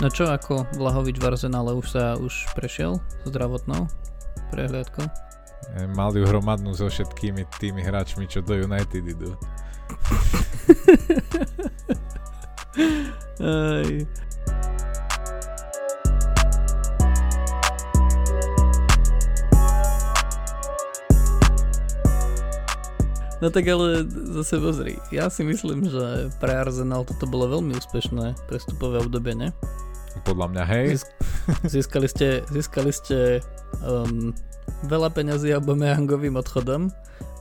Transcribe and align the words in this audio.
No 0.00 0.08
čo, 0.08 0.32
ako 0.32 0.64
Vlahovič 0.80 1.20
v 1.20 1.28
Arsenále 1.28 1.76
už 1.76 1.92
sa 1.92 2.16
už 2.16 2.48
prešiel 2.56 2.96
zdravotnou 3.28 3.84
prehliadkou? 4.48 5.04
Mal 5.92 6.16
ju 6.16 6.24
hromadnú 6.24 6.72
so 6.72 6.88
všetkými 6.88 7.44
tými 7.60 7.84
hráčmi, 7.84 8.24
čo 8.24 8.40
do 8.40 8.56
United 8.56 9.04
idú. 9.04 9.36
Aj. 13.44 13.88
No 23.40 23.48
tak 23.48 23.68
ale 23.68 24.04
zase 24.32 24.60
pozri, 24.60 24.96
ja 25.12 25.28
si 25.28 25.44
myslím, 25.44 25.88
že 25.88 26.32
pre 26.40 26.56
Arsenal 26.56 27.04
toto 27.04 27.24
bolo 27.28 27.48
veľmi 27.60 27.72
úspešné 27.76 28.48
prestupové 28.48 29.00
obdobie, 29.00 29.32
ne? 29.32 29.48
Podľa 30.40 30.56
mňa, 30.56 30.64
hej. 30.72 30.86
Získ- 30.96 31.14
získali 31.68 32.08
ste, 32.08 32.28
získali 32.48 32.88
ste 32.96 33.44
um, 33.84 34.32
veľa 34.88 35.12
peňazí 35.12 35.52
Aubameyangovým 35.52 36.32
odchodom, 36.40 36.88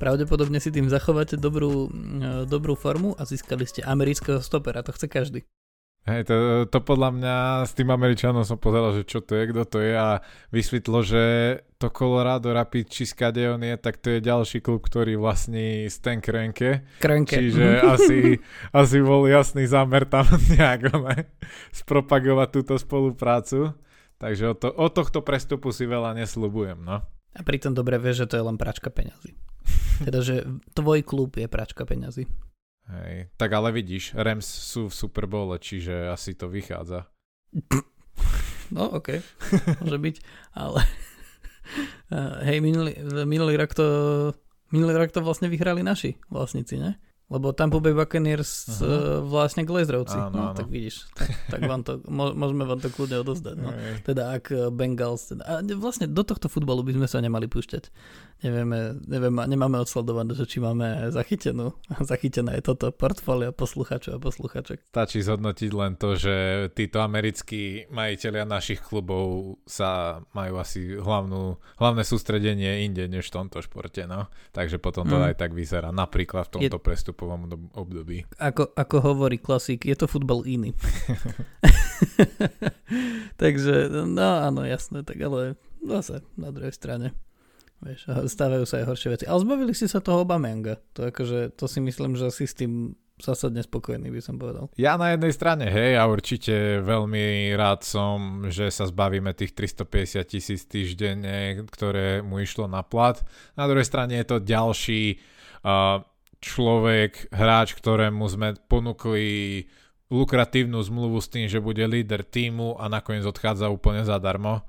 pravdepodobne 0.04 0.60
si 0.60 0.68
tým 0.68 0.92
zachováte 0.92 1.40
dobrú, 1.40 1.88
uh, 1.88 2.44
dobrú 2.44 2.76
formu 2.76 3.16
a 3.16 3.24
získali 3.24 3.64
ste 3.64 3.88
amerického 3.88 4.44
stopera, 4.44 4.84
to 4.84 4.92
chce 4.92 5.08
každý. 5.08 5.48
Hej, 6.08 6.26
to, 6.26 6.66
to 6.66 6.80
podľa 6.82 7.10
mňa 7.12 7.36
s 7.70 7.78
tým 7.78 7.92
Američanom 7.94 8.42
som 8.42 8.58
pozeral, 8.58 8.98
že 8.98 9.06
čo 9.06 9.22
to 9.22 9.38
je, 9.38 9.44
kto 9.52 9.64
to 9.68 9.78
je 9.84 9.94
a 9.94 10.24
vysvetlo, 10.50 11.06
že 11.06 11.24
to 11.78 11.94
Colorado 11.94 12.50
Rapid, 12.50 12.90
či 12.90 13.06
skade 13.06 13.46
on 13.46 13.62
je, 13.62 13.76
tak 13.78 14.02
to 14.02 14.18
je 14.18 14.20
ďalší 14.24 14.64
klub, 14.64 14.82
ktorý 14.82 15.22
vlastní 15.22 15.86
Stan 15.92 16.18
Krenke. 16.18 16.88
Krenke. 16.98 17.38
Čiže 17.38 17.84
asi, 17.86 18.18
asi 18.74 18.98
bol 19.06 19.30
jasný 19.30 19.70
zámer 19.70 20.10
tam 20.10 20.26
nejak 20.56 20.90
ne, 20.98 21.30
spropagovať 21.76 22.48
túto 22.52 22.76
spoluprácu. 22.82 23.78
Takže 24.20 24.52
o, 24.52 24.56
to, 24.58 24.68
o 24.76 24.88
tohto 24.92 25.24
prestupu 25.24 25.72
si 25.72 25.88
veľa 25.88 26.12
nesľubujem, 26.18 26.84
no. 26.84 27.06
A 27.38 27.42
pritom 27.46 27.72
dobre 27.72 27.96
vieš, 28.02 28.26
že 28.26 28.36
to 28.36 28.38
je 28.42 28.48
len 28.50 28.58
pračka 28.60 28.92
peňazí. 28.92 29.32
Teda, 30.04 30.20
že 30.20 30.44
tvoj 30.76 31.06
klub 31.06 31.38
je 31.38 31.48
pračka 31.48 31.86
peňazí. 31.86 32.28
Hej, 32.90 33.30
tak 33.38 33.54
ale 33.54 33.70
vidíš, 33.70 34.18
Rams 34.18 34.50
sú 34.50 34.90
v 34.90 34.98
Super 34.98 35.30
čiže 35.62 36.10
asi 36.10 36.34
to 36.34 36.50
vychádza. 36.50 37.06
No, 38.74 38.90
OK, 38.98 39.22
môže 39.82 39.98
byť, 39.98 40.16
ale 40.58 40.82
hej, 42.50 42.58
minulý, 42.62 42.98
minulý 43.26 43.58
rok 43.58 43.74
to 43.74 43.86
minulý 44.70 44.94
rok 44.98 45.10
to 45.10 45.26
vlastne 45.26 45.50
vyhrali 45.50 45.82
naši 45.82 46.18
vlastníci, 46.30 46.78
ne? 46.78 46.98
Lebo 47.30 47.54
Tampa 47.54 47.78
Bay 47.78 47.94
Buccaneers 47.94 48.82
uh, 48.82 49.22
vlastne 49.22 49.62
Glazerovci. 49.62 50.18
Áno, 50.18 50.34
no, 50.34 50.42
áno. 50.50 50.58
tak 50.58 50.66
vidíš, 50.66 51.14
tak, 51.14 51.30
tak 51.46 51.62
vám 51.62 51.86
to, 51.86 52.02
môžeme 52.10 52.66
vám 52.66 52.82
to 52.82 52.90
kľudne 52.90 53.22
odozdať. 53.22 53.56
No. 53.62 53.70
Teda 54.02 54.34
ak 54.34 54.50
eh, 54.50 54.74
Bengals, 54.74 55.30
teda, 55.30 55.46
a 55.46 55.62
vlastne 55.78 56.10
do 56.10 56.26
tohto 56.26 56.50
futbalu 56.50 56.82
by 56.82 56.98
sme 56.98 57.08
sa 57.08 57.22
nemali 57.22 57.46
púšťať. 57.46 57.94
Nevieme, 58.40 58.96
nevieme, 59.04 59.44
nemáme 59.52 59.84
odsledované, 59.84 60.32
že 60.32 60.48
či 60.48 60.64
máme 60.64 61.12
zachytenú, 61.12 61.76
zachytené 62.12 62.58
je 62.58 62.72
toto 62.72 62.90
portfólio 62.90 63.52
posluchačov 63.52 64.16
a 64.16 64.20
posluchaček. 64.20 64.90
Stačí 64.90 65.20
zhodnotiť 65.22 65.72
len 65.76 66.00
to, 66.00 66.16
že 66.16 66.36
títo 66.72 67.04
americkí 67.04 67.92
majiteľia 67.92 68.48
našich 68.48 68.80
klubov 68.80 69.60
sa 69.68 70.24
majú 70.32 70.58
asi 70.58 70.96
hlavnú, 70.96 71.60
hlavné 71.78 72.02
sústredenie 72.08 72.88
inde 72.88 73.06
než 73.12 73.28
v 73.28 73.44
tomto 73.44 73.60
športe, 73.60 74.08
no. 74.08 74.32
Takže 74.56 74.80
potom 74.80 75.06
to 75.06 75.20
Mm. 75.20 75.30
aj 75.30 75.36
tak 75.36 75.52
vyzerá, 75.52 75.92
napríklad 75.92 76.48
v 76.48 76.52
tomto 76.64 76.80
prestupovom 77.20 77.52
dob- 77.52 77.72
období. 77.76 78.24
Ako, 78.40 78.72
ako 78.72 78.96
hovorí 79.04 79.36
klasík, 79.36 79.84
je 79.84 79.96
to 80.00 80.08
futbal 80.08 80.48
iný. 80.48 80.72
Takže, 83.42 83.92
no 84.08 84.24
áno, 84.48 84.64
jasné, 84.64 85.04
tak 85.04 85.20
ale 85.20 85.60
zase 85.84 86.24
na 86.40 86.56
druhej 86.56 86.72
strane. 86.72 87.12
Vieš, 87.84 88.12
stávajú 88.28 88.64
sa 88.64 88.84
aj 88.84 88.86
horšie 88.88 89.10
veci. 89.12 89.26
Ale 89.28 89.44
zbavili 89.44 89.72
si 89.76 89.88
sa 89.88 90.04
toho 90.04 90.24
Obamanga. 90.24 90.80
To 91.00 91.12
akože, 91.12 91.56
to 91.56 91.68
si 91.68 91.80
myslím, 91.80 92.16
že 92.16 92.32
si 92.32 92.44
s 92.48 92.56
tým 92.56 92.96
zásadne 93.20 93.60
spokojný, 93.60 94.08
by 94.12 94.24
som 94.24 94.40
povedal. 94.40 94.72
Ja 94.80 94.96
na 94.96 95.12
jednej 95.12 95.36
strane, 95.36 95.68
hej, 95.68 96.00
a 96.00 96.08
určite 96.08 96.80
veľmi 96.80 97.52
rád 97.60 97.84
som, 97.84 98.48
že 98.48 98.72
sa 98.72 98.88
zbavíme 98.88 99.36
tých 99.36 99.56
350 99.56 100.24
tisíc 100.24 100.64
týždenne, 100.68 101.68
ktoré 101.68 102.24
mu 102.24 102.40
išlo 102.40 102.68
na 102.72 102.80
plat. 102.80 103.20
Na 103.60 103.68
druhej 103.68 103.88
strane 103.88 104.16
je 104.24 104.28
to 104.28 104.44
ďalší 104.44 105.20
uh, 105.64 106.04
človek, 106.40 107.32
hráč, 107.32 107.76
ktorému 107.76 108.26
sme 108.32 108.56
ponúkli 108.68 109.68
lukratívnu 110.10 110.82
zmluvu 110.82 111.22
s 111.22 111.30
tým, 111.30 111.46
že 111.46 111.62
bude 111.62 111.86
líder 111.86 112.26
týmu 112.26 112.80
a 112.82 112.90
nakoniec 112.90 113.24
odchádza 113.28 113.70
úplne 113.70 114.04
zadarmo 114.08 114.66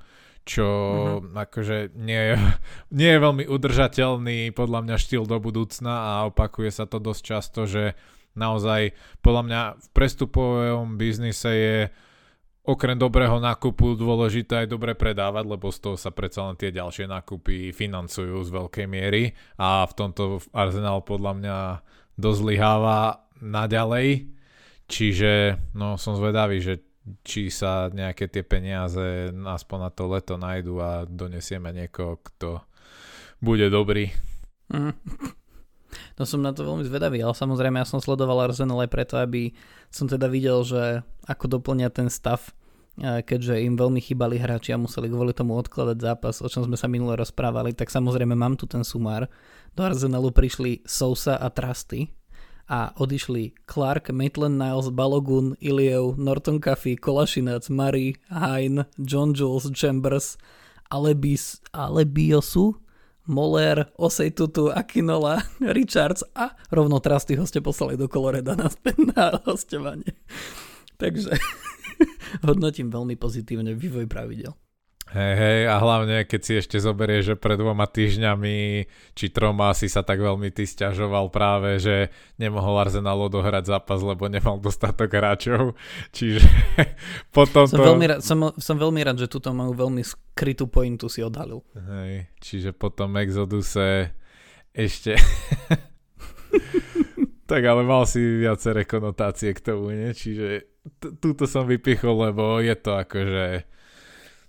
čo 0.51 0.67
uh-huh. 0.67 1.37
akože 1.37 1.95
nie 1.95 2.35
je, 2.35 2.37
nie 2.99 3.11
je 3.13 3.23
veľmi 3.23 3.45
udržateľný 3.47 4.51
podľa 4.51 4.81
mňa 4.83 4.97
štýl 4.99 5.25
do 5.29 5.39
budúcna 5.39 5.95
a 5.95 6.11
opakuje 6.27 6.75
sa 6.75 6.89
to 6.89 6.99
dosť 6.99 7.23
často, 7.23 7.61
že 7.69 7.95
naozaj 8.35 8.95
podľa 9.23 9.43
mňa 9.47 9.61
v 9.79 9.87
prestupovom 9.95 10.97
biznise 10.97 11.51
je 11.51 11.79
okrem 12.71 12.95
dobrého 12.95 13.43
nákupu 13.43 13.99
dôležité 13.99 14.65
aj 14.65 14.69
dobre 14.71 14.95
predávať, 14.95 15.45
lebo 15.45 15.75
z 15.75 15.79
toho 15.83 15.97
sa 15.99 16.15
predsa 16.15 16.47
len 16.47 16.55
tie 16.55 16.71
ďalšie 16.71 17.11
nákupy 17.11 17.75
financujú 17.75 18.39
z 18.47 18.51
veľkej 18.55 18.87
miery 18.87 19.35
a 19.59 19.83
v 19.85 19.93
tomto 19.99 20.39
Arsenal 20.55 21.03
podľa 21.03 21.33
mňa 21.35 21.59
dosť 22.15 22.39
zlyháva 22.47 23.27
naďalej. 23.43 24.31
Čiže 24.87 25.59
no 25.75 25.99
som 25.99 26.15
zvedavý, 26.15 26.63
že 26.63 26.87
či 27.27 27.51
sa 27.51 27.91
nejaké 27.91 28.31
tie 28.31 28.47
peniaze 28.47 29.35
aspoň 29.35 29.79
na 29.83 29.91
to 29.91 30.03
leto 30.07 30.35
nájdu 30.39 30.75
a 30.79 30.91
donesieme 31.11 31.75
niekoho, 31.75 32.23
kto 32.23 32.63
bude 33.43 33.67
dobrý. 33.67 34.15
Mhm. 34.71 34.95
No 36.15 36.23
som 36.23 36.39
na 36.39 36.55
to 36.55 36.63
veľmi 36.63 36.87
zvedavý, 36.87 37.19
ale 37.19 37.35
samozrejme 37.35 37.83
ja 37.83 37.87
som 37.89 37.99
sledoval 37.99 38.47
Arsenal 38.47 38.79
aj 38.85 38.91
preto, 38.93 39.19
aby 39.19 39.51
som 39.91 40.07
teda 40.07 40.31
videl, 40.31 40.63
že 40.63 41.03
ako 41.27 41.59
doplňa 41.59 41.89
ten 41.91 42.07
stav, 42.07 42.55
keďže 43.01 43.65
im 43.65 43.81
veľmi 43.81 44.01
chýbali 44.01 44.37
hráči 44.37 44.77
a 44.77 44.81
museli 44.81 45.09
kvôli 45.09 45.33
tomu 45.33 45.57
odkladať 45.57 45.99
zápas, 45.99 46.45
o 46.45 46.49
čom 46.49 46.69
sme 46.69 46.77
sa 46.77 46.87
minule 46.87 47.17
rozprávali, 47.17 47.73
tak 47.73 47.89
samozrejme 47.89 48.37
mám 48.37 48.61
tu 48.61 48.69
ten 48.69 48.85
sumár. 48.85 49.27
Do 49.73 49.89
Arsenalu 49.89 50.31
prišli 50.31 50.85
Sousa 50.85 51.41
a 51.41 51.49
Trusty 51.49 52.13
a 52.71 52.95
odišli 52.95 53.57
Clark, 53.67 54.15
Maitland 54.15 54.61
Niles, 54.61 54.93
Balogun, 54.95 55.57
Iliev, 55.59 56.21
Norton 56.21 56.61
Coffey, 56.61 56.95
Kolašinac, 56.95 57.67
Murray, 57.73 58.15
Hine, 58.31 58.87
John 59.01 59.35
Jules, 59.35 59.67
Chambers, 59.75 60.39
Alebis, 60.93 61.59
Alebiosu, 61.73 62.79
Moller, 63.27 63.91
Osejtutu, 63.99 64.71
Akinola, 64.71 65.43
Richards 65.79 66.23
a 66.35 66.55
rovno 66.71 67.01
Trusty 67.01 67.35
ho 67.39 67.47
ste 67.47 67.65
poslali 67.65 67.97
do 67.97 68.07
Coloreda 68.07 68.55
naspäť 68.55 68.97
na 69.17 69.41
hostovanie. 69.47 70.15
Takže 71.01 71.33
hodnotím 72.49 72.89
veľmi 72.89 73.15
pozitívne 73.17 73.77
vývoj 73.77 74.07
pravidel. 74.09 74.55
Hej, 75.11 75.35
hej, 75.43 75.61
a 75.67 75.83
hlavne 75.83 76.23
keď 76.23 76.41
si 76.47 76.53
ešte 76.55 76.79
zoberieš, 76.79 77.35
že 77.35 77.35
pred 77.35 77.59
dvoma 77.59 77.83
týždňami 77.91 78.87
či 79.19 79.27
troma 79.35 79.75
si 79.75 79.91
sa 79.91 80.07
tak 80.07 80.23
veľmi 80.23 80.55
ty 80.55 80.63
stiažoval 80.63 81.35
práve, 81.35 81.83
že 81.83 82.15
nemohol 82.39 82.79
Arsenal 82.79 83.19
odohrať 83.27 83.75
zápas, 83.75 83.99
lebo 84.07 84.31
nemal 84.31 84.63
dostatok 84.63 85.11
hráčov. 85.11 85.75
Čiže 86.17 86.47
potom 87.35 87.67
Som, 87.67 87.83
to... 87.83 87.91
veľmi 87.91 88.07
rád, 88.07 88.21
som, 88.23 88.55
som 88.55 88.79
veľmi 88.79 89.03
rád, 89.03 89.19
že 89.19 89.27
túto 89.27 89.51
moju 89.51 89.75
veľmi 89.75 90.03
skrytú 90.07 90.71
pointu 90.71 91.11
si 91.11 91.27
odhalil. 91.27 91.67
Hej, 91.75 92.31
čiže 92.39 92.71
potom 92.71 93.19
Exoduse 93.19 94.15
ešte... 94.71 95.19
tak 97.51 97.67
ale 97.67 97.83
mal 97.83 98.07
si 98.07 98.23
viaceré 98.23 98.87
konotácie 98.87 99.51
k 99.51 99.75
tomu, 99.75 99.91
nie? 99.91 100.15
Čiže 100.15 100.70
túto 101.21 101.45
som 101.45 101.69
vypichol, 101.69 102.33
lebo 102.33 102.59
je 102.61 102.75
to 102.77 102.97
akože 102.97 103.47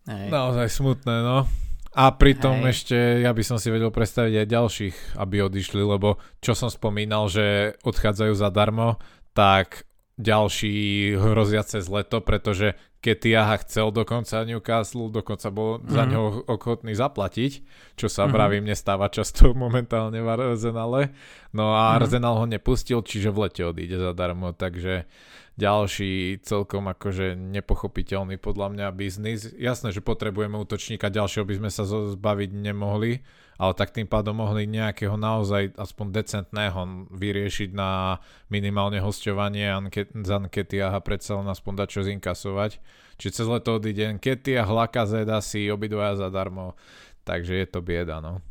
Hej. 0.07 0.27
naozaj 0.31 0.67
smutné, 0.71 1.15
no. 1.23 1.47
A 1.91 2.15
pritom 2.15 2.63
Hej. 2.63 2.67
ešte 2.71 2.97
ja 3.19 3.35
by 3.35 3.43
som 3.43 3.59
si 3.59 3.67
vedel 3.67 3.91
predstaviť 3.91 4.33
aj 4.43 4.47
ďalších, 4.47 4.95
aby 5.19 5.43
odišli, 5.43 5.83
lebo 5.83 6.23
čo 6.39 6.55
som 6.55 6.71
spomínal, 6.71 7.27
že 7.27 7.75
odchádzajú 7.83 8.31
zadarmo, 8.31 8.95
tak 9.35 9.83
ďalší 10.15 10.73
hrozia 11.19 11.67
cez 11.67 11.91
leto, 11.91 12.23
pretože 12.23 12.79
Ketiaha 13.01 13.57
chcel 13.65 13.89
dokonca 13.89 14.45
Newcastle, 14.45 15.09
dokonca 15.09 15.49
bol 15.49 15.81
mm-hmm. 15.81 15.89
za 15.89 16.03
Mhm. 16.05 16.09
ňou 16.13 16.25
ochotný 16.47 16.93
zaplatiť, 16.93 17.51
čo 17.97 18.05
sa 18.05 18.29
Mhm. 18.29 18.31
vravím 18.31 18.65
nestáva 18.69 19.09
často 19.09 19.51
momentálne 19.57 20.21
v 20.21 20.27
Arsenale. 20.29 21.09
No 21.49 21.73
a 21.73 21.91
Mhm. 21.91 21.97
Arsenal 21.97 22.35
ho 22.37 22.45
nepustil, 22.45 23.01
čiže 23.01 23.33
v 23.33 23.49
lete 23.49 23.65
odíde 23.65 23.97
zadarmo, 23.97 24.53
takže 24.53 25.09
ďalší 25.57 26.39
celkom 26.41 26.87
akože 26.87 27.35
nepochopiteľný 27.35 28.37
podľa 28.37 28.67
mňa 28.71 28.87
biznis. 28.93 29.51
Jasné, 29.51 29.91
že 29.91 29.99
potrebujeme 29.99 30.55
útočníka, 30.57 31.11
ďalšieho 31.11 31.43
by 31.43 31.55
sme 31.57 31.69
sa 31.69 31.83
zbaviť 31.85 32.49
nemohli, 32.51 33.21
ale 33.61 33.77
tak 33.77 33.93
tým 33.93 34.09
pádom 34.09 34.41
mohli 34.41 34.65
nejakého 34.65 35.13
naozaj 35.21 35.77
aspoň 35.77 36.17
decentného 36.17 37.13
vyriešiť 37.13 37.69
na 37.77 38.17
minimálne 38.49 38.97
hostovanie 38.97 39.69
anket, 39.69 40.09
z 40.09 40.29
Ankety 40.33 40.81
a 40.81 40.97
predsa 40.97 41.37
len 41.37 41.45
aspoň 41.45 41.85
dať 41.85 41.87
čo 41.93 42.01
zinkasovať. 42.01 42.81
Čiže 43.21 43.35
cez 43.37 43.45
leto 43.45 43.77
odíde 43.77 44.17
Ankety 44.17 44.57
a 44.57 44.65
Hlaka 44.65 45.05
Zeda 45.05 45.37
si 45.45 45.69
obidvaja 45.69 46.17
zadarmo, 46.25 46.73
takže 47.21 47.53
je 47.61 47.67
to 47.69 47.85
bieda, 47.85 48.17
no. 48.17 48.41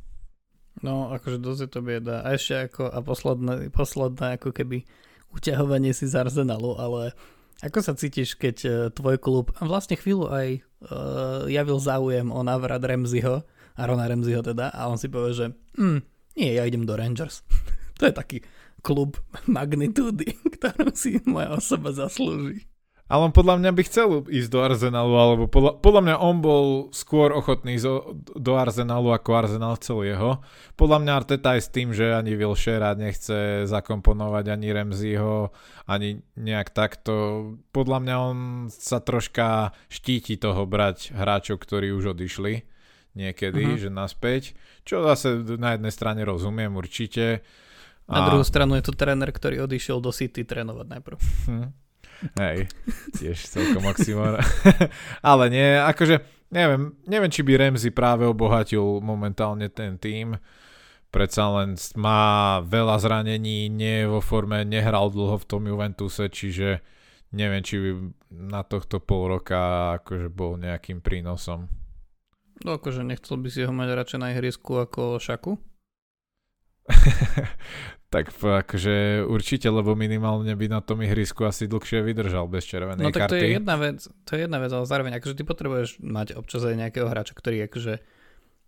No, 0.78 1.10
akože 1.10 1.42
dosť 1.42 1.60
je 1.66 1.70
to 1.74 1.80
bieda. 1.82 2.22
A 2.22 2.38
ešte 2.38 2.70
ako, 2.70 2.94
a 2.94 2.98
posledné, 3.02 3.74
posledné 3.74 4.38
ako 4.38 4.54
keby 4.54 4.86
uťahovanie 5.34 5.90
si 5.90 6.06
z 6.06 6.22
Arsenalu, 6.22 6.78
ale 6.78 7.18
ako 7.66 7.82
sa 7.82 7.98
cítiš, 7.98 8.38
keď 8.38 8.56
uh, 8.62 8.72
tvoj 8.94 9.18
klub 9.18 9.50
vlastne 9.58 9.98
chvíľu 9.98 10.30
aj 10.30 10.48
uh, 10.54 11.50
javil 11.50 11.82
záujem 11.82 12.30
o 12.30 12.40
návrat 12.46 12.80
Remziho, 12.86 13.42
Arona 13.80 14.04
Remziho 14.04 14.44
teda, 14.44 14.68
a 14.70 14.86
on 14.92 15.00
si 15.00 15.08
povie, 15.08 15.32
že 15.32 15.46
mm, 15.80 16.00
nie, 16.36 16.50
ja 16.54 16.68
idem 16.68 16.84
do 16.84 16.94
Rangers. 16.94 17.42
to 17.98 18.06
je 18.08 18.14
taký 18.14 18.38
klub 18.80 19.16
magnitúdy, 19.48 20.36
ktorú 20.60 20.92
si 20.92 21.20
moja 21.24 21.56
osoba 21.56 21.92
zaslúži. 21.92 22.68
Ale 23.10 23.26
on 23.26 23.34
podľa 23.34 23.58
mňa 23.58 23.70
by 23.74 23.82
chcel 23.90 24.22
ísť 24.22 24.50
do 24.54 24.62
Arsenalu, 24.62 25.14
alebo 25.18 25.44
podľa, 25.50 25.82
podľa 25.82 26.02
mňa 26.06 26.16
on 26.22 26.36
bol 26.38 26.66
skôr 26.94 27.34
ochotný 27.34 27.74
ísť 27.74 27.90
do 28.38 28.52
Arsenalu, 28.54 29.10
ako 29.10 29.30
Arsenal 29.34 29.74
chcel 29.82 30.06
jeho. 30.06 30.38
Podľa 30.78 30.98
mňa 31.02 31.12
Arteta 31.18 31.58
aj 31.58 31.60
s 31.66 31.68
tým, 31.74 31.90
že 31.90 32.14
ani 32.14 32.38
Wilshere 32.38 32.94
nechce 32.94 33.66
zakomponovať 33.66 34.54
ani 34.54 34.70
Remziho, 34.70 35.50
ani 35.90 36.22
nejak 36.38 36.70
takto. 36.70 37.14
Podľa 37.74 37.98
mňa 37.98 38.14
on 38.14 38.38
sa 38.70 39.02
troška 39.02 39.74
štíti 39.90 40.38
toho 40.38 40.62
brať 40.70 41.10
hráčov, 41.10 41.66
ktorí 41.66 41.90
už 41.90 42.14
odišli 42.14 42.62
niekedy, 43.14 43.62
uh-huh. 43.64 43.80
že 43.80 43.88
naspäť. 43.90 44.42
Čo 44.86 45.02
zase 45.02 45.42
na 45.58 45.74
jednej 45.74 45.92
strane 45.94 46.22
rozumiem 46.22 46.72
určite. 46.74 47.42
A... 48.10 48.20
Na 48.20 48.20
druhú 48.26 48.42
stranu 48.42 48.74
je 48.78 48.90
to 48.90 48.94
tréner, 48.94 49.30
ktorý 49.30 49.66
odišiel 49.66 50.02
do 50.02 50.10
City 50.10 50.42
trénovať 50.42 50.86
najprv. 50.86 51.18
Hm. 51.46 51.68
Hej, 52.36 52.68
tiež 53.16 53.38
celkom 53.48 53.88
oxymor. 53.88 54.44
Ale 55.24 55.44
nie, 55.48 55.80
akože 55.80 56.20
neviem, 56.52 56.92
neviem, 57.08 57.32
či 57.32 57.40
by 57.40 57.52
Remzi 57.56 57.88
práve 57.88 58.28
obohatil 58.28 59.00
momentálne 59.00 59.72
ten 59.72 59.96
tým. 59.96 60.36
Predsa 61.10 61.50
len 61.58 61.74
má 61.98 62.60
veľa 62.62 63.02
zranení, 63.02 63.66
nie 63.66 64.04
je 64.04 64.06
vo 64.06 64.20
forme, 64.22 64.62
nehral 64.62 65.10
dlho 65.10 65.42
v 65.42 65.48
tom 65.48 65.66
Juventuse, 65.66 66.30
čiže 66.30 66.84
neviem, 67.34 67.64
či 67.66 67.82
by 67.82 67.90
na 68.30 68.62
tohto 68.62 69.02
pol 69.02 69.38
roka 69.38 69.96
akože 70.02 70.30
bol 70.30 70.54
nejakým 70.60 71.02
prínosom. 71.02 71.66
No 72.60 72.76
akože 72.76 73.00
nechcel 73.06 73.40
by 73.40 73.48
si 73.48 73.64
ho 73.64 73.72
mať 73.72 73.88
radšej 73.96 74.18
na 74.20 74.36
ihrisku 74.36 74.76
ako 74.76 75.16
Šaku? 75.16 75.56
tak 78.12 78.34
akože 78.34 79.24
určite, 79.24 79.70
lebo 79.70 79.94
minimálne 79.94 80.50
by 80.58 80.66
na 80.66 80.80
tom 80.82 80.98
ihrisku 81.00 81.46
asi 81.46 81.70
dlhšie 81.70 82.02
vydržal 82.02 82.50
bez 82.50 82.66
červenej 82.66 83.06
no, 83.06 83.14
tak 83.14 83.30
karty. 83.30 83.32
to 83.32 83.36
je 83.38 83.48
jedna 83.54 83.76
vec, 83.78 83.98
to 84.26 84.30
je 84.34 84.40
jedna 84.42 84.58
vec, 84.58 84.70
ale 84.74 84.84
zároveň 84.84 85.12
akože 85.22 85.38
ty 85.38 85.42
potrebuješ 85.46 86.02
mať 86.02 86.34
občas 86.34 86.66
aj 86.66 86.74
nejakého 86.74 87.06
hráča, 87.06 87.38
ktorý 87.38 87.70
akože 87.70 88.02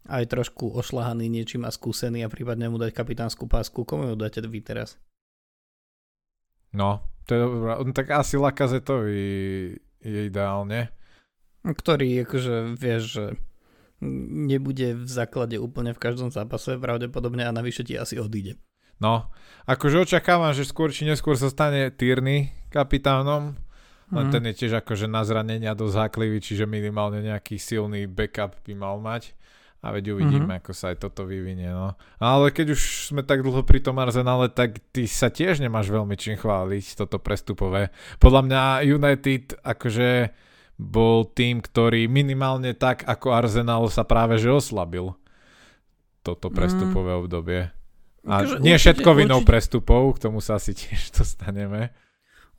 aj 0.09 0.25
trošku 0.31 0.71
ošlahaný 0.79 1.27
niečím 1.27 1.67
a 1.67 1.75
skúsený 1.75 2.23
a 2.23 2.33
prípadne 2.33 2.71
mu 2.71 2.79
dať 2.79 2.95
kapitánsku 2.95 3.51
pásku. 3.51 3.83
Komu 3.83 4.11
ju 4.11 4.17
dáte 4.19 4.43
vy 4.43 4.63
teraz? 4.63 4.99
No, 6.75 7.03
to 7.27 7.31
je 7.35 7.41
dobrá. 7.43 7.79
Tak 7.95 8.07
asi 8.11 8.35
Lakazetovi 8.39 9.23
je 10.03 10.21
ideálne. 10.27 10.91
Ktorý 11.63 12.27
akože 12.27 12.75
vieš, 12.75 13.03
že 13.15 13.25
nebude 14.03 14.99
v 14.99 15.07
základe 15.07 15.57
úplne 15.63 15.95
v 15.95 16.03
každom 16.03 16.35
zápase 16.35 16.75
pravdepodobne 16.77 17.47
a 17.47 17.55
navyše 17.55 17.87
ti 17.87 17.95
asi 17.95 18.19
odíde. 18.19 18.59
No, 18.99 19.31
akože 19.67 20.07
očakávam, 20.07 20.55
že 20.55 20.67
skôr 20.67 20.91
či 20.95 21.07
neskôr 21.07 21.35
sa 21.35 21.51
stane 21.51 21.91
Tyrny 21.91 22.55
kapitánom, 22.71 23.59
len 24.13 24.25
mm. 24.29 24.33
ten 24.33 24.43
je 24.51 24.55
tiež 24.63 24.83
akože 24.85 25.11
na 25.11 25.27
zranenia 25.27 25.73
dosť 25.73 25.97
háklivý, 26.07 26.39
čiže 26.39 26.69
minimálne 26.69 27.25
nejaký 27.25 27.57
silný 27.59 28.07
backup 28.07 28.59
by 28.63 28.75
mal 28.77 28.99
mať. 29.03 29.35
A 29.83 29.91
veď 29.91 30.15
uvidíme, 30.15 30.47
mm-hmm. 30.47 30.63
ako 30.63 30.73
sa 30.79 30.95
aj 30.95 31.03
toto 31.03 31.27
vyvinie. 31.27 31.67
No. 31.67 31.99
Ale 32.23 32.55
keď 32.55 32.79
už 32.79 33.11
sme 33.11 33.27
tak 33.27 33.43
dlho 33.43 33.67
pri 33.67 33.83
tom 33.83 33.99
Arsenale, 33.99 34.47
tak 34.47 34.79
ty 34.95 35.11
sa 35.11 35.27
tiež 35.27 35.59
nemáš 35.59 35.91
veľmi 35.91 36.15
čím 36.15 36.39
chváliť, 36.39 37.03
toto 37.03 37.19
prestupové. 37.19 37.91
Podľa 38.23 38.47
mňa 38.47 38.63
United 38.87 39.59
akože 39.59 40.31
bol 40.81 41.29
tým, 41.29 41.61
ktorý 41.61 42.09
minimálne 42.09 42.73
tak 42.73 43.05
ako 43.05 43.33
Arsenal 43.33 43.87
sa 43.93 44.03
práve 44.03 44.41
že 44.41 44.51
oslabil 44.51 45.13
toto 46.23 46.49
mhm. 46.49 46.55
prestupové 46.55 47.13
mm. 47.13 47.21
obdobie. 47.21 47.61
A 48.23 48.47
Akože 48.47 48.63
nie 48.63 48.79
všetko 48.79 49.11
vinou 49.19 49.43
určite... 49.43 49.51
prestupov, 49.51 50.15
k 50.15 50.31
tomu 50.31 50.39
sa 50.39 50.57
asi 50.57 50.71
tiež 50.79 51.19
dostaneme. 51.19 51.91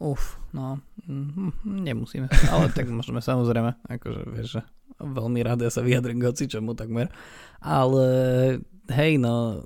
Uf, 0.04 0.36
no, 0.52 0.84
mm, 1.08 1.64
nemusíme, 1.64 2.28
ale 2.52 2.68
tak 2.76 2.92
môžeme 2.92 3.24
samozrejme, 3.24 3.88
akože 3.88 4.22
vieš, 4.36 4.48
že 4.60 4.62
veľmi 5.00 5.40
rád 5.40 5.64
ja 5.64 5.72
sa 5.72 5.80
vyjadrím 5.80 6.20
k 6.20 6.50
čomu 6.50 6.76
takmer, 6.76 7.08
ale 7.64 8.06
hej, 8.92 9.16
no, 9.16 9.64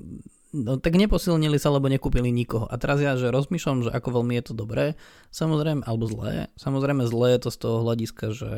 no 0.57 0.81
tak 0.81 0.98
neposilnili 0.98 1.62
sa, 1.62 1.69
lebo 1.69 1.86
nekúpili 1.86 2.33
nikoho. 2.33 2.65
A 2.65 2.75
teraz 2.81 2.98
ja, 2.98 3.13
že 3.13 3.30
rozmýšľam, 3.30 3.86
že 3.86 3.92
ako 3.94 4.21
veľmi 4.21 4.33
je 4.42 4.44
to 4.50 4.54
dobré, 4.57 4.98
samozrejme, 5.30 5.86
alebo 5.86 6.09
zlé, 6.09 6.50
samozrejme 6.57 7.06
zlé 7.06 7.38
je 7.38 7.42
to 7.45 7.50
z 7.54 7.57
toho 7.62 7.77
hľadiska, 7.86 8.25
že 8.33 8.51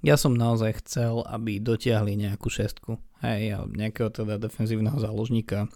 ja 0.00 0.16
som 0.16 0.32
naozaj 0.32 0.80
chcel, 0.80 1.20
aby 1.28 1.60
dotiahli 1.60 2.16
nejakú 2.16 2.48
šestku, 2.48 2.96
hej, 3.20 3.60
nejakého 3.76 4.08
teda 4.08 4.40
defenzívneho 4.40 4.96
záložníka, 4.96 5.68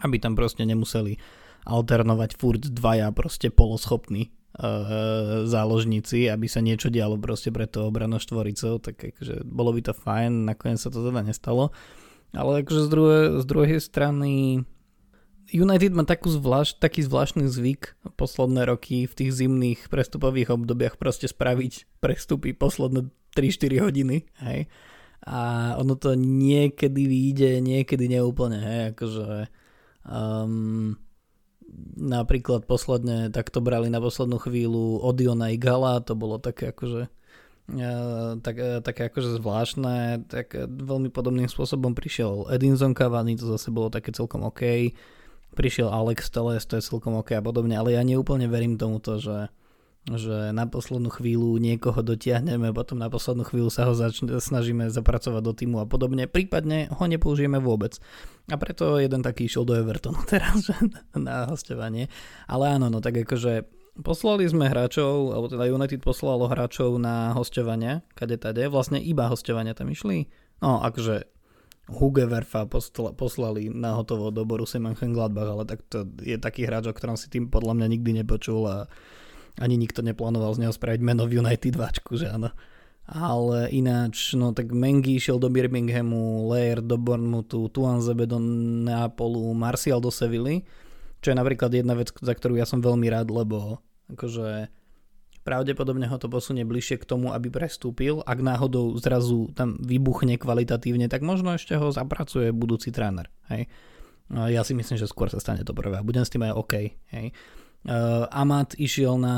aby 0.00 0.16
tam 0.16 0.32
proste 0.32 0.64
nemuseli 0.64 1.20
alternovať 1.68 2.40
furt 2.40 2.64
dvaja 2.72 3.12
proste 3.12 3.52
poloschopní 3.52 4.32
uh, 4.56 5.44
záložníci, 5.44 6.24
aby 6.32 6.48
sa 6.48 6.64
niečo 6.64 6.88
dialo 6.88 7.20
proste 7.20 7.52
pre 7.52 7.68
to 7.68 7.84
obrano 7.84 8.16
štvoricou, 8.16 8.80
tak 8.80 8.96
akože 8.96 9.44
bolo 9.44 9.76
by 9.76 9.80
to 9.84 9.92
fajn, 9.92 10.48
nakoniec 10.48 10.80
sa 10.80 10.88
to 10.88 11.04
teda 11.04 11.20
nestalo. 11.20 11.68
Ale 12.32 12.64
akože 12.64 12.80
z, 12.86 12.88
druhé, 12.88 13.20
z 13.42 13.44
druhej 13.44 13.80
strany 13.82 14.62
United 15.50 15.92
má 15.92 16.06
takú 16.06 16.30
zvlášť, 16.30 16.78
taký 16.78 17.00
zvláštny 17.04 17.50
zvyk 17.50 17.98
posledné 18.14 18.70
roky 18.70 19.04
v 19.04 19.14
tých 19.14 19.30
zimných 19.34 19.90
prestupových 19.90 20.54
obdobiach 20.54 20.96
proste 20.96 21.26
spraviť 21.26 22.00
prestupy 22.02 22.54
posledné 22.54 23.10
3-4 23.34 23.84
hodiny, 23.86 24.16
hej. 24.46 24.70
A 25.26 25.74
ono 25.76 26.00
to 26.00 26.16
niekedy 26.16 27.04
vyjde, 27.04 27.60
niekedy 27.60 28.08
neúplne, 28.08 28.58
hej, 28.62 28.82
akože 28.96 29.52
Um, 30.00 30.96
napríklad 32.00 32.64
posledne 32.64 33.28
takto 33.28 33.60
brali 33.60 33.92
na 33.92 34.00
poslednú 34.00 34.40
chvíľu 34.40 35.04
Odiona 35.04 35.52
i 35.52 35.60
Gala, 35.60 36.00
to 36.00 36.16
bolo 36.16 36.40
také 36.40 36.72
akože 36.72 37.06
uh, 37.06 38.32
tak, 38.40 38.56
uh, 38.56 38.80
také 38.80 39.12
akože 39.12 39.36
zvláštne, 39.36 40.24
tak 40.26 40.56
veľmi 40.56 41.12
podobným 41.12 41.52
spôsobom 41.52 41.92
prišiel 41.92 42.48
Edinson 42.48 42.96
Cavani, 42.96 43.36
to 43.36 43.44
zase 43.44 43.68
bolo 43.68 43.92
také 43.92 44.10
celkom 44.10 44.48
OK, 44.48 44.96
prišiel 45.54 45.90
Alex 45.90 46.30
Teles, 46.30 46.64
to 46.66 46.78
je 46.78 46.86
celkom 46.86 47.18
OK 47.18 47.34
a 47.36 47.42
podobne, 47.42 47.74
ale 47.76 47.94
ja 47.96 48.02
neúplne 48.02 48.46
verím 48.46 48.78
tomuto, 48.78 49.18
že 49.18 49.50
že 50.08 50.56
na 50.56 50.64
poslednú 50.64 51.12
chvíľu 51.12 51.60
niekoho 51.60 52.00
dotiahneme, 52.00 52.72
potom 52.72 52.96
na 52.96 53.12
poslednú 53.12 53.44
chvíľu 53.44 53.68
sa 53.68 53.84
ho 53.84 53.92
začne, 53.92 54.32
snažíme 54.32 54.88
zapracovať 54.88 55.42
do 55.44 55.52
týmu 55.52 55.76
a 55.76 55.86
podobne, 55.86 56.24
prípadne 56.24 56.88
ho 56.88 57.04
nepoužijeme 57.04 57.60
vôbec. 57.60 58.00
A 58.48 58.56
preto 58.56 58.96
jeden 58.96 59.20
taký 59.20 59.44
išiel 59.44 59.68
do 59.68 59.76
Evertonu 59.76 60.24
teraz 60.32 60.72
na 61.12 61.44
hostovanie. 61.52 62.08
Ale 62.48 62.80
áno, 62.80 62.88
no 62.88 63.04
tak 63.04 63.20
akože 63.20 63.68
poslali 64.00 64.48
sme 64.48 64.72
hráčov, 64.72 65.36
alebo 65.36 65.52
teda 65.52 65.68
United 65.68 66.00
poslalo 66.00 66.48
hráčov 66.48 66.96
na 66.96 67.36
hostovania, 67.36 68.00
kade 68.16 68.40
tade, 68.40 68.64
vlastne 68.72 68.96
iba 68.96 69.28
hostovania 69.28 69.76
tam 69.76 69.92
išli. 69.92 70.32
No 70.64 70.80
akože 70.80 71.28
Hugeverfa 71.90 72.70
poslali 73.14 73.66
na 73.66 73.98
hotovo 73.98 74.30
do 74.30 74.46
Borussia 74.46 74.78
Mönchengladbach, 74.78 75.50
ale 75.50 75.64
tak 75.66 75.82
to 75.90 76.06
je 76.22 76.38
taký 76.38 76.64
hráč, 76.64 76.86
o 76.86 76.94
ktorom 76.94 77.18
si 77.18 77.26
tým 77.26 77.50
podľa 77.50 77.76
mňa 77.76 77.86
nikdy 77.90 78.10
nepočul 78.22 78.62
a 78.70 78.76
ani 79.58 79.74
nikto 79.74 80.00
neplánoval 80.00 80.54
z 80.54 80.62
neho 80.66 80.72
spraviť 80.72 81.00
meno 81.02 81.26
v 81.26 81.42
United 81.42 81.74
váčku, 81.74 82.14
že 82.14 82.30
áno. 82.30 82.54
Ale 83.10 83.66
ináč, 83.74 84.38
no 84.38 84.54
tak 84.54 84.70
Mengi 84.70 85.18
išiel 85.18 85.42
do 85.42 85.50
Birminghamu, 85.50 86.46
Lair 86.46 86.78
do 86.78 86.94
Bournemouthu, 86.94 87.66
Tuanzebe 87.74 88.22
do 88.30 88.38
Neapolu, 88.86 89.50
Martial 89.50 89.98
do 89.98 90.14
Sevilly, 90.14 90.62
čo 91.18 91.34
je 91.34 91.36
napríklad 91.36 91.74
jedna 91.74 91.98
vec, 91.98 92.14
za 92.14 92.32
ktorú 92.32 92.54
ja 92.54 92.64
som 92.64 92.78
veľmi 92.78 93.10
rád, 93.10 93.34
lebo 93.34 93.82
akože 94.14 94.70
pravdepodobne 95.42 96.04
ho 96.06 96.16
to 96.20 96.28
posunie 96.28 96.68
bližšie 96.68 97.00
k 97.00 97.08
tomu, 97.08 97.32
aby 97.32 97.48
prestúpil. 97.48 98.20
Ak 98.28 98.44
náhodou 98.44 98.92
zrazu 99.00 99.48
tam 99.56 99.80
vybuchne 99.80 100.36
kvalitatívne, 100.36 101.08
tak 101.08 101.24
možno 101.24 101.56
ešte 101.56 101.76
ho 101.76 101.88
zapracuje 101.88 102.52
budúci 102.52 102.92
tréner. 102.92 103.32
Hej. 103.48 103.68
Ja 104.30 104.62
si 104.62 104.78
myslím, 104.78 104.94
že 104.94 105.10
skôr 105.10 105.26
sa 105.26 105.42
stane 105.42 105.66
to 105.66 105.74
prvé 105.74 105.98
a 105.98 106.06
budem 106.06 106.22
s 106.22 106.30
tým 106.30 106.46
aj 106.46 106.54
OK. 106.54 106.74
Hej. 107.10 107.34
Uh, 107.80 108.28
Amat 108.28 108.76
išiel 108.76 109.16
na 109.16 109.36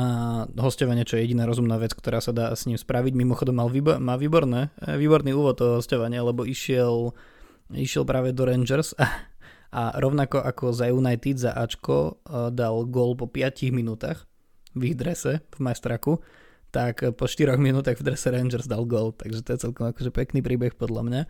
hostovanie, 0.59 1.07
čo 1.07 1.15
je 1.15 1.23
jediná 1.23 1.47
rozumná 1.47 1.79
vec, 1.79 1.95
ktorá 1.95 2.19
sa 2.19 2.35
dá 2.35 2.51
s 2.51 2.67
ním 2.67 2.75
spraviť. 2.75 3.15
Mimochodom 3.15 3.55
mal 3.55 3.71
výbo- 3.71 3.95
má 4.03 4.19
výborné, 4.19 4.75
eh, 4.83 4.99
výborný 4.99 5.31
úvod 5.31 5.63
toho 5.63 5.79
hostovania, 5.79 6.19
lebo 6.19 6.43
išiel, 6.43 7.15
išiel 7.71 8.03
práve 8.03 8.35
do 8.35 8.43
Rangers 8.43 8.91
a, 8.99 9.07
a 9.71 9.95
rovnako 9.95 10.43
ako 10.43 10.75
za 10.75 10.91
United 10.91 11.39
za 11.39 11.55
Ačko 11.55 12.19
uh, 12.27 12.51
dal 12.51 12.83
gól 12.91 13.15
po 13.15 13.31
5 13.31 13.71
minútach 13.71 14.27
v 14.73 14.81
ich 14.93 14.95
drese 14.97 15.45
v 15.53 15.59
majstraku, 15.61 16.19
tak 16.73 17.05
po 17.13 17.29
4 17.29 17.53
minútach 17.61 17.97
v 18.01 18.05
drese 18.05 18.33
Rangers 18.33 18.65
dal 18.65 18.83
gól, 18.89 19.13
takže 19.13 19.45
to 19.45 19.49
je 19.53 19.63
celkom 19.69 19.93
akože 19.93 20.09
pekný 20.09 20.41
príbeh 20.41 20.73
podľa 20.73 21.01
mňa. 21.05 21.21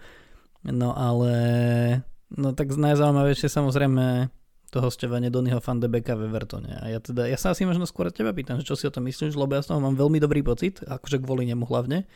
No 0.72 0.96
ale, 0.96 1.34
no 2.32 2.56
tak 2.56 2.72
najzaujímavejšie 2.72 3.52
samozrejme 3.52 4.32
to 4.72 4.82
hostovanie 4.82 5.30
Donnyho 5.30 5.62
van 5.62 5.78
de 5.78 5.92
Beka 5.92 6.18
v 6.18 6.32
Evertone. 6.32 6.72
A 6.82 6.90
ja 6.90 6.98
teda, 7.04 7.30
ja 7.30 7.38
sa 7.38 7.54
asi 7.54 7.68
možno 7.68 7.86
skôr 7.86 8.10
teba 8.10 8.34
pýtam, 8.34 8.58
že 8.58 8.66
čo 8.66 8.80
si 8.80 8.90
o 8.90 8.96
tom 8.96 9.06
myslíš, 9.06 9.38
lebo 9.38 9.54
ja 9.54 9.62
z 9.62 9.70
toho 9.70 9.84
mám 9.84 9.94
veľmi 9.94 10.18
dobrý 10.18 10.42
pocit, 10.42 10.82
akože 10.82 11.22
kvôli 11.22 11.46
nemu 11.46 11.68
hlavne, 11.68 12.10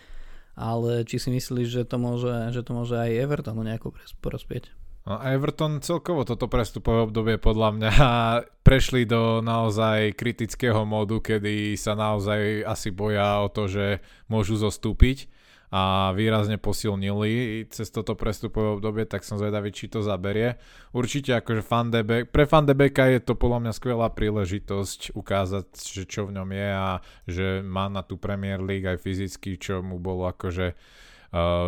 ale 0.58 1.06
či 1.06 1.22
si 1.22 1.30
myslíš, 1.30 1.68
že 1.70 1.82
to 1.86 2.02
môže, 2.02 2.34
že 2.50 2.66
to 2.66 2.72
môže 2.74 2.98
aj 2.98 3.14
Evertonu 3.14 3.62
nejako 3.62 3.94
prospieť? 4.24 4.74
No 5.08 5.24
Everton 5.24 5.80
celkovo 5.80 6.28
toto 6.28 6.52
prestupové 6.52 7.08
obdobie 7.08 7.40
podľa 7.40 7.70
mňa 7.80 7.92
prešli 8.68 9.08
do 9.08 9.40
naozaj 9.40 10.20
kritického 10.20 10.84
módu, 10.84 11.24
kedy 11.24 11.80
sa 11.80 11.96
naozaj 11.96 12.68
asi 12.68 12.92
boja 12.92 13.40
o 13.40 13.48
to, 13.48 13.72
že 13.72 14.04
môžu 14.28 14.60
zostúpiť 14.60 15.32
a 15.72 16.16
výrazne 16.16 16.60
posilnili 16.60 17.64
cez 17.72 17.92
toto 17.92 18.16
prestupové 18.16 18.80
obdobie, 18.80 19.04
tak 19.04 19.24
som 19.24 19.36
zvedavý, 19.36 19.72
či 19.72 19.92
to 19.92 20.00
zaberie. 20.00 20.56
Určite 20.96 21.40
akože 21.40 21.64
Fandebek, 21.64 22.32
pre 22.32 22.44
Fandebeka 22.48 23.08
je 23.12 23.20
to 23.20 23.36
podľa 23.36 23.68
mňa 23.68 23.74
skvelá 23.76 24.08
príležitosť 24.12 25.16
ukázať, 25.16 25.68
že 25.76 26.04
čo 26.08 26.28
v 26.28 26.40
ňom 26.40 26.50
je 26.52 26.70
a 26.72 26.90
že 27.28 27.48
má 27.64 27.92
na 27.92 28.04
tú 28.04 28.16
Premier 28.16 28.64
League 28.64 28.88
aj 28.88 29.00
fyzicky, 29.00 29.60
čo 29.60 29.84
mu 29.84 30.00
bolo 30.00 30.28
akože 30.32 30.76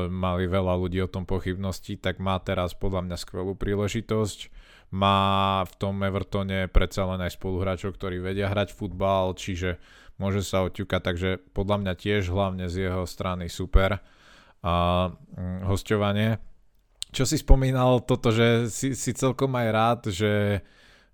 mali 0.10 0.46
veľa 0.50 0.74
ľudí 0.80 1.00
o 1.04 1.12
tom 1.12 1.24
pochybnosti, 1.24 2.00
tak 2.00 2.18
má 2.22 2.38
teraz 2.42 2.76
podľa 2.76 3.06
mňa 3.10 3.18
skvelú 3.20 3.54
príležitosť. 3.56 4.52
Má 4.90 5.62
v 5.70 5.74
tom 5.78 6.02
Evertone 6.02 6.66
predsa 6.70 7.06
len 7.06 7.22
aj 7.22 7.38
spoluhráčov, 7.38 7.94
ktorí 7.94 8.18
vedia 8.18 8.50
hrať 8.50 8.74
futbal, 8.74 9.38
čiže 9.38 9.78
môže 10.18 10.42
sa 10.42 10.66
oťukať, 10.66 11.02
takže 11.02 11.30
podľa 11.54 11.78
mňa 11.86 11.94
tiež 11.96 12.34
hlavne 12.34 12.66
z 12.68 12.90
jeho 12.90 13.06
strany 13.06 13.48
super 13.48 14.02
a 14.66 14.74
hm, 15.14 15.70
hostovanie. 15.70 16.42
Čo 17.10 17.26
si 17.26 17.42
spomínal 17.42 18.06
toto, 18.06 18.30
že 18.30 18.70
si, 18.70 18.94
si 18.94 19.12
celkom 19.18 19.50
aj 19.58 19.68
rád, 19.74 20.00
že 20.14 20.62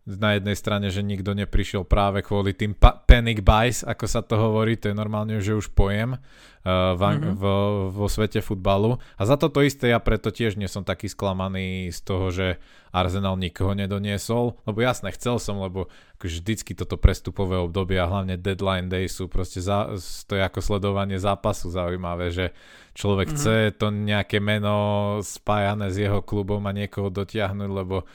na 0.05 0.37
jednej 0.37 0.53
strane, 0.53 0.93
že 0.93 1.01
nikto 1.01 1.33
neprišiel 1.33 1.81
práve 1.81 2.21
kvôli 2.21 2.53
tým 2.53 2.77
pa- 2.77 2.93
panic 2.93 3.41
buys, 3.41 3.81
ako 3.81 4.05
sa 4.05 4.21
to 4.21 4.37
hovorí, 4.37 4.77
to 4.77 4.93
je 4.93 4.95
normálne, 4.95 5.41
že 5.41 5.57
už 5.57 5.73
pojem 5.73 6.13
uh, 6.13 6.93
v, 6.93 7.01
mm-hmm. 7.01 7.33
vo, 7.33 7.89
vo 7.89 8.05
svete 8.05 8.45
futbalu. 8.45 9.01
A 9.17 9.21
za 9.25 9.33
toto 9.33 9.65
isté 9.65 9.89
ja 9.89 9.97
preto 9.97 10.29
tiež 10.29 10.61
nie 10.61 10.69
som 10.69 10.85
taký 10.85 11.09
sklamaný 11.09 11.89
z 11.89 11.99
toho, 12.05 12.29
že 12.29 12.61
Arsenal 12.93 13.33
nikoho 13.41 13.73
nedoniesol, 13.73 14.61
lebo 14.69 14.77
jasne, 14.85 15.09
chcel 15.09 15.41
som, 15.41 15.57
lebo 15.57 15.89
akože 16.21 16.37
vždycky 16.37 16.77
toto 16.77 17.01
prestupové 17.01 17.57
obdobie 17.57 17.97
a 17.97 18.05
hlavne 18.05 18.37
deadline 18.37 18.87
day 18.87 19.09
sú 19.09 19.25
proste, 19.25 19.57
za, 19.57 19.89
to 20.29 20.37
je 20.37 20.43
ako 20.45 20.61
sledovanie 20.61 21.17
zápasu 21.17 21.73
zaujímavé, 21.73 22.29
že 22.29 22.45
človek 22.93 23.33
mm-hmm. 23.33 23.41
chce 23.41 23.55
to 23.81 23.89
nejaké 23.89 24.37
meno 24.37 25.17
spájané 25.25 25.89
s 25.89 25.97
jeho 25.97 26.21
klubom 26.21 26.61
a 26.69 26.71
niekoho 26.77 27.09
dotiahnuť, 27.09 27.69
lebo 27.73 28.05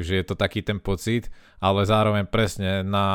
že 0.00 0.20
je 0.20 0.24
to 0.24 0.34
taký 0.36 0.60
ten 0.60 0.80
pocit, 0.80 1.32
ale 1.60 1.88
zároveň 1.88 2.28
presne 2.28 2.84
na, 2.84 3.06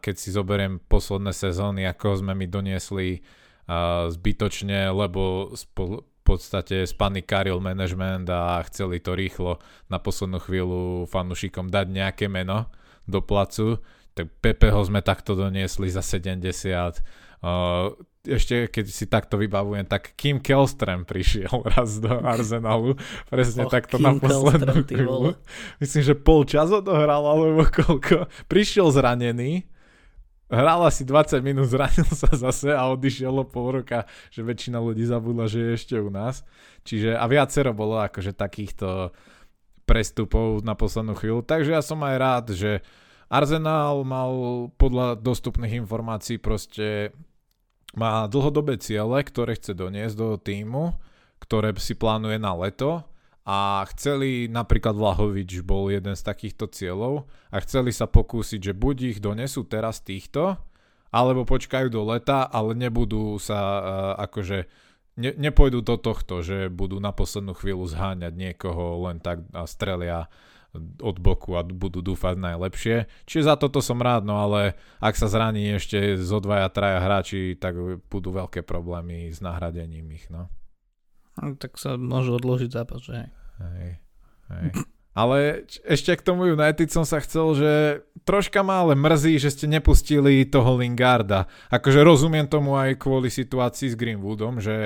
keď 0.00 0.14
si 0.16 0.28
zoberiem 0.32 0.80
posledné 0.84 1.32
sezóny, 1.32 1.88
ako 1.88 2.20
sme 2.24 2.36
mi 2.36 2.50
doniesli 2.50 3.20
uh, 3.20 4.08
zbytočne, 4.12 4.92
lebo 4.92 5.52
spo, 5.56 6.04
podstate 6.26 6.82
spanikaril 6.90 7.62
management 7.62 8.26
a 8.26 8.58
chceli 8.66 8.98
to 8.98 9.14
rýchlo 9.14 9.62
na 9.86 10.02
poslednú 10.02 10.42
chvíľu 10.42 11.06
fanúšikom 11.06 11.70
dať 11.70 11.86
nejaké 11.86 12.26
meno 12.26 12.66
do 13.06 13.22
placu, 13.22 13.78
tak 14.18 14.26
Pepeho 14.42 14.82
sme 14.82 15.06
takto 15.06 15.38
doniesli 15.38 15.86
za 15.86 16.02
70, 16.02 16.42
uh, 16.42 17.94
ešte 18.26 18.68
keď 18.68 18.84
si 18.90 19.06
takto 19.06 19.38
vybavujem, 19.38 19.86
tak 19.86 20.12
Kim 20.18 20.42
Kelstrem 20.42 21.06
prišiel 21.06 21.62
raz 21.74 22.02
do 22.02 22.10
Arsenalu, 22.10 22.98
presne 23.30 23.64
oh, 23.66 23.70
takto 23.70 23.96
Kim 23.96 24.06
na 24.06 24.10
poslednú 24.18 24.84
chvíľu. 24.84 25.38
Myslím, 25.78 26.02
že 26.02 26.14
pol 26.18 26.42
čas 26.44 26.68
odohral, 26.74 27.22
alebo 27.22 27.62
koľko. 27.66 28.26
Prišiel 28.50 28.90
zranený, 28.90 29.64
hral 30.50 30.86
asi 30.86 31.02
20 31.02 31.42
minút, 31.42 31.70
zranil 31.74 32.06
sa 32.10 32.30
zase 32.30 32.70
a 32.74 32.86
odišiel 32.90 33.34
o 33.34 33.44
pol 33.46 33.82
roka, 33.82 34.06
že 34.30 34.46
väčšina 34.46 34.78
ľudí 34.78 35.06
zabudla, 35.06 35.50
že 35.50 35.58
je 35.62 35.70
ešte 35.74 35.96
u 35.98 36.10
nás. 36.10 36.46
Čiže 36.86 37.18
a 37.18 37.24
viacero 37.26 37.74
bolo 37.74 37.98
akože 38.02 38.34
takýchto 38.34 39.10
prestupov 39.86 40.66
na 40.66 40.74
poslednú 40.74 41.14
chvíľu, 41.14 41.46
takže 41.46 41.70
ja 41.70 41.82
som 41.82 42.02
aj 42.02 42.16
rád, 42.18 42.46
že 42.58 42.82
Arsenal 43.26 44.06
mal 44.06 44.30
podľa 44.78 45.18
dostupných 45.18 45.82
informácií 45.82 46.38
proste 46.38 47.10
má 47.96 48.28
dlhodobé 48.28 48.76
ciele, 48.76 49.24
ktoré 49.24 49.56
chce 49.56 49.72
doniesť 49.72 50.14
do 50.14 50.36
týmu, 50.36 50.94
ktoré 51.40 51.72
si 51.80 51.96
plánuje 51.96 52.36
na 52.36 52.52
leto 52.52 53.08
a 53.48 53.86
chceli, 53.94 54.52
napríklad 54.52 54.92
Vlahovič 54.98 55.64
bol 55.64 55.88
jeden 55.88 56.12
z 56.12 56.22
takýchto 56.22 56.68
cieľov 56.68 57.30
a 57.48 57.56
chceli 57.64 57.94
sa 57.94 58.04
pokúsiť, 58.04 58.60
že 58.60 58.74
buď 58.76 58.96
ich 59.16 59.18
donesú 59.22 59.64
teraz 59.64 60.04
týchto, 60.04 60.60
alebo 61.08 61.48
počkajú 61.48 61.88
do 61.88 62.04
leta, 62.04 62.44
ale 62.44 62.76
nebudú 62.76 63.40
sa 63.40 63.58
uh, 63.58 63.80
akože 64.28 64.66
ne, 65.16 65.30
nepôjdu 65.38 65.80
do 65.80 65.96
tohto, 65.96 66.44
že 66.44 66.68
budú 66.68 67.00
na 67.00 67.14
poslednú 67.14 67.56
chvíľu 67.56 67.88
zháňať 67.88 68.34
niekoho 68.36 69.08
len 69.08 69.22
tak 69.22 69.46
a 69.56 69.64
strelia 69.64 70.28
od 70.80 71.16
boku 71.20 71.56
a 71.56 71.64
budú 71.64 72.00
dúfať 72.00 72.36
najlepšie. 72.38 72.96
Čiže 73.28 73.48
za 73.48 73.54
toto 73.56 73.82
som 73.84 74.00
rád, 74.00 74.24
no 74.24 74.40
ale 74.40 74.76
ak 75.02 75.14
sa 75.16 75.26
zraní 75.26 75.76
ešte 75.76 76.16
zo 76.20 76.38
dvaja, 76.38 76.70
traja 76.72 77.00
hráči, 77.02 77.56
tak 77.58 77.76
budú 78.08 78.32
veľké 78.34 78.62
problémy 78.62 79.28
s 79.32 79.42
nahradením 79.44 80.06
ich, 80.12 80.28
no. 80.28 80.48
no 81.40 81.56
tak 81.58 81.76
sa 81.80 81.96
môžu 81.96 82.36
odložiť 82.36 82.70
zápas, 82.70 83.00
že 83.02 83.28
hej. 83.60 83.92
Hej. 84.46 84.70
Ale 85.16 85.64
ešte 85.88 86.12
k 86.12 86.20
tomu 86.20 86.44
United 86.44 86.92
som 86.92 87.08
sa 87.08 87.24
chcel, 87.24 87.56
že 87.56 87.72
troška 88.28 88.60
ma 88.60 88.84
ale 88.84 88.92
mrzí, 88.92 89.40
že 89.40 89.48
ste 89.48 89.64
nepustili 89.64 90.44
toho 90.44 90.76
Lingarda. 90.76 91.48
Akože 91.72 92.04
rozumiem 92.04 92.44
tomu 92.44 92.76
aj 92.76 93.00
kvôli 93.00 93.32
situácii 93.32 93.88
s 93.88 93.96
Greenwoodom, 93.96 94.60
že 94.60 94.76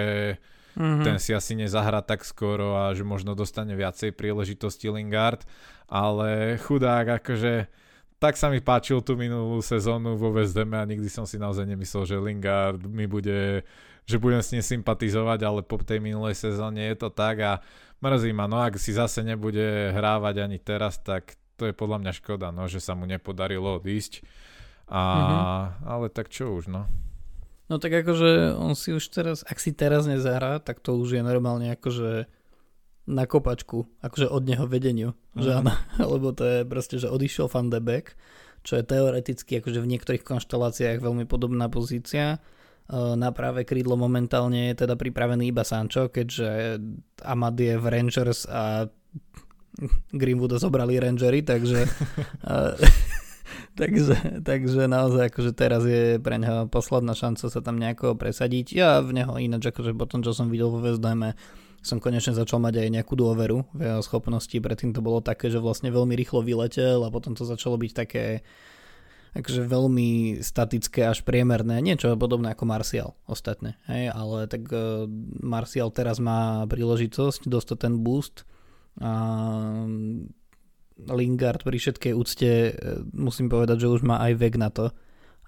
mm-hmm. 0.77 1.05
ten 1.07 1.17
si 1.19 1.35
asi 1.35 1.57
nezahra 1.57 2.03
tak 2.05 2.23
skoro 2.23 2.77
a 2.77 2.95
že 2.95 3.03
možno 3.07 3.33
dostane 3.35 3.75
viacej 3.75 4.15
príležitosti 4.15 4.91
Lingard 4.91 5.47
ale 5.91 6.59
chudák 6.63 7.23
akože 7.23 7.67
tak 8.21 8.37
sa 8.37 8.53
mi 8.53 8.61
páčil 8.61 9.01
tú 9.01 9.17
minulú 9.17 9.65
sezónu 9.65 10.21
vo 10.21 10.29
West 10.37 10.53
Ham 10.53 10.77
a 10.77 10.85
nikdy 10.85 11.09
som 11.09 11.25
si 11.25 11.41
naozaj 11.41 11.65
nemyslel, 11.65 12.05
že 12.05 12.21
Lingard 12.21 12.85
mi 12.85 13.09
bude, 13.09 13.65
že 14.05 14.21
budem 14.21 14.45
s 14.45 14.53
ním 14.53 14.61
sympatizovať, 14.61 15.41
ale 15.41 15.65
po 15.65 15.81
tej 15.81 16.05
minulej 16.05 16.37
sezóne 16.37 16.85
je 16.85 17.01
to 17.01 17.09
tak 17.09 17.41
a 17.41 17.53
mrzí 18.05 18.37
ma, 18.37 18.45
no 18.45 18.61
ak 18.61 18.77
si 18.77 18.93
zase 18.93 19.25
nebude 19.25 19.97
hrávať 19.97 20.45
ani 20.45 20.61
teraz, 20.61 21.01
tak 21.01 21.33
to 21.57 21.69
je 21.69 21.73
podľa 21.73 22.05
mňa 22.05 22.13
škoda, 22.21 22.53
no, 22.53 22.69
že 22.69 22.81
sa 22.81 22.93
mu 22.93 23.09
nepodarilo 23.09 23.81
odísť. 23.81 24.21
A, 24.93 25.01
mm-hmm. 25.01 25.89
Ale 25.89 26.07
tak 26.13 26.29
čo 26.29 26.61
už, 26.61 26.69
no. 26.69 26.93
No 27.71 27.79
tak 27.79 27.95
akože 28.03 28.59
on 28.59 28.75
si 28.75 28.91
už 28.91 29.15
teraz, 29.15 29.47
ak 29.47 29.63
si 29.63 29.71
teraz 29.71 30.11
nezahrá, 30.11 30.59
tak 30.59 30.83
to 30.83 30.99
už 30.99 31.15
je 31.15 31.23
normálne 31.23 31.71
akože 31.71 32.27
na 33.07 33.25
kopačku, 33.31 33.87
akože 34.03 34.27
od 34.27 34.43
neho 34.43 34.67
vedeniu, 34.67 35.15
uh-huh. 35.15 35.43
že 35.43 35.51
mhm. 35.55 35.59
áno, 35.63 35.73
lebo 36.19 36.35
to 36.35 36.43
je 36.43 36.59
proste, 36.67 36.99
že 36.99 37.07
odišiel 37.07 37.47
Van 37.47 37.71
de 37.71 37.79
Beek, 37.79 38.19
čo 38.67 38.77
je 38.77 38.85
teoreticky 38.85 39.63
akože 39.63 39.79
v 39.81 39.91
niektorých 39.97 40.27
konšteláciách 40.27 40.99
veľmi 41.01 41.25
podobná 41.25 41.71
pozícia. 41.71 42.43
Na 42.91 43.31
práve 43.31 43.63
krídlo 43.63 43.95
momentálne 43.95 44.75
je 44.75 44.83
teda 44.83 44.99
pripravený 44.99 45.55
iba 45.55 45.63
Sancho, 45.63 46.11
keďže 46.11 46.83
Amad 47.23 47.55
je 47.55 47.79
v 47.79 47.87
Rangers 47.87 48.51
a 48.51 48.91
Greenwooda 50.21 50.59
zobrali 50.59 50.99
Rangery, 50.99 51.47
takže 51.47 51.87
takže, 53.81 54.45
takže 54.45 54.87
naozaj 54.87 55.33
akože 55.33 55.53
teraz 55.57 55.83
je 55.89 56.21
pre 56.21 56.37
neho 56.37 56.69
posledná 56.69 57.17
šanca 57.17 57.49
sa 57.49 57.61
tam 57.65 57.81
nejako 57.81 58.15
presadiť. 58.15 58.67
Ja 58.77 59.01
v 59.01 59.17
neho 59.17 59.35
ináč 59.41 59.73
akože 59.73 59.97
potom, 59.97 60.21
čo 60.21 60.37
som 60.37 60.53
videl 60.53 60.69
vo 60.69 60.85
West 60.85 61.01
som 61.81 61.97
konečne 61.97 62.37
začal 62.37 62.61
mať 62.61 62.77
aj 62.77 62.89
nejakú 62.93 63.17
dôveru 63.17 63.65
v 63.73 63.81
jeho 63.81 64.05
schopnosti. 64.05 64.53
Predtým 64.53 64.93
to 64.93 65.01
bolo 65.01 65.25
také, 65.25 65.49
že 65.49 65.65
vlastne 65.65 65.89
veľmi 65.89 66.13
rýchlo 66.13 66.45
vyletel 66.45 67.01
a 67.01 67.09
potom 67.09 67.33
to 67.33 67.49
začalo 67.49 67.81
byť 67.81 67.93
také 67.97 68.45
akože 69.31 69.63
veľmi 69.63 70.43
statické 70.43 71.07
až 71.07 71.23
priemerné, 71.23 71.79
niečo 71.79 72.19
podobné 72.19 72.51
ako 72.53 72.65
Martial 72.67 73.15
ostatné, 73.31 73.79
hej, 73.87 74.11
ale 74.11 74.51
tak 74.51 74.67
uh, 74.75 75.07
Martial 75.39 75.95
teraz 75.95 76.19
má 76.19 76.67
príležitosť 76.67 77.47
dostať 77.47 77.79
ten 77.79 77.95
boost 78.03 78.43
a 78.99 79.13
Lingard 81.09 81.65
pri 81.65 81.79
všetkej 81.81 82.13
úcte 82.13 82.51
e, 82.51 82.73
musím 83.17 83.49
povedať, 83.49 83.87
že 83.87 83.93
už 83.93 84.05
má 84.05 84.21
aj 84.21 84.33
vek 84.37 84.55
na 84.61 84.69
to, 84.69 84.93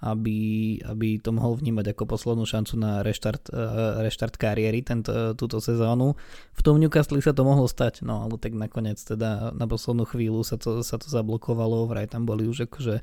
aby, 0.03 0.39
aby 0.83 1.15
to 1.23 1.31
mohol 1.31 1.55
vnímať 1.55 1.95
ako 1.95 2.03
poslednú 2.03 2.43
šancu 2.43 2.75
na 2.75 2.99
reštart, 3.07 3.47
uh, 3.55 4.03
reštart 4.03 4.35
kariéry 4.35 4.83
tento, 4.83 5.31
túto 5.39 5.63
sezónu. 5.63 6.19
V 6.51 6.61
tom 6.61 6.75
Newcastle 6.75 7.23
sa 7.23 7.31
to 7.31 7.47
mohlo 7.47 7.71
stať, 7.71 8.03
no 8.03 8.19
ale 8.27 8.35
tak 8.35 8.51
nakoniec 8.51 8.99
teda 8.99 9.55
na 9.55 9.63
poslednú 9.63 10.03
chvíľu 10.03 10.43
sa 10.43 10.59
to, 10.59 10.83
sa 10.83 10.99
to 10.99 11.07
zablokovalo, 11.07 11.87
vraj 11.87 12.11
tam 12.11 12.27
boli 12.27 12.43
už 12.51 12.67
akože 12.67 12.99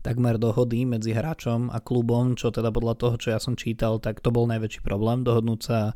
takmer 0.00 0.40
dohody 0.40 0.88
medzi 0.88 1.12
hráčom 1.12 1.68
a 1.68 1.84
klubom, 1.84 2.32
čo 2.32 2.48
teda 2.48 2.72
podľa 2.72 2.94
toho, 2.96 3.14
čo 3.20 3.28
ja 3.36 3.40
som 3.42 3.52
čítal, 3.52 4.00
tak 4.00 4.24
to 4.24 4.32
bol 4.32 4.48
najväčší 4.48 4.80
problém, 4.80 5.20
dohodnúť 5.20 5.60
sa 5.60 5.92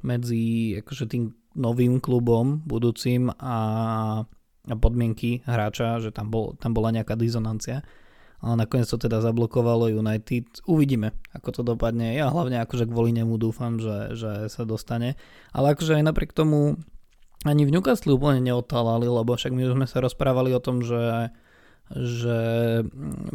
medzi 0.00 0.78
akože 0.80 1.04
tým 1.04 1.36
novým 1.52 2.00
klubom 2.00 2.64
budúcim 2.64 3.28
a 3.36 3.56
podmienky 4.66 5.42
hráča, 5.44 5.98
že 5.98 6.14
tam, 6.14 6.30
bol, 6.30 6.54
tam 6.58 6.72
bola 6.74 6.94
nejaká 6.94 7.18
dizonancia. 7.18 7.82
Ale 8.42 8.58
nakoniec 8.66 8.90
to 8.90 8.98
teda 8.98 9.22
zablokovalo 9.22 9.86
United. 9.86 10.66
Uvidíme, 10.66 11.14
ako 11.30 11.48
to 11.54 11.62
dopadne. 11.62 12.18
Ja 12.18 12.26
hlavne 12.26 12.58
akože 12.66 12.90
kvôli 12.90 13.14
nemu 13.14 13.38
dúfam, 13.38 13.78
že, 13.78 14.18
že 14.18 14.50
sa 14.50 14.66
dostane. 14.66 15.14
Ale 15.54 15.78
akože 15.78 16.02
aj 16.02 16.10
napriek 16.10 16.34
tomu 16.34 16.74
ani 17.46 17.62
v 17.62 17.74
Newcastle 17.74 18.18
úplne 18.18 18.42
neotálali, 18.42 19.06
lebo 19.06 19.34
však 19.34 19.54
my 19.54 19.62
sme 19.78 19.86
sa 19.86 20.02
rozprávali 20.02 20.50
o 20.54 20.62
tom, 20.62 20.82
že 20.82 21.30
že 21.92 22.38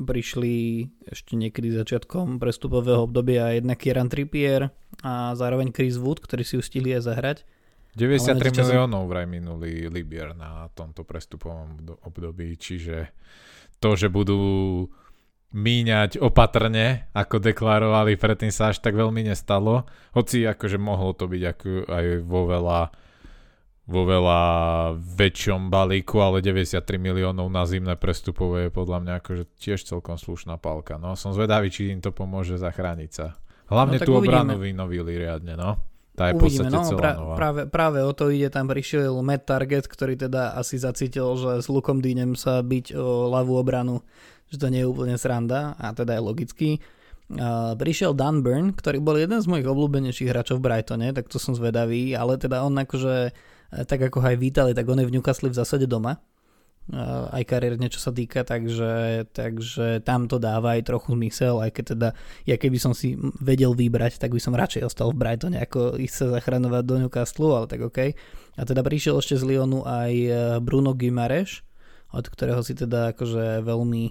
prišli 0.01 0.87
ešte 1.05 1.37
niekedy 1.37 1.69
začiatkom 1.77 2.41
prestupového 2.41 3.05
obdobia 3.05 3.53
jedna 3.53 3.77
Kieran 3.77 4.09
Trippier 4.09 4.73
a 5.05 5.37
zároveň 5.37 5.69
Chris 5.69 6.01
Wood, 6.01 6.25
ktorí 6.25 6.41
si 6.41 6.57
ju 6.57 6.65
stihli 6.65 6.97
aj 6.97 7.03
zahrať. 7.05 7.37
93 7.97 8.53
časom... 8.53 8.69
miliónov 8.69 9.09
vraj 9.09 9.25
minulý 9.25 9.89
Libier 9.89 10.37
na 10.37 10.69
tomto 10.69 11.01
prestupovom 11.01 11.81
období, 12.05 12.53
čiže 12.53 13.09
to, 13.81 13.97
že 13.97 14.13
budú 14.13 14.85
míňať 15.57 16.21
opatrne, 16.21 17.09
ako 17.17 17.41
deklarovali, 17.41 18.19
predtým 18.19 18.53
sa 18.53 18.69
až 18.69 18.83
tak 18.83 18.93
veľmi 18.93 19.25
nestalo. 19.25 19.89
Hoci 20.13 20.45
akože 20.45 20.77
mohlo 20.77 21.17
to 21.17 21.25
byť 21.25 21.41
ako 21.41 21.69
aj 21.89 22.05
vo 22.21 22.41
veľa 22.45 22.81
vo 23.87 24.03
veľa 24.03 24.41
väčšom 24.99 25.71
balíku, 25.71 26.19
ale 26.19 26.43
93 26.43 26.99
miliónov 26.99 27.47
na 27.47 27.63
zimné 27.63 27.95
prestupové 27.95 28.67
je 28.67 28.75
podľa 28.75 28.99
mňa 28.99 29.13
akože 29.23 29.43
tiež 29.63 29.79
celkom 29.87 30.19
slušná 30.19 30.59
palka. 30.59 30.99
No 30.99 31.15
som 31.15 31.31
zvedavý, 31.31 31.71
či 31.71 31.95
im 31.95 32.03
to 32.03 32.11
pomôže 32.11 32.59
zachrániť 32.59 33.11
sa. 33.15 33.39
Hlavne 33.71 33.95
no, 33.95 34.03
tú 34.03 34.11
obranu 34.19 34.59
vynovili 34.59 35.15
riadne, 35.15 35.55
no. 35.55 35.79
Tá 36.17 36.33
je 36.33 36.41
Uvidíme, 36.41 36.73
no, 36.73 36.81
celá 36.81 36.97
pra, 36.97 37.11
nová. 37.13 37.35
Práve, 37.37 37.61
práve 37.69 37.99
o 38.01 38.09
to 38.09 38.33
ide, 38.33 38.49
tam 38.49 38.65
prišiel 38.65 39.13
Matt 39.21 39.45
Target, 39.45 39.85
ktorý 39.85 40.17
teda 40.17 40.57
asi 40.57 40.81
zacítil, 40.81 41.37
že 41.37 41.61
s 41.61 41.69
Lukom 41.69 42.01
Dínem 42.01 42.33
sa 42.33 42.65
byť 42.65 42.97
o 42.97 43.29
ľavú 43.29 43.61
obranu, 43.61 44.01
že 44.49 44.57
to 44.57 44.73
nie 44.73 44.81
je 44.81 44.89
úplne 44.89 45.13
sranda 45.13 45.77
a 45.77 45.93
teda 45.93 46.17
je 46.17 46.21
logický. 46.25 46.71
Uh, 47.27 47.77
prišiel 47.77 48.17
Dan 48.17 48.41
Burn, 48.41 48.73
ktorý 48.73 48.97
bol 48.97 49.19
jeden 49.19 49.37
z 49.37 49.45
mojich 49.45 49.67
obľúbenejších 49.67 50.31
hráčov 50.31 50.57
v 50.57 50.65
Brightone, 50.71 51.13
tak 51.13 51.29
to 51.29 51.37
som 51.37 51.53
zvedavý, 51.53 52.17
ale 52.17 52.39
teda 52.39 52.65
on 52.65 52.73
akože 52.81 53.35
E, 53.71 53.83
tak 53.83 53.99
ako 53.99 54.23
aj 54.23 54.35
vítali, 54.39 54.71
tak 54.71 54.87
on 54.87 54.99
je 54.99 55.07
v 55.07 55.13
Newcastle 55.19 55.51
v 55.51 55.59
zásade 55.59 55.85
doma 55.89 56.19
aj 57.31 57.43
kariérne, 57.43 57.91
čo 57.91 57.99
sa 57.99 58.15
týka, 58.15 58.47
takže, 58.47 59.27
takže 59.35 59.99
tam 60.07 60.31
to 60.31 60.39
dáva 60.39 60.79
aj 60.79 60.87
trochu 60.87 61.19
zmysel, 61.19 61.59
aj 61.59 61.71
keď 61.75 61.85
teda, 61.95 62.09
ja 62.47 62.55
keby 62.55 62.77
som 62.79 62.95
si 62.95 63.19
vedel 63.43 63.75
vybrať, 63.75 64.19
tak 64.19 64.31
by 64.31 64.39
som 64.39 64.55
radšej 64.55 64.87
ostal 64.87 65.11
v 65.11 65.19
Brightone, 65.19 65.59
ako 65.59 65.99
ísť 65.99 66.15
sa 66.15 66.25
zachraňovať 66.39 66.83
do 66.87 66.95
Newcastle, 67.03 67.51
ale 67.51 67.67
tak 67.67 67.83
OK. 67.83 68.15
A 68.57 68.61
teda 68.63 68.81
prišiel 68.81 69.19
ešte 69.19 69.35
z 69.35 69.43
Lyonu 69.43 69.83
aj 69.83 70.13
e, 70.15 70.31
Bruno 70.63 70.95
Gimareš, 70.95 71.67
od 72.15 72.23
ktorého 72.23 72.63
si 72.63 72.71
teda 72.71 73.11
akože 73.11 73.67
veľmi, 73.67 74.03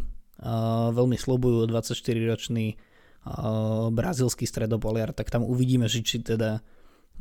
uh, 0.45 0.92
veľmi 0.92 1.16
slubujú 1.16 1.64
24-ročný 1.64 2.76
uh, 2.76 3.88
brazilský 3.88 4.45
stredopoliar, 4.45 5.16
tak 5.16 5.33
tam 5.33 5.49
uvidíme, 5.49 5.88
že 5.88 6.04
či 6.04 6.21
teda 6.21 6.61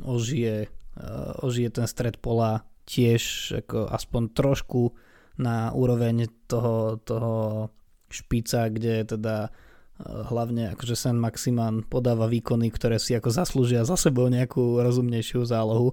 ožije 0.04 0.68
Eh, 0.96 1.32
ožije 1.44 1.70
ten 1.76 1.88
stred 1.92 2.16
pola 2.24 2.64
tiež 2.88 3.52
ako 3.66 3.92
aspoň 3.92 4.32
trošku 4.32 4.96
na 5.36 5.72
úroveň 5.76 6.32
toho, 6.48 7.00
toho 7.04 7.68
špica, 8.08 8.72
kde 8.72 9.04
teda 9.04 9.50
eh, 9.50 10.04
hlavne 10.06 10.72
akože 10.76 10.96
Sen 10.96 11.18
Maximan 11.20 11.84
podáva 11.84 12.30
výkony, 12.30 12.72
ktoré 12.72 13.02
si 13.02 13.18
ako 13.18 13.30
zaslúžia 13.32 13.84
za 13.84 14.00
sebou 14.00 14.32
nejakú 14.32 14.80
rozumnejšiu 14.80 15.44
zálohu 15.44 15.92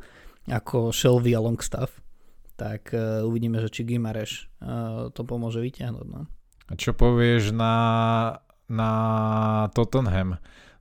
ako 0.51 0.91
Shelby 0.91 1.39
a 1.39 1.41
Longstaff. 1.43 2.03
Tak 2.59 2.95
uh, 2.95 3.27
uvidíme, 3.27 3.59
že 3.59 3.73
či 3.73 3.83
Gimareš 3.83 4.47
uh, 4.61 5.09
to 5.15 5.23
pomôže 5.23 5.59
vyťahnuť. 5.59 6.07
No. 6.07 6.27
A 6.69 6.73
čo 6.75 6.95
povieš 6.95 7.55
na, 7.55 7.75
na 8.71 8.91
Tottenham? 9.75 10.39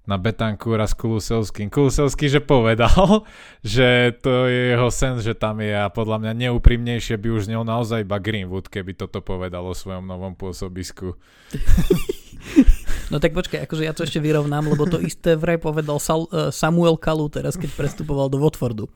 Na 0.09 0.17
Betancúra 0.17 0.89
s 0.89 0.97
Kulusevským. 0.97 1.69
Kulusevský, 1.69 2.25
že 2.27 2.41
povedal, 2.41 3.25
že 3.65 4.17
to 4.17 4.49
je 4.49 4.73
jeho 4.73 4.89
sen, 4.89 5.21
že 5.21 5.37
tam 5.37 5.61
je 5.61 5.73
a 5.73 5.87
podľa 5.93 6.17
mňa 6.25 6.31
neúprimnejšie 6.47 7.21
by 7.21 7.27
už 7.37 7.45
znel 7.49 7.61
naozaj 7.61 8.01
iba 8.01 8.17
Greenwood, 8.17 8.67
keby 8.67 8.97
toto 8.97 9.21
povedal 9.21 9.61
o 9.61 9.77
svojom 9.77 10.05
novom 10.05 10.33
pôsobisku. 10.33 11.13
No 13.13 13.19
tak 13.19 13.35
počkaj, 13.35 13.67
akože 13.67 13.83
ja 13.83 13.93
to 13.93 14.07
ešte 14.07 14.23
vyrovnám, 14.23 14.71
lebo 14.71 14.87
to 14.87 14.97
isté 15.03 15.35
vraj 15.35 15.59
povedal 15.59 15.99
eh, 15.99 16.49
Samuel 16.49 16.95
Kalu 16.95 17.27
teraz, 17.27 17.59
keď 17.59 17.69
prestupoval 17.75 18.31
do 18.31 18.39
Watfordu. 18.39 18.87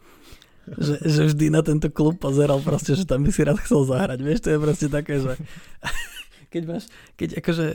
Že, 0.65 0.95
že 1.05 1.21
vždy 1.29 1.45
na 1.53 1.61
tento 1.61 1.93
klub 1.93 2.17
pozeral 2.17 2.57
proste, 2.57 2.97
že 2.97 3.05
tam 3.05 3.21
by 3.21 3.29
si 3.29 3.45
rád 3.45 3.61
chcel 3.61 3.85
zahrať. 3.85 4.17
Vieš, 4.17 4.39
to 4.41 4.49
je 4.49 4.57
proste 4.57 4.87
také, 4.89 5.21
že 5.21 5.37
keď 6.55 6.63
máš, 6.71 6.87
keď 7.19 7.43
akože, 7.43 7.65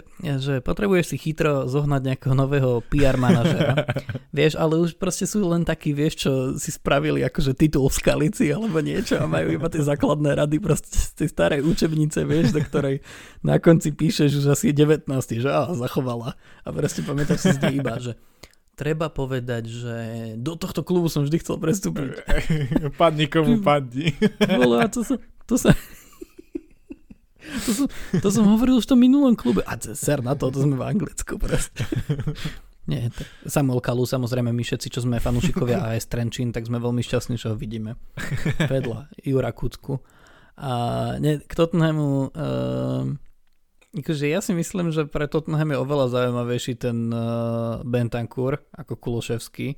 že 0.40 0.54
potrebuješ 0.64 1.12
si 1.12 1.16
chytro 1.20 1.68
zohnať 1.68 2.00
nejakého 2.00 2.32
nového 2.32 2.80
PR 2.88 3.20
manažera, 3.20 3.84
vieš, 4.32 4.56
ale 4.56 4.80
už 4.80 4.96
proste 4.96 5.28
sú 5.28 5.44
len 5.44 5.68
takí, 5.68 5.92
vieš, 5.92 6.24
čo 6.24 6.32
si 6.56 6.72
spravili 6.72 7.20
akože 7.20 7.52
titul 7.52 7.92
v 7.92 8.00
skalici 8.00 8.48
alebo 8.48 8.80
niečo 8.80 9.20
a 9.20 9.28
majú 9.28 9.52
iba 9.52 9.68
tie 9.68 9.84
základné 9.84 10.32
rady 10.32 10.56
proste 10.64 10.96
z 10.96 11.12
tej 11.20 11.28
starej 11.28 11.60
učebnice, 11.60 12.24
vieš, 12.24 12.56
do 12.56 12.64
ktorej 12.64 13.04
na 13.44 13.60
konci 13.60 13.92
píšeš 13.92 14.40
už 14.40 14.46
asi 14.56 14.72
19, 14.72 15.04
že 15.36 15.50
á, 15.52 15.68
zachovala. 15.76 16.40
A 16.64 16.68
proste 16.72 17.04
pamätáš 17.04 17.44
si 17.44 17.52
z 17.52 17.60
iba, 17.76 18.00
že 18.00 18.16
treba 18.80 19.12
povedať, 19.12 19.68
že 19.68 19.96
do 20.40 20.56
tohto 20.56 20.80
klubu 20.80 21.12
som 21.12 21.28
vždy 21.28 21.36
chcel 21.44 21.60
prestúpiť. 21.60 22.24
padni 23.00 23.28
komu 23.28 23.60
padni. 23.60 24.16
Vole, 24.40 24.80
a 24.80 24.88
to 24.88 25.04
sa, 25.04 25.20
to 25.44 25.60
sa, 25.60 25.76
to 27.66 27.70
som, 27.72 27.86
to 28.20 28.28
som 28.28 28.44
hovoril 28.46 28.78
už 28.78 28.86
v 28.86 28.90
tom 28.94 29.00
minulom 29.00 29.34
klube. 29.34 29.64
A 29.64 29.76
ser 29.80 30.20
na 30.20 30.36
to, 30.36 30.52
sme 30.52 30.76
v 30.76 30.84
Anglicku 30.84 31.40
proste. 31.40 31.84
Nie, 32.90 33.14
Samuel 33.46 33.78
Kalu, 33.78 34.02
samozrejme 34.02 34.50
my 34.50 34.62
všetci, 34.66 34.88
čo 34.90 35.04
sme 35.04 35.22
fanúšikovia 35.22 35.94
AS 35.94 36.10
Trenčín, 36.10 36.50
tak 36.50 36.66
sme 36.66 36.82
veľmi 36.82 37.04
šťastní, 37.04 37.38
že 37.38 37.52
ho 37.52 37.56
vidíme. 37.56 37.94
Vedľa 38.66 39.14
Jura 39.22 39.54
Kucku. 39.54 40.02
A 40.58 40.72
nie, 41.22 41.38
k 41.38 41.52
Tottenhamu 41.54 42.34
uh, 42.34 43.06
akože 43.96 44.26
ja 44.30 44.38
si 44.42 44.54
myslím, 44.54 44.94
že 44.94 45.06
pre 45.06 45.26
Tottenham 45.26 45.74
je 45.74 45.78
oveľa 45.82 46.06
zaujímavejší 46.14 46.78
ten 46.78 47.10
uh, 47.10 47.82
Bentancur 47.82 48.62
ako 48.74 48.94
Kuloševský. 48.98 49.74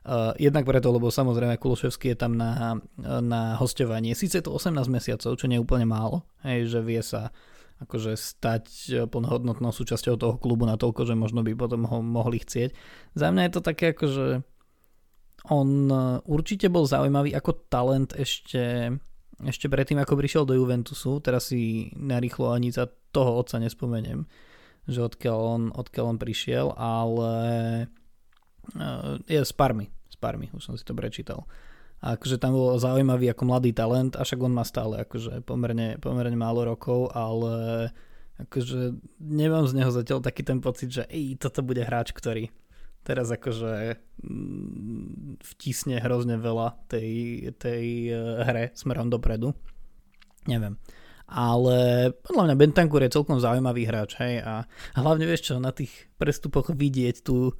Uh, 0.00 0.32
jednak 0.40 0.64
preto, 0.64 0.88
lebo 0.88 1.12
samozrejme 1.12 1.60
Kuloševský 1.60 2.16
je 2.16 2.18
tam 2.18 2.32
na, 2.32 2.80
na 3.00 3.60
hostovanie. 3.60 4.16
Sice 4.16 4.40
to 4.40 4.56
18 4.56 4.88
mesiacov, 4.88 5.36
čo 5.36 5.44
nie 5.44 5.60
je 5.60 5.64
úplne 5.64 5.84
málo, 5.84 6.24
hej, 6.40 6.72
že 6.72 6.80
vie 6.80 7.04
sa 7.04 7.28
akože 7.80 8.12
stať 8.16 8.64
plnohodnotnou 9.08 9.72
súčasťou 9.72 10.20
toho 10.20 10.36
klubu 10.36 10.68
na 10.68 10.76
toľko, 10.76 11.08
že 11.08 11.16
možno 11.16 11.40
by 11.40 11.56
potom 11.56 11.88
ho 11.88 12.04
mohli 12.04 12.40
chcieť. 12.40 12.76
Za 13.16 13.32
mňa 13.32 13.48
je 13.48 13.52
to 13.56 13.62
také 13.64 13.96
ako, 13.96 14.04
že 14.08 14.26
on 15.48 15.88
určite 16.28 16.68
bol 16.68 16.84
zaujímavý 16.84 17.32
ako 17.32 17.56
talent 17.72 18.12
ešte, 18.12 18.92
ešte 19.40 19.66
predtým, 19.72 19.96
ako 19.96 20.20
prišiel 20.20 20.44
do 20.44 20.52
Juventusu. 20.52 21.24
Teraz 21.24 21.48
si 21.48 21.88
narýchlo 21.96 22.52
ani 22.52 22.68
za 22.68 22.92
toho 23.16 23.40
otca 23.40 23.56
nespomeniem, 23.56 24.28
že 24.84 25.00
odkiaľ 25.00 25.38
on, 25.40 25.62
odkiaľ 25.72 26.04
on 26.16 26.18
prišiel, 26.20 26.66
ale 26.76 27.32
je 29.26 29.40
z 29.40 29.52
Parmy, 29.54 29.90
z 30.10 30.16
Parmy, 30.20 30.46
už 30.54 30.62
som 30.62 30.74
si 30.78 30.84
to 30.84 30.94
prečítal. 30.94 31.48
A 32.00 32.16
akože 32.16 32.40
tam 32.40 32.56
bol 32.56 32.80
zaujímavý 32.80 33.28
ako 33.30 33.44
mladý 33.44 33.76
talent, 33.76 34.16
a 34.16 34.24
však 34.24 34.40
on 34.40 34.56
má 34.56 34.64
stále 34.64 35.04
akože 35.04 35.44
pomerne, 35.44 36.00
pomerne 36.00 36.36
málo 36.36 36.64
rokov, 36.64 37.12
ale 37.12 37.88
akože 38.40 38.96
nemám 39.20 39.68
z 39.68 39.76
neho 39.76 39.92
zatiaľ 39.92 40.24
taký 40.24 40.40
ten 40.40 40.64
pocit, 40.64 40.88
že 40.88 41.04
ej, 41.12 41.36
toto 41.36 41.60
bude 41.60 41.84
hráč, 41.84 42.16
ktorý 42.16 42.48
teraz 43.04 43.32
akože 43.32 43.96
mm, 44.24 45.40
vtisne 45.40 45.96
hrozne 46.00 46.36
veľa 46.36 46.88
tej, 46.88 47.10
tej 47.56 48.12
eh, 48.12 48.18
hre 48.44 48.64
smerom 48.76 49.08
dopredu. 49.08 49.52
Neviem. 50.48 50.80
Ale 51.30 52.10
podľa 52.26 52.50
mňa 52.50 52.56
Bentancur 52.58 53.06
je 53.06 53.14
celkom 53.14 53.38
zaujímavý 53.38 53.86
hráč, 53.86 54.18
hej, 54.18 54.42
a 54.42 54.66
hlavne 54.98 55.30
vieš 55.30 55.52
čo, 55.52 55.62
na 55.62 55.70
tých 55.70 56.10
prestupoch 56.18 56.74
vidieť 56.74 57.22
tú 57.22 57.54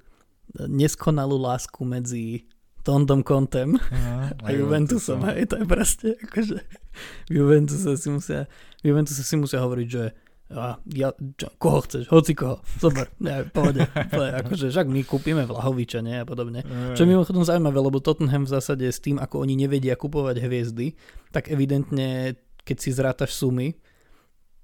neskonalú 0.57 1.39
lásku 1.39 1.83
medzi 1.87 2.49
Tondom 2.81 3.21
Kontem 3.21 3.77
no, 3.77 4.13
a 4.41 4.49
Juventusom, 4.51 5.21
hej, 5.29 5.47
to 5.53 5.61
je 5.61 5.67
proste 5.69 6.09
akože 6.17 6.59
v 7.29 7.33
Juventuse 7.33 7.93
si 8.01 8.09
musia, 8.09 8.49
v 8.81 8.85
Juventuse 8.93 9.21
si 9.21 9.37
musia 9.37 9.61
hovoriť, 9.61 9.89
že 9.89 10.05
a 10.51 10.83
ja, 10.91 11.15
čo, 11.39 11.47
koho 11.63 11.79
chceš, 11.87 12.11
hoci 12.11 12.35
koho, 12.35 12.59
super, 12.83 13.07
ne, 13.23 13.47
pohode, 13.47 13.87
akože 14.43 14.75
však 14.75 14.91
my 14.91 15.07
kúpime 15.07 15.47
Vlahoviča, 15.47 16.03
nie, 16.03 16.19
a 16.19 16.27
podobne. 16.27 16.67
Čo 16.99 17.07
je 17.07 17.11
mimochodom 17.15 17.47
zaujímavé, 17.47 17.79
lebo 17.79 18.03
Tottenham 18.03 18.51
v 18.51 18.59
zásade 18.59 18.83
s 18.91 18.99
tým, 18.99 19.23
ako 19.23 19.47
oni 19.47 19.55
nevedia 19.55 19.95
kupovať 19.95 20.43
hviezdy, 20.43 20.99
tak 21.31 21.47
evidentne, 21.55 22.35
keď 22.67 22.77
si 22.83 22.91
zrátaš 22.91 23.39
sumy, 23.39 23.79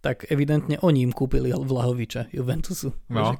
tak 0.01 0.29
evidentne 0.31 0.79
oni 0.85 1.03
im 1.03 1.13
kúpili 1.13 1.51
Vlahoviča 1.51 2.31
Juventusu. 2.31 2.95
No, 3.11 3.35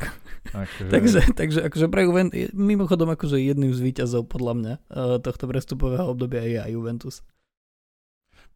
akože... 0.51 0.91
takže, 0.91 1.21
takže 1.37 1.61
akože 1.69 1.87
pre 1.87 2.03
Juventus, 2.09 2.51
mimochodom 2.57 3.13
akože 3.13 3.39
jedným 3.39 3.71
z 3.71 3.81
výťazov 3.81 4.27
podľa 4.27 4.53
mňa 4.57 4.75
eh, 4.75 5.17
tohto 5.23 5.45
prestupového 5.47 6.11
obdobia 6.11 6.43
je 6.43 6.59
aj 6.63 6.71
Juventus. 6.73 7.17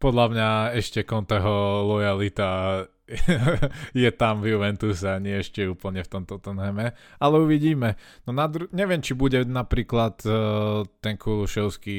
Podľa 0.00 0.26
mňa 0.32 0.48
ešte 0.80 1.04
Conteho 1.04 1.84
lojalita 1.84 2.82
je 3.92 4.10
tam 4.14 4.40
v 4.40 4.56
Juventuse 4.56 5.04
a 5.04 5.20
nie 5.20 5.36
ešte 5.36 5.66
úplne 5.66 6.00
v 6.00 6.08
tomto 6.08 6.38
Tottenhame, 6.38 6.96
ale 7.18 7.34
uvidíme. 7.36 7.98
No 8.24 8.32
na 8.32 8.46
dru- 8.46 8.70
neviem, 8.72 9.02
či 9.02 9.12
bude 9.12 9.42
napríklad 9.44 10.22
uh, 10.24 10.86
ten 11.02 11.18
Kuluševský 11.18 11.98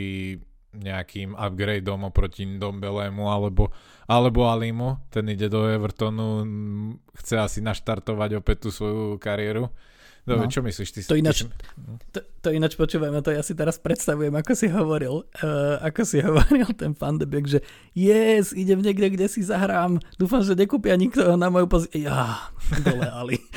nejakým 0.72 1.36
upgradeom 1.36 2.08
oproti 2.08 2.48
Dombelému 2.48 3.28
alebo, 3.28 3.76
alebo 4.08 4.48
Alimu. 4.48 5.04
Ten 5.12 5.28
ide 5.28 5.52
do 5.52 5.68
Evertonu, 5.68 6.48
chce 7.20 7.36
asi 7.40 7.60
naštartovať 7.60 8.40
opäť 8.40 8.68
tú 8.68 8.70
svoju 8.72 9.20
kariéru. 9.20 9.68
Dobre, 10.22 10.46
no. 10.46 10.54
čo 10.54 10.62
myslíš? 10.62 10.90
Ty 10.94 11.00
to, 11.10 11.18
ináč, 11.18 11.50
to, 12.14 12.20
to 12.46 12.50
ináč 12.54 12.78
počúvame, 12.78 13.26
to 13.26 13.34
ja 13.34 13.42
si 13.42 13.58
teraz 13.58 13.82
predstavujem, 13.82 14.30
ako 14.38 14.54
si 14.54 14.70
hovoril, 14.70 15.26
uh, 15.42 15.82
ako 15.82 16.02
si 16.06 16.22
hovoril 16.26 16.70
ten 16.78 16.94
Fandebek, 16.94 17.50
že 17.50 17.60
yes, 17.98 18.54
idem 18.54 18.86
niekde, 18.86 19.18
kde 19.18 19.26
si 19.26 19.42
zahrám, 19.42 19.98
dúfam, 20.22 20.46
že 20.46 20.54
nekúpia 20.54 20.94
nikto 20.94 21.34
na 21.34 21.50
moju 21.50 21.66
pozíciu. 21.66 22.06
Ja, 22.06 22.54
dole 22.86 23.10
Ali. 23.10 23.38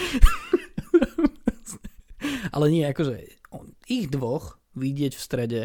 Ale 2.55 2.72
nie, 2.72 2.88
akože 2.88 3.29
ich 3.85 4.09
dvoch 4.09 4.57
vidieť 4.72 5.12
v 5.12 5.20
strede 5.20 5.62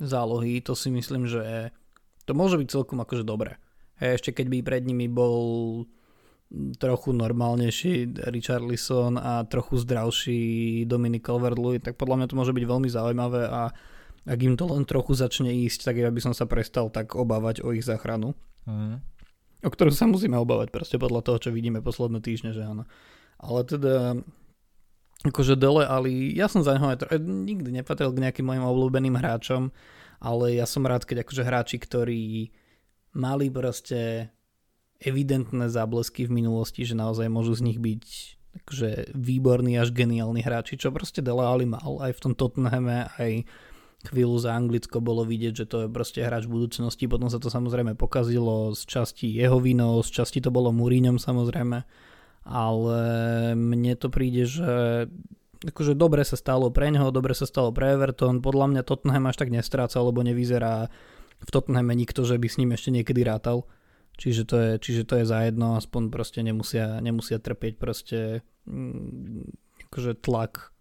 zálohy, 0.00 0.64
to 0.64 0.72
si 0.72 0.88
myslím, 0.90 1.28
že 1.28 1.70
to 2.24 2.32
môže 2.32 2.56
byť 2.56 2.68
celkom 2.72 2.98
akože 3.04 3.22
dobré. 3.22 3.60
Hej, 4.00 4.20
ešte 4.20 4.40
keď 4.40 4.46
by 4.48 4.58
pred 4.64 4.82
nimi 4.88 5.06
bol 5.06 5.84
trochu 6.82 7.14
normálnejší 7.14 8.26
Richard 8.34 8.66
Lisson 8.66 9.14
a 9.14 9.46
trochu 9.46 9.78
zdravší 9.78 10.82
Dominic 10.82 11.22
calvert 11.22 11.60
tak 11.78 11.94
podľa 11.94 12.16
mňa 12.18 12.26
to 12.26 12.34
môže 12.34 12.50
byť 12.56 12.64
veľmi 12.66 12.88
zaujímavé 12.90 13.46
a 13.46 13.70
ak 14.26 14.40
im 14.42 14.58
to 14.58 14.66
len 14.68 14.84
trochu 14.84 15.14
začne 15.14 15.48
ísť, 15.48 15.86
tak 15.86 15.96
ja 15.96 16.10
by 16.10 16.20
som 16.20 16.34
sa 16.36 16.44
prestal 16.44 16.90
tak 16.90 17.14
obávať 17.16 17.64
o 17.64 17.72
ich 17.72 17.86
záchranu. 17.86 18.36
Mm. 18.68 19.00
O 19.64 19.70
ktorú 19.70 19.92
sa 19.92 20.08
musíme 20.08 20.36
obávať 20.36 20.72
proste 20.72 20.96
podľa 21.00 21.24
toho, 21.24 21.38
čo 21.48 21.50
vidíme 21.54 21.80
posledné 21.80 22.20
týždne, 22.20 22.52
že 22.52 22.64
áno. 22.64 22.84
Ale 23.40 23.64
teda 23.64 24.20
akože 25.20 25.54
dole, 25.56 25.84
ale 25.84 26.32
ja 26.32 26.48
som 26.48 26.64
za 26.64 26.76
neho 26.76 26.88
aj 26.88 27.20
nikdy 27.20 27.68
nepatril 27.70 28.08
k 28.12 28.22
nejakým 28.24 28.46
mojim 28.46 28.64
obľúbeným 28.64 29.16
hráčom, 29.20 29.68
ale 30.20 30.56
ja 30.56 30.64
som 30.64 30.84
rád, 30.88 31.04
keď 31.04 31.24
akože 31.24 31.42
hráči, 31.44 31.76
ktorí 31.76 32.52
mali 33.12 33.52
proste 33.52 34.32
evidentné 35.00 35.68
záblesky 35.72 36.28
v 36.28 36.44
minulosti, 36.44 36.84
že 36.84 36.96
naozaj 36.96 37.28
môžu 37.32 37.56
z 37.56 37.64
nich 37.72 37.78
byť 37.80 38.04
akože 38.50 39.14
výborní 39.14 39.78
až 39.78 39.94
geniálni 39.94 40.42
hráči, 40.42 40.76
čo 40.76 40.92
proste 40.92 41.24
Dele 41.24 41.46
Alli 41.46 41.64
mal 41.64 42.02
aj 42.02 42.12
v 42.18 42.22
tom 42.22 42.32
Tottenhame, 42.34 43.08
aj 43.16 43.46
chvíľu 44.10 44.36
za 44.40 44.56
Anglicko 44.56 45.04
bolo 45.04 45.28
vidieť, 45.28 45.52
že 45.64 45.66
to 45.68 45.76
je 45.84 45.88
proste 45.92 46.24
hráč 46.24 46.48
budúcnosti, 46.48 47.04
potom 47.04 47.28
sa 47.28 47.36
to 47.36 47.52
samozrejme 47.52 47.94
pokazilo, 47.94 48.72
z 48.72 48.82
časti 48.88 49.28
jeho 49.28 49.60
vinou, 49.60 50.00
z 50.00 50.10
časti 50.20 50.40
to 50.40 50.48
bolo 50.48 50.72
Múriňom 50.72 51.20
samozrejme, 51.20 51.84
ale 52.50 52.98
mne 53.54 53.94
to 53.94 54.10
príde, 54.10 54.44
že 54.44 55.06
akože 55.60 55.94
dobre 55.94 56.24
sa 56.24 56.34
stalo 56.34 56.72
pre 56.72 56.90
neho, 56.90 57.12
dobre 57.14 57.36
sa 57.36 57.44
stalo 57.44 57.70
pre 57.70 57.94
Everton, 57.94 58.40
podľa 58.42 58.66
mňa 58.74 58.82
Tottenham 58.82 59.28
až 59.28 59.36
tak 59.44 59.52
nestráca, 59.52 60.00
lebo 60.00 60.24
nevyzerá 60.24 60.88
v 61.40 61.48
Tottenhame 61.48 61.96
nikto, 61.96 62.24
že 62.24 62.36
by 62.36 62.48
s 62.48 62.58
ním 62.60 62.72
ešte 62.72 62.90
niekedy 62.92 63.24
rátal. 63.24 63.68
Čiže 64.20 64.42
to 64.44 64.56
je, 64.60 64.70
čiže 64.76 65.02
to 65.08 65.14
je 65.20 65.24
za 65.24 65.48
jedno, 65.48 65.80
aspoň 65.80 66.12
proste 66.12 66.44
nemusia, 66.44 67.00
nemusia 67.00 67.40
trpieť 67.40 67.80
proste 67.80 68.44
mm, 68.68 69.88
akože 69.88 70.20
tlak, 70.20 70.76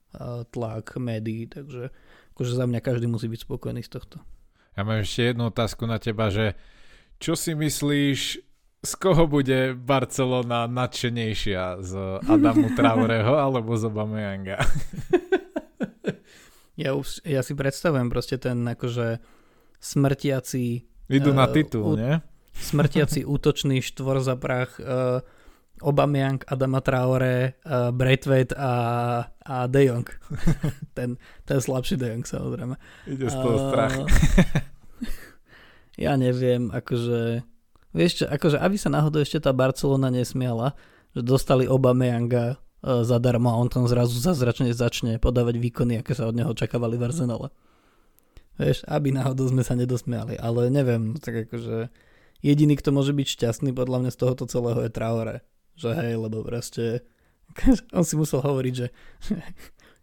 tlak 0.52 1.00
médií, 1.00 1.48
takže 1.48 1.96
akože 2.36 2.52
za 2.52 2.66
mňa 2.68 2.80
každý 2.84 3.08
musí 3.08 3.32
byť 3.32 3.48
spokojný 3.48 3.80
z 3.80 3.96
tohto. 3.96 4.20
Ja 4.76 4.84
mám 4.84 5.00
ešte 5.00 5.32
jednu 5.32 5.52
otázku 5.52 5.88
na 5.88 6.04
teba, 6.04 6.28
že 6.32 6.60
čo 7.20 7.36
si 7.36 7.56
myslíš, 7.56 8.49
z 8.80 8.92
koho 8.96 9.28
bude 9.28 9.76
Barcelona 9.76 10.68
nadšenejšia? 10.68 11.84
Z 11.84 12.24
Adamu 12.24 12.72
Traureho 12.76 13.36
alebo 13.46 13.76
z 13.76 13.92
Obameyanga? 13.92 14.64
ja, 16.84 16.96
už, 16.96 17.28
ja 17.28 17.44
si 17.44 17.54
predstavujem 17.60 18.08
proste 18.08 18.40
ten 18.40 18.64
akože 18.64 19.20
smrtiaci... 19.84 20.88
Idú 21.12 21.32
uh, 21.32 21.38
na 21.38 21.46
eh, 21.52 21.54
titul, 21.60 21.84
u, 21.84 22.00
nie? 22.00 22.24
Smrtiaci 22.56 23.28
útočný 23.36 23.84
štvor 23.84 24.24
za 24.24 24.40
prach 24.40 24.80
uh, 24.80 25.20
Aubameyang, 25.80 26.44
Adama 26.48 26.80
Traore, 26.80 27.60
uh, 27.64 27.92
Braithwaite 27.92 28.56
a, 28.56 28.72
a 29.28 29.56
De 29.68 29.92
Jong. 29.92 30.08
ten, 30.98 31.20
ten 31.44 31.60
slabší 31.60 32.00
De 32.00 32.16
Jong 32.16 32.24
samozrejme. 32.24 32.76
Ide 33.12 33.28
z 33.28 33.36
toho 33.36 33.58
uh, 33.60 33.64
strach. 33.72 33.96
ja 36.00 36.16
neviem, 36.16 36.72
akože 36.72 37.44
Vieš 37.90 38.24
čo, 38.24 38.26
akože 38.30 38.62
aby 38.62 38.78
sa 38.78 38.94
náhodou 38.94 39.22
ešte 39.26 39.42
tá 39.42 39.50
Barcelona 39.50 40.14
nesmiala, 40.14 40.78
že 41.18 41.26
dostali 41.26 41.66
oba 41.66 41.98
Meyanga 41.98 42.56
uh, 42.56 43.02
zadarmo 43.02 43.50
a 43.50 43.58
on 43.58 43.70
tam 43.70 43.90
zrazu 43.90 44.22
zazračne 44.22 44.70
začne 44.70 45.18
podávať 45.18 45.58
výkony, 45.58 46.02
aké 46.02 46.14
sa 46.14 46.30
od 46.30 46.38
neho 46.38 46.54
očakávali 46.54 47.02
v 47.02 47.06
Arsenale. 47.10 47.50
Vieš, 48.60 48.84
aby 48.86 49.16
náhodou 49.16 49.50
sme 49.50 49.64
sa 49.64 49.74
nedosmiali, 49.74 50.36
ale 50.36 50.68
neviem, 50.68 51.16
no 51.16 51.18
tak 51.18 51.48
akože 51.48 51.90
jediný, 52.44 52.76
kto 52.76 52.92
môže 52.92 53.16
byť 53.16 53.28
šťastný 53.40 53.72
podľa 53.72 54.06
mňa 54.06 54.12
z 54.14 54.20
tohoto 54.20 54.44
celého 54.46 54.80
je 54.86 54.92
Traore. 54.92 55.38
Že 55.80 55.90
hej, 55.96 56.14
lebo 56.20 56.44
proste 56.44 57.08
on 57.98 58.04
si 58.04 58.20
musel 58.20 58.44
hovoriť, 58.44 58.74
že 58.76 58.88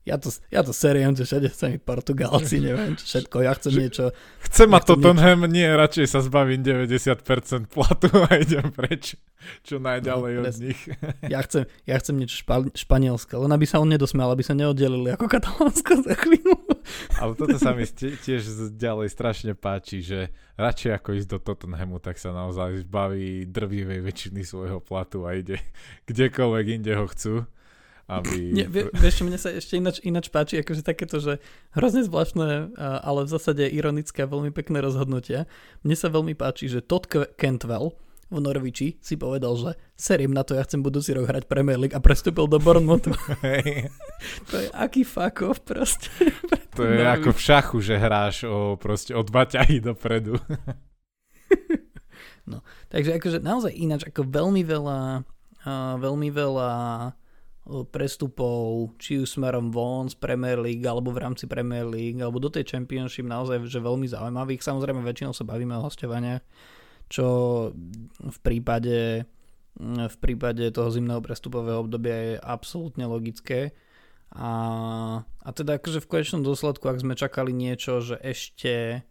ja 0.07 0.23
to, 0.23 0.31
ja 0.55 0.63
to 0.63 0.71
seriem, 0.71 1.19
že 1.19 1.27
všade 1.27 1.51
sa 1.51 1.67
mi 1.67 1.83
Portugálci, 1.83 2.63
neviem, 2.67 2.95
čo 2.95 3.05
všetko, 3.11 3.43
ja 3.43 3.53
chcem 3.59 3.75
niečo... 3.75 4.15
Chcem 4.47 4.71
ma 4.71 4.79
Tottenham, 4.79 5.43
niečo... 5.45 5.51
nie, 5.51 5.67
radšej 5.67 6.07
sa 6.07 6.23
zbavím 6.23 6.63
90% 6.63 7.67
platu 7.67 8.07
a 8.15 8.39
idem 8.39 8.71
preč, 8.71 9.19
čo 9.67 9.83
najďalej 9.83 10.33
no, 10.39 10.41
od 10.47 10.57
nich. 10.63 10.81
Ja 11.35 11.43
chcem, 11.43 11.67
ja 11.91 11.99
chcem 11.99 12.23
niečo 12.23 12.39
špa, 12.39 12.71
španielské, 12.71 13.35
len 13.35 13.51
aby 13.51 13.67
sa 13.67 13.83
on 13.83 13.91
nedosmial, 13.91 14.31
aby 14.31 14.47
sa 14.47 14.55
neoddelili 14.55 15.11
ako 15.11 15.27
Katalánsko 15.27 16.07
za 16.07 16.15
chvíľu. 16.15 16.55
Ale 17.21 17.35
toto 17.35 17.59
sa 17.59 17.75
mi 17.75 17.83
tiež 17.91 18.71
ďalej 18.79 19.11
strašne 19.11 19.59
páči, 19.59 20.07
že 20.07 20.31
radšej 20.55 21.03
ako 21.03 21.09
ísť 21.19 21.29
do 21.35 21.39
Tottenhamu, 21.43 21.99
tak 21.99 22.23
sa 22.23 22.31
naozaj 22.31 22.87
zbaví 22.87 23.51
drvivej 23.51 24.07
väčšiny 24.07 24.47
svojho 24.47 24.79
platu 24.79 25.27
a 25.27 25.35
ide 25.35 25.59
kdekoľvek 26.07 26.67
inde 26.79 26.95
ho 26.95 27.11
chcú 27.11 27.51
aby... 28.07 28.35
Nie, 28.57 28.67
vie, 28.71 28.87
vieš, 28.95 29.27
mne 29.27 29.39
sa 29.39 29.51
ešte 29.51 29.79
ináč, 29.79 29.99
ináč 30.07 30.31
páči, 30.31 30.63
akože 30.63 30.83
takéto, 30.87 31.19
že 31.19 31.43
hrozne 31.75 32.07
zvláštne, 32.07 32.79
ale 32.79 33.27
v 33.27 33.31
zásade 33.31 33.67
ironické 33.67 34.25
a 34.25 34.31
veľmi 34.31 34.55
pekné 34.55 34.79
rozhodnutia. 34.79 35.51
Mne 35.83 35.97
sa 35.99 36.11
veľmi 36.11 36.39
páči, 36.39 36.71
že 36.71 36.83
Todd 36.83 37.07
Cantwell 37.35 37.99
v 38.27 38.43
Norviči 38.43 38.99
si 38.99 39.15
povedal, 39.15 39.55
že 39.55 39.71
serím 39.95 40.35
na 40.35 40.43
to, 40.43 40.59
ja 40.59 40.67
chcem 40.67 40.83
budúci 40.83 41.15
rok 41.15 41.31
hrať 41.31 41.47
Premier 41.47 41.79
League 41.79 41.95
a 41.95 42.03
prestúpil 42.03 42.51
do 42.51 42.59
Bournemouthu. 42.59 43.15
to 44.51 44.55
je 44.59 44.69
aký 44.75 45.07
fuck 45.07 45.47
off 45.47 45.63
proste. 45.63 46.11
to 46.77 46.83
je 46.83 47.07
ako 47.07 47.31
v 47.31 47.41
šachu, 47.41 47.79
že 47.79 47.95
hráš 47.95 48.43
o, 48.43 48.75
proste 48.75 49.15
o 49.15 49.23
dva 49.23 49.47
ťahy 49.47 49.79
dopredu. 49.79 50.43
no, 52.51 52.67
takže 52.91 53.15
akože 53.15 53.39
naozaj 53.39 53.71
ináč 53.79 54.11
ako 54.11 54.27
veľmi 54.27 54.63
veľa 54.67 55.23
uh, 55.63 55.95
veľmi 56.03 56.29
veľa 56.35 56.71
prestupov, 57.91 58.95
či 59.03 59.19
už 59.19 59.39
smerom 59.39 59.75
von 59.75 60.07
z 60.07 60.15
Premier 60.15 60.55
League, 60.59 60.87
alebo 60.87 61.11
v 61.11 61.23
rámci 61.27 61.51
Premier 61.51 61.83
League, 61.83 62.23
alebo 62.23 62.39
do 62.39 62.47
tej 62.47 62.63
Championship 62.63 63.27
naozaj 63.27 63.67
že 63.67 63.83
veľmi 63.83 64.07
zaujímavých. 64.07 64.63
Samozrejme 64.63 65.03
väčšinou 65.03 65.35
sa 65.35 65.43
bavíme 65.43 65.75
o 65.75 65.83
hostovaniach, 65.83 66.47
čo 67.11 67.27
v 68.23 68.39
prípade, 68.43 69.27
v 69.83 70.17
prípade 70.23 70.71
toho 70.71 70.89
zimného 70.95 71.19
prestupového 71.19 71.83
obdobia 71.83 72.15
je 72.15 72.35
absolútne 72.39 73.05
logické. 73.11 73.75
A, 74.35 74.51
a 75.23 75.49
teda 75.55 75.79
akože 75.79 76.03
v 76.03 76.11
konečnom 76.11 76.43
dôsledku, 76.43 76.87
ak 76.87 77.03
sme 77.03 77.19
čakali 77.19 77.55
niečo, 77.55 78.03
že 78.03 78.19
ešte 78.19 79.07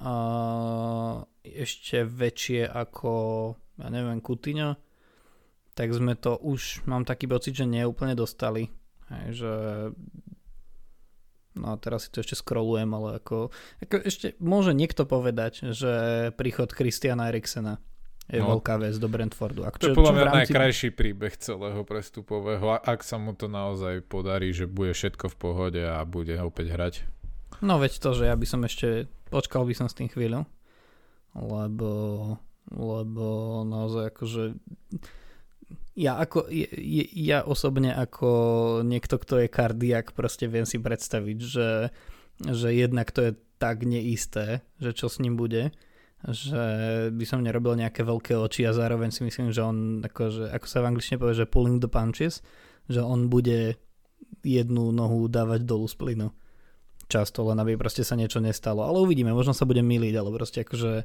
uh, 0.00 1.24
ešte 1.42 2.04
väčšie 2.04 2.68
ako 2.68 3.12
ja 3.80 3.88
neviem, 3.88 4.20
Coutinho, 4.20 4.76
tak 5.72 5.88
sme 5.92 6.12
to 6.16 6.36
už, 6.36 6.84
mám 6.84 7.08
taký 7.08 7.28
pocit, 7.28 7.56
že 7.56 7.64
neúplne 7.64 8.12
dostali. 8.12 8.68
Hej, 9.08 9.44
že 9.44 9.52
No 11.52 11.76
a 11.76 11.76
teraz 11.76 12.08
si 12.08 12.10
to 12.12 12.24
ešte 12.24 12.40
scrollujem, 12.40 12.88
ale 12.96 13.20
ako, 13.20 13.52
ako 13.84 13.96
ešte 14.08 14.32
môže 14.40 14.72
niekto 14.72 15.04
povedať, 15.04 15.76
že 15.76 15.92
príchod 16.32 16.72
Christiana 16.72 17.28
Eriksena 17.28 17.76
je 18.32 18.40
no. 18.40 18.56
veľká 18.56 18.80
vec 18.80 18.96
do 18.96 19.08
Brentfordu. 19.10 19.68
Ak 19.68 19.76
čo, 19.76 19.92
to 19.92 19.92
je 19.92 19.96
podľa 20.00 20.14
mňa 20.16 20.24
rámci... 20.24 20.38
najkrajší 20.48 20.88
príbeh 20.96 21.34
celého 21.36 21.84
prestupového, 21.84 22.80
ak 22.80 23.04
sa 23.04 23.20
mu 23.20 23.36
to 23.36 23.52
naozaj 23.52 24.00
podarí, 24.08 24.56
že 24.56 24.64
bude 24.64 24.96
všetko 24.96 25.28
v 25.28 25.36
pohode 25.36 25.82
a 25.84 26.00
bude 26.08 26.32
opäť 26.40 26.66
hrať. 26.72 26.94
No 27.60 27.76
veď 27.76 28.00
to, 28.00 28.16
že 28.16 28.32
ja 28.32 28.34
by 28.34 28.46
som 28.48 28.64
ešte, 28.64 29.12
počkal 29.28 29.68
by 29.68 29.74
som 29.76 29.92
s 29.92 29.98
tým 29.98 30.08
chvíľu, 30.08 30.48
lebo, 31.36 31.92
lebo 32.72 33.26
naozaj 33.68 34.08
akože 34.08 34.56
ja, 35.92 36.16
ako, 36.16 36.48
ja, 36.48 36.68
ja 37.12 37.38
osobne 37.44 37.92
ako 37.92 38.30
niekto, 38.84 39.20
kto 39.20 39.44
je 39.44 39.48
kardiak, 39.52 40.16
proste 40.16 40.48
viem 40.48 40.64
si 40.64 40.80
predstaviť, 40.80 41.38
že, 41.40 41.92
že 42.40 42.68
jednak 42.72 43.12
to 43.12 43.30
je 43.30 43.32
tak 43.60 43.84
neisté, 43.86 44.64
že 44.80 44.96
čo 44.96 45.06
s 45.12 45.20
ním 45.20 45.36
bude, 45.36 45.70
že 46.22 46.64
by 47.10 47.24
som 47.26 47.42
nerobil 47.42 47.74
nejaké 47.74 48.06
veľké 48.06 48.38
oči 48.38 48.66
a 48.66 48.74
zároveň 48.74 49.10
si 49.10 49.26
myslím, 49.26 49.50
že 49.50 49.62
on, 49.62 50.02
akože, 50.06 50.54
ako 50.54 50.66
sa 50.66 50.82
v 50.82 50.88
angličtine 50.94 51.18
povie, 51.18 51.34
že 51.34 51.50
pulling 51.50 51.82
the 51.82 51.90
punches, 51.90 52.40
že 52.86 53.02
on 53.02 53.26
bude 53.26 53.74
jednu 54.42 54.90
nohu 54.94 55.26
dávať 55.26 55.66
dolu 55.66 55.86
z 55.90 55.94
plynu. 55.98 56.28
Často, 57.10 57.44
len 57.44 57.58
aby 57.60 57.76
proste 57.76 58.06
sa 58.06 58.16
niečo 58.16 58.40
nestalo. 58.40 58.86
Ale 58.86 59.02
uvidíme, 59.02 59.34
možno 59.34 59.52
sa 59.52 59.68
budem 59.68 59.84
miliť, 59.84 60.14
ale 60.16 60.30
proste 60.32 60.64
akože 60.64 61.04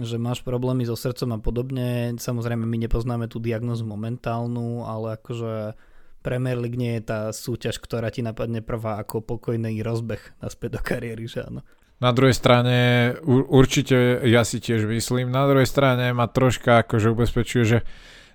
že 0.00 0.16
máš 0.16 0.40
problémy 0.40 0.88
so 0.88 0.96
srdcom 0.96 1.36
a 1.36 1.38
podobne. 1.38 2.16
Samozrejme, 2.16 2.64
my 2.64 2.78
nepoznáme 2.88 3.28
tú 3.28 3.36
diagnozu 3.36 3.84
momentálnu, 3.84 4.88
ale 4.88 5.20
akože 5.20 5.76
Premier 6.24 6.56
League 6.56 6.78
nie 6.78 6.96
je 6.96 7.04
tá 7.04 7.20
súťaž, 7.34 7.76
ktorá 7.82 8.08
ti 8.08 8.24
napadne 8.24 8.64
prvá 8.64 9.02
ako 9.02 9.20
pokojný 9.20 9.82
rozbeh 9.84 10.38
naspäť 10.40 10.78
do 10.78 10.80
kariéry, 10.80 11.28
že 11.28 11.44
áno. 11.44 11.60
Na 12.02 12.10
druhej 12.10 12.34
strane, 12.34 13.14
určite 13.26 14.26
ja 14.26 14.42
si 14.42 14.58
tiež 14.58 14.90
myslím, 14.90 15.30
na 15.30 15.46
druhej 15.46 15.70
strane 15.70 16.10
ma 16.10 16.26
troška 16.26 16.82
akože 16.82 17.14
ubezpečuje, 17.14 17.62
že 17.62 17.78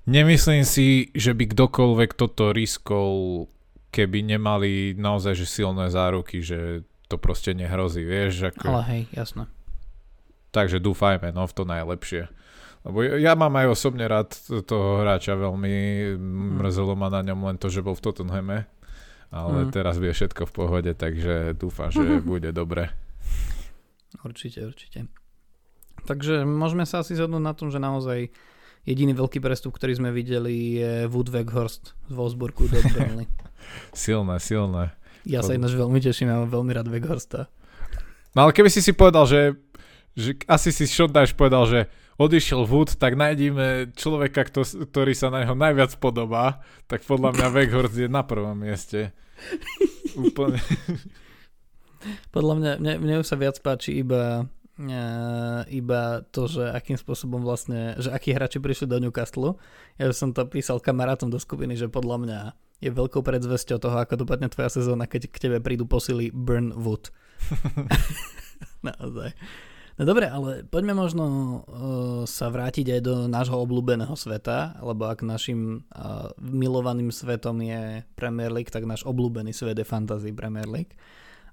nemyslím 0.08 0.64
si, 0.64 1.12
že 1.12 1.36
by 1.36 1.52
kdokoľvek 1.52 2.16
toto 2.16 2.56
riskol, 2.56 3.44
keby 3.92 4.24
nemali 4.24 4.96
naozaj 4.96 5.36
že 5.36 5.48
silné 5.48 5.92
záruky, 5.92 6.40
že 6.40 6.88
to 7.12 7.20
proste 7.20 7.56
nehrozí, 7.56 8.04
vieš. 8.08 8.56
Ako... 8.56 8.72
Ale 8.72 8.84
hej, 8.88 9.02
jasné. 9.12 9.52
Takže 10.58 10.82
dúfajme, 10.82 11.30
no 11.38 11.46
v 11.46 11.54
to 11.54 11.70
najlepšie. 11.70 12.34
Lebo 12.82 13.06
ja 13.06 13.38
mám 13.38 13.54
aj 13.62 13.78
osobne 13.78 14.10
rád 14.10 14.34
toho 14.66 15.06
hráča 15.06 15.38
veľmi, 15.38 15.76
mm. 16.18 16.66
mrzelo 16.66 16.98
ma 16.98 17.14
na 17.14 17.22
ňom 17.22 17.46
len 17.46 17.62
to, 17.62 17.70
že 17.70 17.86
bol 17.86 17.94
v 17.94 18.02
Tottenhame, 18.02 18.66
ale 19.30 19.70
mm. 19.70 19.70
teraz 19.70 20.02
bude 20.02 20.18
všetko 20.18 20.50
v 20.50 20.56
pohode, 20.58 20.92
takže 20.98 21.54
dúfam, 21.54 21.94
že 21.94 22.02
bude 22.26 22.50
dobre. 22.50 22.90
Určite, 24.26 24.66
určite. 24.66 25.06
Takže 26.10 26.42
môžeme 26.42 26.90
sa 26.90 27.06
asi 27.06 27.14
zhodnúť 27.14 27.44
na 27.46 27.54
tom, 27.54 27.70
že 27.70 27.78
naozaj 27.78 28.34
jediný 28.88 29.14
veľký 29.14 29.44
prestup, 29.46 29.78
ktorý 29.78 30.00
sme 30.00 30.10
videli 30.10 30.82
je 30.82 30.92
Wood 31.06 31.30
Weghorst 31.30 31.94
z 32.10 32.14
Wolfsburgu 32.18 32.66
do 32.66 32.82
Burnley. 32.98 33.30
silné, 33.94 34.42
silné. 34.42 34.98
Ja 35.22 35.46
sa 35.46 35.54
ináč 35.54 35.78
veľmi 35.78 36.02
teším, 36.02 36.34
ja 36.34 36.42
mám 36.42 36.50
veľmi 36.50 36.72
rád 36.72 36.90
Weghorsta. 36.90 37.52
No 38.32 38.48
ale 38.48 38.56
keby 38.56 38.70
si 38.70 38.86
si 38.86 38.94
povedal, 38.94 39.28
že 39.28 39.58
že 40.18 40.34
asi 40.50 40.74
si 40.74 40.90
Šondáš 40.90 41.38
povedal, 41.38 41.70
že 41.70 41.80
odišiel 42.18 42.66
Wood, 42.66 42.98
tak 42.98 43.14
nájdime 43.14 43.94
človeka, 43.94 44.50
kto, 44.50 44.66
ktorý 44.90 45.14
sa 45.14 45.30
na 45.30 45.46
neho 45.46 45.54
najviac 45.54 45.94
podobá, 46.02 46.66
tak 46.90 47.06
podľa 47.06 47.38
mňa 47.38 47.48
Weghorst 47.54 47.94
je 47.94 48.10
na 48.10 48.26
prvom 48.26 48.58
mieste. 48.58 49.14
Úplne. 50.18 50.58
Podľa 52.34 52.54
mňa, 52.58 52.72
mne, 52.82 52.94
mne 52.98 53.16
už 53.22 53.30
sa 53.30 53.38
viac 53.38 53.62
páči 53.62 54.02
iba 54.02 54.50
uh, 54.50 55.62
iba 55.70 56.26
to, 56.34 56.50
že 56.50 56.66
akým 56.74 56.98
spôsobom 56.98 57.46
vlastne, 57.46 57.94
že 58.02 58.10
akí 58.10 58.34
hráči 58.34 58.58
prišli 58.58 58.90
do 58.90 58.98
Newcastle. 58.98 59.62
Ja 60.02 60.10
som 60.18 60.34
to 60.34 60.50
písal 60.50 60.82
kamarátom 60.82 61.30
do 61.30 61.38
skupiny, 61.38 61.78
že 61.78 61.94
podľa 61.94 62.18
mňa 62.26 62.40
je 62.82 62.90
veľkou 62.90 63.22
predzvesťou 63.22 63.78
toho, 63.78 63.98
ako 64.02 64.26
dopadne 64.26 64.50
tvoja 64.50 64.74
sezóna, 64.74 65.06
keď 65.06 65.30
k 65.30 65.50
tebe 65.50 65.58
prídu 65.62 65.86
posily 65.86 66.34
Burn 66.34 66.74
Wood. 66.74 67.14
Naozaj. 68.88 69.32
No 69.98 70.06
dobre, 70.06 70.30
ale 70.30 70.62
poďme 70.62 70.94
možno 70.94 71.26
uh, 71.26 72.22
sa 72.30 72.54
vrátiť 72.54 72.86
aj 72.94 73.02
do 73.02 73.26
nášho 73.26 73.58
obľúbeného 73.58 74.14
sveta, 74.14 74.78
lebo 74.86 75.10
ak 75.10 75.26
našim 75.26 75.90
uh, 75.90 76.30
milovaným 76.38 77.10
svetom 77.10 77.58
je 77.66 78.06
Premier 78.14 78.54
League, 78.54 78.70
tak 78.70 78.86
náš 78.86 79.02
obľúbený 79.10 79.58
svet 79.58 79.74
je 79.74 79.90
Fantasy 79.90 80.38
Premier 80.38 80.70
League. 80.70 80.94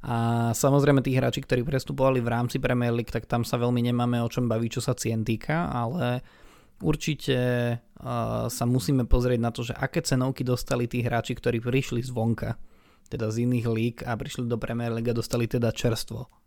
A 0.04 0.52
samozrejme 0.52 1.00
tí 1.00 1.16
hráči, 1.16 1.40
ktorí 1.40 1.64
prestupovali 1.64 2.20
v 2.20 2.28
rámci 2.28 2.61
Premier 2.61 2.92
League, 2.92 3.09
tak 3.09 3.24
tam 3.24 3.48
sa 3.48 3.57
veľmi 3.57 3.80
nemáme 3.80 4.20
o 4.20 4.28
čom 4.28 4.44
baviť, 4.44 4.70
čo 4.76 4.85
sa 4.85 4.92
cien 4.92 5.24
týka, 5.24 5.72
ale 5.72 6.20
určite 6.85 7.38
uh, 7.80 8.44
sa 8.52 8.64
musíme 8.68 9.09
pozrieť 9.09 9.40
na 9.40 9.57
to, 9.57 9.64
že 9.64 9.72
aké 9.72 10.04
cenovky 10.04 10.44
dostali 10.44 10.85
tí 10.85 11.00
hráči, 11.00 11.33
ktorí 11.33 11.64
prišli 11.64 12.04
zvonka, 12.04 12.61
teda 13.09 13.33
z 13.33 13.48
iných 13.48 13.66
líg 13.72 13.96
a 14.04 14.12
prišli 14.20 14.44
do 14.44 14.61
Premier 14.61 14.92
League 14.92 15.09
a 15.09 15.16
dostali 15.16 15.48
teda 15.48 15.72
čerstvo 15.72 16.43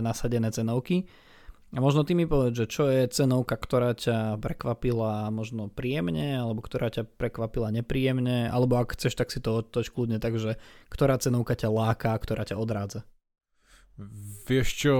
nasadené 0.00 0.50
cenovky. 0.52 1.08
A 1.70 1.78
možno 1.78 2.02
ty 2.02 2.18
mi 2.18 2.26
povedz, 2.26 2.58
že 2.58 2.66
čo 2.66 2.90
je 2.90 3.06
cenovka, 3.06 3.54
ktorá 3.54 3.94
ťa 3.94 4.42
prekvapila 4.42 5.30
možno 5.30 5.70
príjemne, 5.70 6.42
alebo 6.42 6.66
ktorá 6.66 6.90
ťa 6.90 7.06
prekvapila 7.06 7.70
nepríjemne, 7.70 8.50
alebo 8.50 8.74
ak 8.82 8.98
chceš, 8.98 9.14
tak 9.14 9.30
si 9.30 9.38
to 9.38 9.62
otoč 9.62 9.94
kľudne, 9.94 10.18
takže 10.18 10.58
ktorá 10.90 11.14
cenovka 11.22 11.54
ťa 11.54 11.70
láka, 11.70 12.10
ktorá 12.18 12.42
ťa 12.42 12.58
odrádza. 12.58 13.06
Vieš 14.50 14.68
čo, 14.74 14.96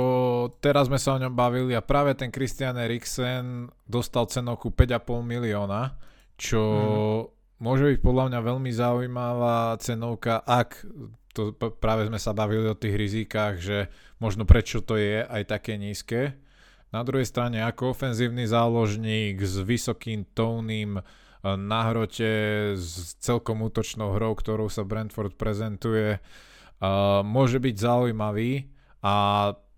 teraz 0.63 0.87
sme 0.87 1.01
sa 1.03 1.19
o 1.19 1.21
ňom 1.21 1.35
bavili 1.35 1.75
a 1.75 1.83
práve 1.83 2.15
ten 2.15 2.31
Christian 2.31 2.79
Eriksen 2.79 3.67
dostal 3.83 4.31
cenovku 4.31 4.71
5,5 4.71 5.27
milióna, 5.27 5.99
čo 6.39 6.63
mm. 6.63 7.59
môže 7.59 7.83
byť 7.91 7.99
podľa 7.99 8.25
mňa 8.31 8.41
veľmi 8.47 8.71
zaujímavá 8.71 9.75
cenovka, 9.83 10.47
ak 10.47 10.87
to 11.31 11.55
práve 11.55 12.11
sme 12.11 12.19
sa 12.19 12.35
bavili 12.35 12.67
o 12.67 12.79
tých 12.79 12.95
rizikách, 12.99 13.55
že 13.63 13.79
možno 14.19 14.43
prečo 14.43 14.83
to 14.83 14.99
je 14.99 15.23
aj 15.23 15.43
také 15.47 15.79
nízke. 15.79 16.35
Na 16.91 17.07
druhej 17.07 17.27
strane 17.27 17.63
ako 17.63 17.95
ofenzívny 17.95 18.51
záložník 18.51 19.39
s 19.39 19.63
vysokým 19.63 20.27
tónnym 20.35 20.99
eh, 20.99 21.05
na 21.43 21.81
hrote, 21.91 22.75
s 22.75 23.15
celkom 23.23 23.63
útočnou 23.63 24.19
hrou, 24.19 24.35
ktorou 24.35 24.67
sa 24.67 24.83
Brentford 24.83 25.39
prezentuje, 25.39 26.19
uh, 26.19 27.21
môže 27.23 27.61
byť 27.61 27.77
zaujímavý 27.77 28.67
a 29.05 29.15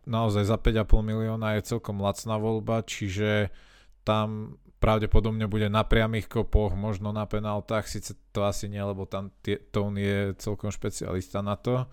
naozaj 0.07 0.45
za 0.47 0.59
5,5 0.59 1.03
milióna 1.03 1.59
je 1.59 1.69
celkom 1.77 2.03
lacná 2.03 2.39
voľba, 2.39 2.83
čiže 2.83 3.55
tam 4.03 4.59
pravdepodobne 4.83 5.47
bude 5.47 5.71
na 5.71 5.87
priamých 5.87 6.27
kopoch, 6.27 6.75
možno 6.75 7.15
na 7.15 7.23
penáltach, 7.23 7.87
síce 7.87 8.19
to 8.35 8.43
asi 8.43 8.67
nie, 8.67 8.83
lebo 8.83 9.07
tam 9.07 9.31
tie, 9.47 9.63
Tón 9.71 9.95
je 9.95 10.35
celkom 10.43 10.75
špecialista 10.75 11.39
na 11.39 11.55
to. 11.55 11.87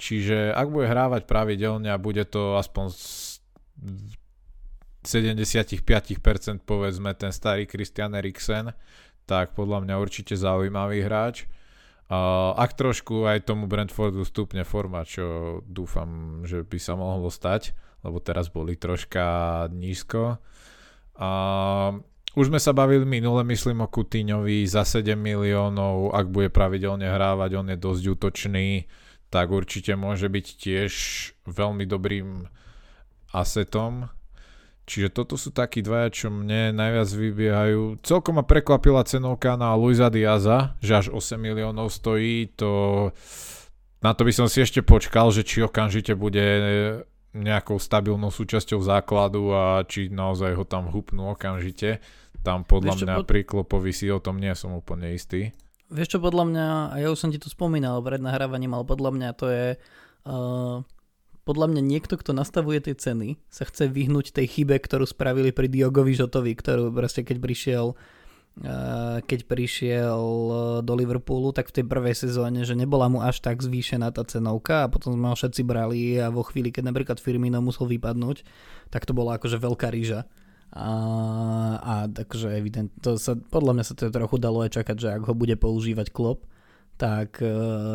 Čiže 0.00 0.56
ak 0.56 0.72
bude 0.72 0.88
hrávať 0.88 1.28
pravidelne 1.28 1.92
a 1.92 2.00
bude 2.00 2.24
to 2.24 2.56
aspoň 2.56 2.88
75% 5.04 5.84
povedzme 6.64 7.12
ten 7.12 7.30
starý 7.30 7.68
Christian 7.68 8.16
Eriksen, 8.16 8.72
tak 9.28 9.52
podľa 9.52 9.84
mňa 9.84 9.94
určite 10.00 10.32
zaujímavý 10.32 11.04
hráč. 11.04 11.44
Ak 12.56 12.74
trošku 12.74 13.28
aj 13.28 13.46
tomu 13.46 13.68
Brentfordu 13.68 14.24
stupne 14.24 14.64
forma, 14.64 15.04
čo 15.04 15.60
dúfam, 15.68 16.42
že 16.48 16.64
by 16.64 16.78
sa 16.80 16.96
mohlo 16.96 17.28
stať, 17.28 17.76
lebo 18.02 18.18
teraz 18.18 18.50
boli 18.50 18.74
troška 18.74 19.68
nízko. 19.70 20.42
Uh, 21.12 22.02
už 22.32 22.48
sme 22.48 22.56
sa 22.56 22.72
bavili 22.72 23.04
minule, 23.04 23.44
myslím 23.44 23.84
o 23.84 23.88
Kutíňovi 23.92 24.64
za 24.64 24.88
7 24.88 25.12
miliónov, 25.16 26.16
ak 26.16 26.32
bude 26.32 26.48
pravidelne 26.48 27.04
hrávať, 27.04 27.50
on 27.60 27.68
je 27.68 27.76
dosť 27.76 28.02
útočný, 28.16 28.68
tak 29.28 29.52
určite 29.52 29.96
môže 29.96 30.32
byť 30.32 30.46
tiež 30.56 30.92
veľmi 31.48 31.84
dobrým 31.84 32.48
asetom. 33.32 34.08
Čiže 34.82 35.14
toto 35.14 35.38
sú 35.38 35.54
takí 35.54 35.78
dvaja, 35.78 36.10
čo 36.10 36.26
mne 36.28 36.74
najviac 36.74 37.08
vybiehajú. 37.08 38.02
Celkom 38.02 38.40
ma 38.40 38.44
prekvapila 38.44 39.06
cenovka 39.06 39.54
na 39.54 39.78
Luisa 39.78 40.10
Diaza, 40.10 40.74
že 40.82 41.04
až 41.04 41.06
8 41.14 41.38
miliónov 41.38 41.92
stojí, 41.92 42.50
to... 42.56 43.08
Na 44.02 44.18
to 44.18 44.26
by 44.26 44.34
som 44.34 44.50
si 44.50 44.58
ešte 44.58 44.82
počkal, 44.82 45.30
že 45.30 45.46
či 45.46 45.62
okamžite 45.62 46.18
bude 46.18 46.42
nejakou 47.32 47.80
stabilnou 47.80 48.28
súčasťou 48.28 48.84
základu 48.84 49.56
a 49.56 49.80
či 49.88 50.12
naozaj 50.12 50.52
ho 50.52 50.64
tam 50.68 50.92
hupnú 50.92 51.32
okamžite 51.32 52.04
tam 52.42 52.66
podľa 52.66 52.94
čo, 52.98 53.04
mňa 53.06 53.16
pod... 53.22 53.26
pri 53.30 53.40
Klopovi 53.46 53.92
si 53.94 54.10
o 54.10 54.18
tom 54.18 54.42
nie 54.42 54.52
som 54.58 54.74
úplne 54.74 55.14
istý. 55.14 55.54
Vieš 55.88 56.16
čo, 56.16 56.18
podľa 56.18 56.44
mňa, 56.50 56.66
a 56.90 56.94
ja 56.98 57.08
už 57.08 57.18
som 57.18 57.30
ti 57.30 57.38
to 57.38 57.52
spomínal 57.52 58.02
pred 58.02 58.18
nahrávaním, 58.18 58.74
ale 58.74 58.84
podľa 58.84 59.10
mňa 59.14 59.28
to 59.38 59.46
je... 59.48 59.66
Uh, 60.26 60.82
podľa 61.42 61.74
mňa 61.74 61.82
niekto, 61.82 62.14
kto 62.14 62.38
nastavuje 62.38 62.78
tie 62.78 62.94
ceny, 62.94 63.34
sa 63.50 63.66
chce 63.66 63.90
vyhnúť 63.90 64.30
tej 64.30 64.46
chybe, 64.46 64.78
ktorú 64.78 65.10
spravili 65.10 65.50
pri 65.50 65.66
Diogovi 65.66 66.14
Žotovi, 66.14 66.54
ktorú 66.54 66.94
proste 66.94 67.26
keď 67.26 67.42
prišiel 67.42 67.98
keď 69.24 69.48
prišiel 69.48 70.20
do 70.84 70.92
Liverpoolu, 70.92 71.56
tak 71.56 71.72
v 71.72 71.80
tej 71.80 71.84
prvej 71.88 72.12
sezóne, 72.12 72.68
že 72.68 72.76
nebola 72.76 73.08
mu 73.08 73.24
až 73.24 73.40
tak 73.40 73.64
zvýšená 73.64 74.12
tá 74.12 74.28
cenovka 74.28 74.84
a 74.84 74.90
potom 74.92 75.16
sme 75.16 75.32
ho 75.32 75.36
všetci 75.36 75.62
brali 75.64 76.20
a 76.20 76.28
vo 76.28 76.44
chvíli, 76.44 76.68
keď 76.68 76.92
napríklad 76.92 77.16
Firmino 77.16 77.64
musel 77.64 77.88
vypadnúť, 77.88 78.44
tak 78.92 79.08
to 79.08 79.16
bola 79.16 79.40
akože 79.40 79.56
veľká 79.56 79.88
rýža. 79.88 80.28
A, 80.72 80.88
a 81.80 81.94
takže 82.12 82.52
evident, 82.52 82.92
to 83.00 83.16
sa, 83.16 83.36
podľa 83.36 83.72
mňa 83.76 83.84
sa 83.88 83.94
to 83.96 84.12
trochu 84.12 84.36
dalo 84.36 84.64
aj 84.64 84.76
čakať, 84.80 84.96
že 85.00 85.08
ak 85.16 85.22
ho 85.28 85.34
bude 85.36 85.56
používať 85.56 86.12
klop, 86.12 86.44
tak, 87.00 87.40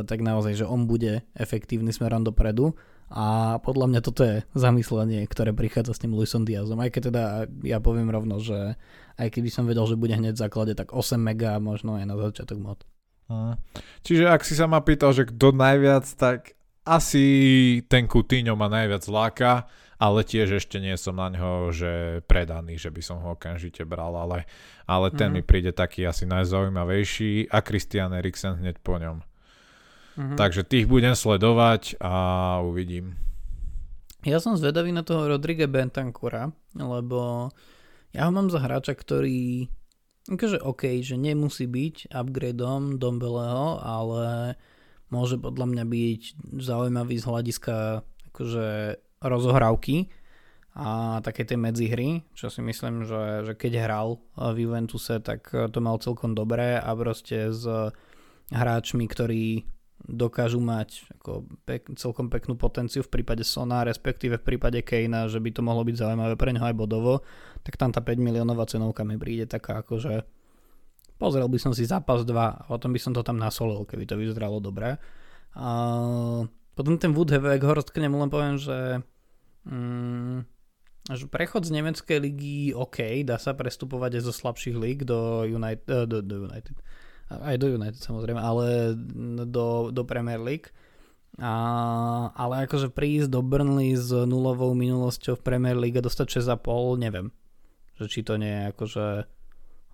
tak 0.09 0.19
naozaj, 0.25 0.57
že 0.57 0.65
on 0.65 0.89
bude 0.89 1.21
efektívny 1.37 1.93
smerom 1.93 2.25
dopredu 2.25 2.73
a 3.07 3.55
podľa 3.63 3.87
mňa 3.87 4.01
toto 4.03 4.21
je 4.27 4.43
zamyslenie, 4.51 5.23
ktoré 5.31 5.55
prichádza 5.55 5.95
s 5.95 6.01
tým 6.03 6.11
Luisom 6.11 6.43
Diazom. 6.43 6.83
Aj 6.83 6.91
keď 6.91 7.01
teda 7.11 7.23
ja 7.63 7.79
poviem 7.79 8.11
rovno, 8.11 8.43
že 8.43 8.75
aj 9.15 9.27
keby 9.31 9.47
som 9.47 9.63
vedel, 9.63 9.87
že 9.87 9.95
bude 9.95 10.11
hneď 10.11 10.35
v 10.35 10.43
základe, 10.43 10.73
tak 10.75 10.91
8 10.91 11.15
mega 11.15 11.55
možno 11.63 11.95
aj 11.95 12.03
na 12.03 12.15
začiatok 12.19 12.59
mod. 12.59 12.79
Čiže 14.03 14.27
ak 14.27 14.43
si 14.43 14.55
sa 14.55 14.67
ma 14.67 14.83
pýtal, 14.83 15.15
že 15.15 15.27
kto 15.27 15.55
najviac, 15.55 16.03
tak 16.19 16.55
asi 16.87 17.25
ten 17.91 18.07
Coutinho 18.07 18.55
ma 18.55 18.71
najviac 18.71 19.03
láka, 19.11 19.67
ale 19.99 20.23
tiež 20.23 20.63
ešte 20.63 20.77
nie 20.79 20.95
som 20.95 21.15
na 21.17 21.27
ňo, 21.31 21.73
že 21.73 22.21
predaný, 22.29 22.79
že 22.79 22.93
by 22.93 23.01
som 23.03 23.17
ho 23.19 23.35
okamžite 23.35 23.83
bral, 23.83 24.15
ale, 24.15 24.47
ale 24.85 25.11
ten 25.11 25.33
mm-hmm. 25.33 25.41
mi 25.41 25.41
príde 25.43 25.71
taký 25.75 26.07
asi 26.07 26.23
najzaujímavejší 26.29 27.51
a 27.51 27.59
Christian 27.65 28.15
Eriksen 28.15 28.61
hneď 28.61 28.79
po 28.79 28.95
ňom. 29.01 29.25
Mm-hmm. 30.17 30.37
Takže 30.37 30.65
tých 30.65 30.89
budem 30.89 31.13
sledovať 31.13 32.01
a 32.01 32.13
uvidím. 32.65 33.13
Ja 34.25 34.41
som 34.41 34.57
zvedavý 34.57 34.89
na 34.89 35.05
toho 35.05 35.29
Rodrigue 35.29 35.69
Bentancura, 35.69 36.49
lebo 36.73 37.53
ja 38.11 38.25
ho 38.25 38.31
mám 38.33 38.49
za 38.49 38.57
hráča, 38.59 38.97
ktorý 38.97 39.69
akože 40.27 40.59
OK, 40.65 41.05
že 41.05 41.15
nemusí 41.15 41.69
byť 41.69 42.11
upgradeom 42.11 42.97
Dombeleho, 42.97 43.79
ale 43.79 44.57
môže 45.13 45.39
podľa 45.39 45.69
mňa 45.69 45.83
byť 45.85 46.21
zaujímavý 46.59 47.15
z 47.15 47.25
hľadiska 47.29 47.75
akože 48.33 48.67
rozohrávky 49.23 50.11
a 50.77 51.17
také 51.25 51.41
tej 51.47 51.57
medzihry, 51.57 52.21
čo 52.37 52.53
si 52.53 52.61
myslím, 52.61 53.05
že, 53.07 53.47
že 53.49 53.53
keď 53.57 53.73
hral 53.85 54.21
v 54.37 54.67
Juventuse, 54.67 55.21
tak 55.21 55.49
to 55.49 55.79
mal 55.81 55.97
celkom 55.97 56.37
dobré 56.37 56.77
a 56.77 56.89
proste 56.93 57.49
s 57.49 57.65
hráčmi, 58.53 59.09
ktorí 59.09 59.76
dokážu 60.07 60.63
mať 60.63 61.03
ako 61.19 61.43
pek, 61.67 61.83
celkom 61.99 62.31
peknú 62.31 62.55
potenciu 62.55 63.03
v 63.03 63.11
prípade 63.11 63.43
Sona, 63.43 63.83
respektíve 63.83 64.39
v 64.39 64.55
prípade 64.55 64.79
Kejna, 64.79 65.27
že 65.27 65.43
by 65.43 65.51
to 65.51 65.61
mohlo 65.61 65.83
byť 65.83 65.95
zaujímavé 65.99 66.39
pre 66.39 66.55
neho 66.55 66.63
aj 66.63 66.75
bodovo, 66.79 67.27
tak 67.67 67.75
tam 67.75 67.91
tá 67.91 67.99
5 67.99 68.15
miliónová 68.15 68.63
cenovka 68.63 69.03
mi 69.03 69.19
príde 69.19 69.43
taká 69.43 69.83
ako, 69.83 69.99
že 69.99 70.13
pozrel 71.19 71.51
by 71.51 71.59
som 71.59 71.75
si 71.75 71.83
zápas 71.83 72.23
2 72.23 72.31
a 72.31 72.63
potom 72.71 72.95
by 72.95 72.99
som 73.03 73.11
to 73.11 73.19
tam 73.19 73.35
nasolil, 73.35 73.83
keby 73.83 74.07
to 74.07 74.15
vyzeralo 74.15 74.63
dobre. 74.63 74.95
A 75.59 75.67
potom 76.71 76.95
ten 76.95 77.11
Woodheve, 77.11 77.59
ho 77.59 77.73
roztknem, 77.75 78.15
len 78.15 78.31
poviem, 78.31 78.55
že 78.55 79.03
mm, 79.67 80.47
že 81.07 81.23
prechod 81.31 81.63
z 81.63 81.71
nemeckej 81.71 82.19
ligy 82.19 82.75
OK, 82.75 83.23
dá 83.23 83.39
sa 83.39 83.55
prestupovať 83.55 84.19
aj 84.19 84.23
zo 84.27 84.33
slabších 84.35 84.75
líg 84.75 85.07
do 85.07 85.47
United, 85.47 85.87
do, 86.07 86.19
do 86.19 86.51
United 86.51 86.75
aj 87.29 87.55
do 87.59 87.67
United 87.71 87.99
samozrejme, 87.99 88.39
ale 88.39 88.95
do, 89.47 89.91
do 89.91 90.03
Premier 90.07 90.39
League. 90.39 90.71
A, 91.37 91.53
ale 92.33 92.65
akože 92.65 92.89
prísť 92.89 93.29
do 93.29 93.45
Burnley 93.45 93.93
s 93.93 94.09
nulovou 94.09 94.73
minulosťou 94.73 95.37
v 95.37 95.45
Premier 95.45 95.77
League 95.77 95.99
a 95.99 96.01
dostať 96.01 96.41
6,5, 96.41 96.97
neviem. 96.97 97.29
Že 98.01 98.05
či 98.09 98.21
to 98.25 98.33
nie 98.41 98.49
je 98.49 98.63
akože 98.73 99.05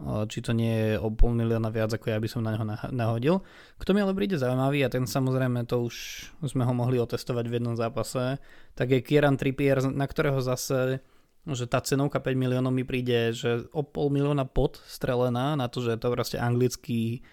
či 0.03 0.39
to 0.43 0.51
nie 0.51 0.73
je 0.73 0.91
o 0.99 1.07
pol 1.13 1.31
milióna 1.37 1.69
viac, 1.71 1.93
ako 1.93 2.11
ja 2.11 2.19
by 2.19 2.27
som 2.27 2.43
na 2.43 2.57
neho 2.57 2.65
nahodil. 2.91 3.35
Kto 3.79 3.95
mi 3.95 4.03
ale 4.03 4.17
príde 4.17 4.35
zaujímavý 4.35 4.83
a 4.83 4.91
ten 4.91 5.07
samozrejme 5.07 5.63
to 5.69 5.87
už 5.87 6.27
sme 6.43 6.65
ho 6.67 6.73
mohli 6.75 6.99
otestovať 6.99 7.45
v 7.47 7.55
jednom 7.61 7.75
zápase, 7.77 8.41
tak 8.73 8.91
je 8.91 9.05
Kieran 9.05 9.39
Trippier, 9.39 9.79
na 9.79 10.03
ktorého 10.09 10.41
zase 10.43 10.99
že 11.43 11.67
tá 11.67 11.84
cenovka 11.84 12.23
5 12.23 12.39
miliónov 12.39 12.71
mi 12.71 12.88
príde, 12.88 13.36
že 13.36 13.67
o 13.75 13.84
pol 13.84 14.08
milióna 14.12 14.47
pod 14.47 14.79
strelená 14.88 15.60
na 15.60 15.67
to, 15.67 15.84
že 15.84 15.95
je 15.95 15.99
to 15.99 16.08
proste 16.12 16.38
anglický 16.39 17.23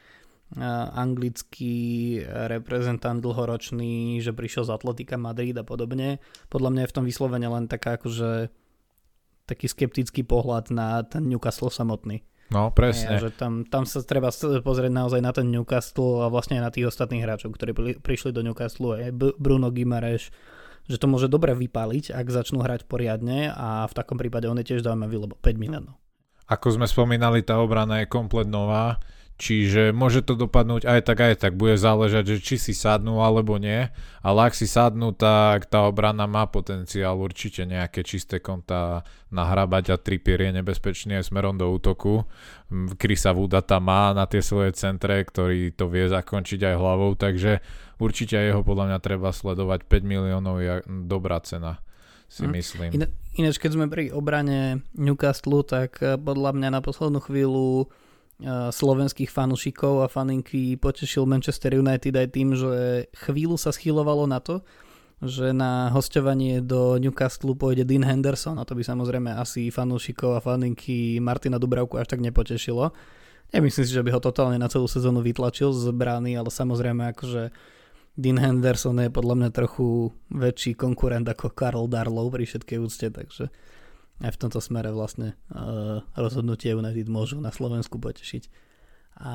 anglický 0.99 2.19
reprezentant 2.27 3.23
dlhoročný, 3.23 4.19
že 4.19 4.35
prišiel 4.35 4.67
z 4.67 4.75
Atletika 4.75 5.15
Madrid 5.15 5.55
a 5.55 5.63
podobne. 5.63 6.19
Podľa 6.51 6.71
mňa 6.75 6.83
je 6.83 6.91
v 6.91 6.97
tom 6.99 7.07
vyslovene 7.07 7.47
len 7.47 7.71
taká 7.71 7.95
akože 7.95 8.51
taký 9.47 9.67
skeptický 9.71 10.27
pohľad 10.27 10.75
na 10.75 11.07
ten 11.07 11.31
Newcastle 11.31 11.71
samotný. 11.71 12.27
No, 12.51 12.75
presne. 12.75 13.15
Ja, 13.15 13.23
že 13.23 13.31
tam, 13.31 13.63
tam 13.63 13.87
sa 13.87 14.03
treba 14.03 14.35
pozrieť 14.63 14.91
naozaj 14.91 15.23
na 15.23 15.31
ten 15.31 15.47
Newcastle 15.55 16.27
a 16.27 16.27
vlastne 16.27 16.59
aj 16.59 16.65
na 16.67 16.75
tých 16.75 16.91
ostatných 16.91 17.23
hráčov, 17.23 17.55
ktorí 17.55 18.03
prišli 18.03 18.35
do 18.35 18.43
Newcastle, 18.43 18.99
aj 18.99 19.15
Bruno 19.39 19.71
Gimareš, 19.71 20.35
že 20.91 20.99
to 20.99 21.07
môže 21.07 21.31
dobre 21.31 21.55
vypáliť, 21.55 22.11
ak 22.11 22.27
začnú 22.27 22.67
hrať 22.67 22.91
poriadne 22.91 23.55
a 23.55 23.87
v 23.87 23.95
takom 23.95 24.19
prípade 24.19 24.51
on 24.51 24.59
je 24.59 24.75
tiež 24.75 24.83
zaujímavý, 24.83 25.31
lebo 25.31 25.39
5 25.39 25.55
miliónov. 25.55 25.95
Ako 26.51 26.75
sme 26.75 26.91
spomínali, 26.91 27.47
tá 27.47 27.63
obrana 27.63 28.03
je 28.03 28.11
komplet 28.11 28.51
nová, 28.51 28.99
čiže 29.41 29.97
môže 29.97 30.21
to 30.21 30.37
dopadnúť 30.37 30.85
aj 30.85 31.01
tak, 31.09 31.19
aj 31.25 31.35
tak. 31.41 31.53
Bude 31.57 31.81
záležať, 31.81 32.37
že 32.37 32.45
či 32.45 32.57
si 32.61 32.77
sadnú 32.77 33.25
alebo 33.25 33.57
nie, 33.57 33.89
ale 34.21 34.39
ak 34.45 34.53
si 34.53 34.69
sadnú, 34.69 35.17
tak 35.17 35.65
tá 35.73 35.89
obrana 35.89 36.29
má 36.29 36.45
potenciál 36.45 37.17
určite 37.17 37.65
nejaké 37.65 38.05
čisté 38.05 38.45
konta 38.45 39.01
nahrabať 39.33 39.85
a 39.91 39.97
Trippier 39.97 40.45
je 40.45 40.61
nebezpečný 40.61 41.17
aj 41.17 41.33
smerom 41.33 41.57
do 41.57 41.73
útoku. 41.73 42.29
Krisa 43.01 43.33
Vuda 43.33 43.65
tam 43.65 43.89
má 43.89 44.13
na 44.13 44.29
tie 44.29 44.45
svoje 44.45 44.77
centre, 44.77 45.25
ktorý 45.25 45.73
to 45.73 45.89
vie 45.89 46.05
zakončiť 46.13 46.61
aj 46.61 46.75
hlavou, 46.77 47.17
takže 47.17 47.65
určite 47.97 48.37
jeho 48.37 48.61
podľa 48.61 48.93
mňa 48.93 48.99
treba 49.01 49.33
sledovať. 49.33 49.89
5 49.89 50.05
miliónov 50.05 50.61
je 50.61 50.85
dobrá 51.09 51.41
cena, 51.41 51.81
si 52.29 52.45
hmm. 52.45 52.53
myslím. 52.53 52.91
Ináč, 53.41 53.57
keď 53.57 53.71
sme 53.73 53.87
pri 53.89 54.13
obrane 54.13 54.85
Newcastle, 54.93 55.65
tak 55.65 55.97
eh, 56.05 56.21
podľa 56.21 56.53
mňa 56.61 56.69
na 56.77 56.81
poslednú 56.85 57.25
chvíľu 57.25 57.89
slovenských 58.49 59.29
fanúšikov 59.29 60.05
a 60.05 60.11
faninky 60.11 60.77
potešil 60.81 61.29
Manchester 61.29 61.77
United 61.77 62.17
aj 62.17 62.29
tým, 62.33 62.57
že 62.57 63.07
chvíľu 63.13 63.61
sa 63.61 63.71
schylovalo 63.71 64.25
na 64.25 64.41
to, 64.41 64.65
že 65.21 65.53
na 65.53 65.93
hostovanie 65.93 66.65
do 66.65 66.97
Newcastle 66.97 67.53
pôjde 67.53 67.85
Dean 67.85 68.01
Henderson 68.01 68.57
a 68.57 68.65
to 68.65 68.73
by 68.73 68.81
samozrejme 68.81 69.29
asi 69.29 69.69
fanúšikov 69.69 70.41
a 70.41 70.41
faninky 70.41 71.21
Martina 71.21 71.61
Dubravku 71.61 72.01
až 72.01 72.17
tak 72.17 72.25
nepotešilo. 72.25 72.97
Nemyslím 73.53 73.85
si, 73.85 73.93
že 73.93 74.01
by 74.01 74.17
ho 74.17 74.21
totálne 74.23 74.57
na 74.57 74.73
celú 74.73 74.89
sezónu 74.89 75.21
vytlačil 75.21 75.77
z 75.77 75.93
brány, 75.93 76.41
ale 76.41 76.49
samozrejme 76.49 77.13
akože 77.13 77.53
Dean 78.17 78.41
Henderson 78.41 78.97
je 78.97 79.13
podľa 79.13 79.35
mňa 79.37 79.51
trochu 79.53 80.15
väčší 80.33 80.73
konkurent 80.73 81.29
ako 81.29 81.53
Karl 81.53 81.85
Darlow 81.85 82.33
pri 82.33 82.49
všetkej 82.49 82.79
úcte, 82.81 83.07
takže 83.13 83.53
aj 84.21 84.37
v 84.37 84.41
tomto 84.41 84.61
smere 84.61 84.93
vlastne 84.93 85.35
uh, 85.53 86.05
rozhodnutie 86.15 86.77
United 86.77 87.09
môžu 87.09 87.41
na 87.41 87.49
Slovensku 87.49 87.97
potešiť. 87.97 88.49
A, 89.21 89.33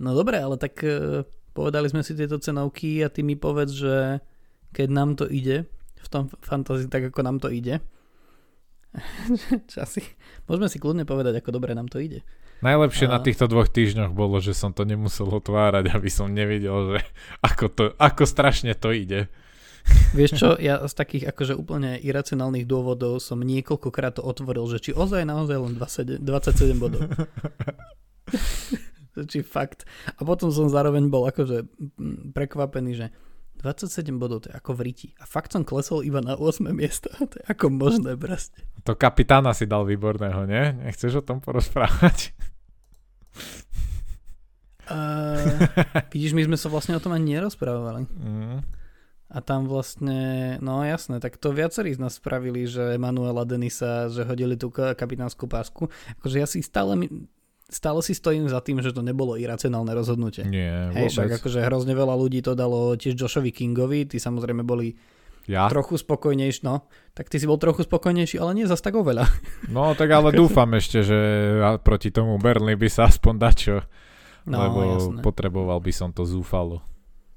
no 0.00 0.10
dobre, 0.16 0.40
ale 0.40 0.56
tak 0.56 0.80
uh, 0.84 1.24
povedali 1.52 1.88
sme 1.92 2.00
si 2.00 2.16
tieto 2.16 2.40
cenovky 2.40 3.04
a 3.04 3.12
ty 3.12 3.20
mi 3.20 3.36
povedz, 3.36 3.72
že 3.76 4.24
keď 4.72 4.88
nám 4.92 5.10
to 5.16 5.28
ide, 5.28 5.68
v 5.96 6.08
tom 6.08 6.28
fantázii 6.28 6.88
tak 6.88 7.12
ako 7.12 7.20
nám 7.24 7.38
to 7.40 7.48
ide, 7.52 7.80
Časy. 9.72 10.02
Môžeme 10.48 10.68
si 10.72 10.80
kľudne 10.80 11.04
povedať, 11.04 11.40
ako 11.40 11.60
dobre 11.60 11.76
nám 11.76 11.88
to 11.92 12.00
ide. 12.00 12.24
Najlepšie 12.64 13.06
a... 13.12 13.14
na 13.16 13.20
týchto 13.20 13.44
dvoch 13.48 13.68
týždňoch 13.68 14.16
bolo, 14.16 14.40
že 14.40 14.56
som 14.56 14.72
to 14.72 14.88
nemusel 14.88 15.28
otvárať, 15.28 15.92
aby 15.92 16.08
som 16.08 16.32
nevidel, 16.32 16.96
že 16.96 17.00
ako, 17.44 17.64
to, 17.68 17.84
ako 18.00 18.24
strašne 18.24 18.72
to 18.72 18.96
ide. 18.96 19.28
Vieš 20.16 20.30
čo, 20.38 20.48
ja 20.56 20.80
z 20.82 20.94
takých 20.96 21.30
akože 21.30 21.54
úplne 21.54 22.00
iracionálnych 22.00 22.64
dôvodov 22.64 23.20
som 23.20 23.42
niekoľkokrát 23.42 24.18
to 24.18 24.22
otvoril, 24.24 24.66
že 24.66 24.80
či 24.80 24.90
ozaj 24.96 25.28
naozaj 25.28 25.56
len 25.60 25.72
27, 25.76 26.24
27 26.24 26.82
bodov. 26.82 27.06
či 29.30 29.40
fakt. 29.40 29.88
A 30.16 30.20
potom 30.26 30.52
som 30.52 30.68
zároveň 30.68 31.08
bol 31.08 31.24
akože 31.24 31.64
prekvapený, 32.36 32.90
že 32.96 33.06
27 33.64 34.20
bodov, 34.20 34.44
to 34.44 34.52
je 34.52 34.54
ako 34.56 34.76
v 34.76 34.80
riti. 34.92 35.08
A 35.16 35.24
fakt 35.24 35.56
som 35.56 35.64
klesol 35.64 36.04
iba 36.04 36.20
na 36.20 36.36
8 36.36 36.68
miesto. 36.76 37.08
To 37.32 37.34
je 37.40 37.44
ako 37.48 37.72
možné 37.72 38.12
proste. 38.20 38.60
To 38.84 38.94
kapitána 38.94 39.56
si 39.56 39.64
dal 39.64 39.88
výborného, 39.88 40.44
nie? 40.44 40.76
Nechceš 40.84 41.18
o 41.18 41.22
tom 41.24 41.40
porozprávať? 41.40 42.36
Uh, 44.86 45.66
vidíš, 46.14 46.38
my 46.38 46.46
sme 46.46 46.56
sa 46.60 46.70
vlastne 46.70 46.94
o 46.94 47.02
tom 47.02 47.10
ani 47.10 47.34
nerozprávali. 47.34 48.06
Mm. 48.06 48.62
A 49.26 49.42
tam 49.42 49.66
vlastne, 49.66 50.54
no 50.62 50.86
jasné, 50.86 51.18
tak 51.18 51.34
to 51.34 51.50
viacerí 51.50 51.90
z 51.90 51.98
nás 51.98 52.14
spravili, 52.14 52.62
že 52.64 52.94
Manuela 52.94 53.42
Denisa, 53.42 54.06
že 54.06 54.22
hodili 54.22 54.54
tú 54.54 54.70
kapitánsku 54.70 55.50
pásku. 55.50 55.90
Akože 56.22 56.36
ja 56.38 56.46
si 56.46 56.62
stále, 56.62 56.94
stále 57.66 57.98
si 58.06 58.14
stojím 58.14 58.46
za 58.46 58.62
tým, 58.62 58.78
že 58.78 58.94
to 58.94 59.02
nebolo 59.02 59.34
iracionálne 59.34 59.90
rozhodnutie. 59.90 60.46
Nie, 60.46 60.94
Hej, 60.94 61.10
však 61.10 61.42
akože 61.42 61.58
hrozne 61.66 61.98
veľa 61.98 62.14
ľudí 62.14 62.38
to 62.38 62.54
dalo 62.54 62.94
tiež 62.94 63.18
Joshovi 63.18 63.50
Kingovi, 63.50 64.06
tí 64.06 64.22
samozrejme 64.22 64.62
boli 64.62 64.94
Ja? 65.50 65.66
trochu 65.66 65.98
spokojnejší, 65.98 66.62
no, 66.62 66.86
tak 67.10 67.26
ty 67.26 67.42
si 67.42 67.50
bol 67.50 67.58
trochu 67.58 67.82
spokojnejší, 67.82 68.38
ale 68.38 68.54
nie 68.54 68.70
zas 68.70 68.78
tak 68.78 68.94
oveľa. 68.94 69.26
No 69.74 69.90
tak 69.98 70.06
ale 70.14 70.30
dúfam 70.30 70.70
ešte, 70.78 71.02
že 71.02 71.18
proti 71.82 72.14
tomu 72.14 72.38
Burnley 72.38 72.78
by 72.78 72.86
sa 72.86 73.10
aspoň 73.10 73.34
dačo, 73.34 73.76
No, 74.46 74.62
lebo 74.62 74.78
jasné. 74.86 75.20
potreboval 75.26 75.82
by 75.82 75.90
som 75.90 76.14
to 76.14 76.22
zúfalo. 76.22 76.78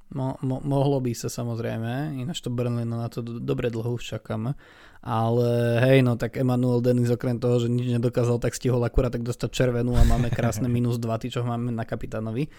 Mo, 0.10 0.42
mo, 0.42 0.58
mohlo 0.66 0.98
by 0.98 1.14
sa 1.14 1.30
samozrejme, 1.30 2.18
ináč 2.18 2.42
to 2.42 2.50
Burnley, 2.50 2.82
no 2.82 2.98
na 2.98 3.14
to 3.14 3.22
do, 3.22 3.38
dobre 3.38 3.70
dlho 3.70 3.94
už 3.94 4.18
čakáme. 4.18 4.58
Ale 5.06 5.80
hej, 5.86 6.02
no 6.02 6.18
tak 6.18 6.36
Emanuel 6.36 6.82
Dennis 6.82 7.14
okrem 7.14 7.38
toho, 7.38 7.62
že 7.62 7.70
nič 7.70 7.94
nedokázal, 7.94 8.42
tak 8.42 8.58
stihol 8.58 8.82
akurát 8.82 9.14
tak 9.14 9.22
dostať 9.22 9.50
červenú 9.54 9.94
a 9.94 10.04
máme 10.04 10.34
krásne 10.34 10.66
minus 10.82 10.98
2, 10.98 11.22
ty 11.22 11.30
čo 11.30 11.46
máme 11.46 11.70
na 11.70 11.86
kapitánovi. 11.86 12.50
E, 12.50 12.52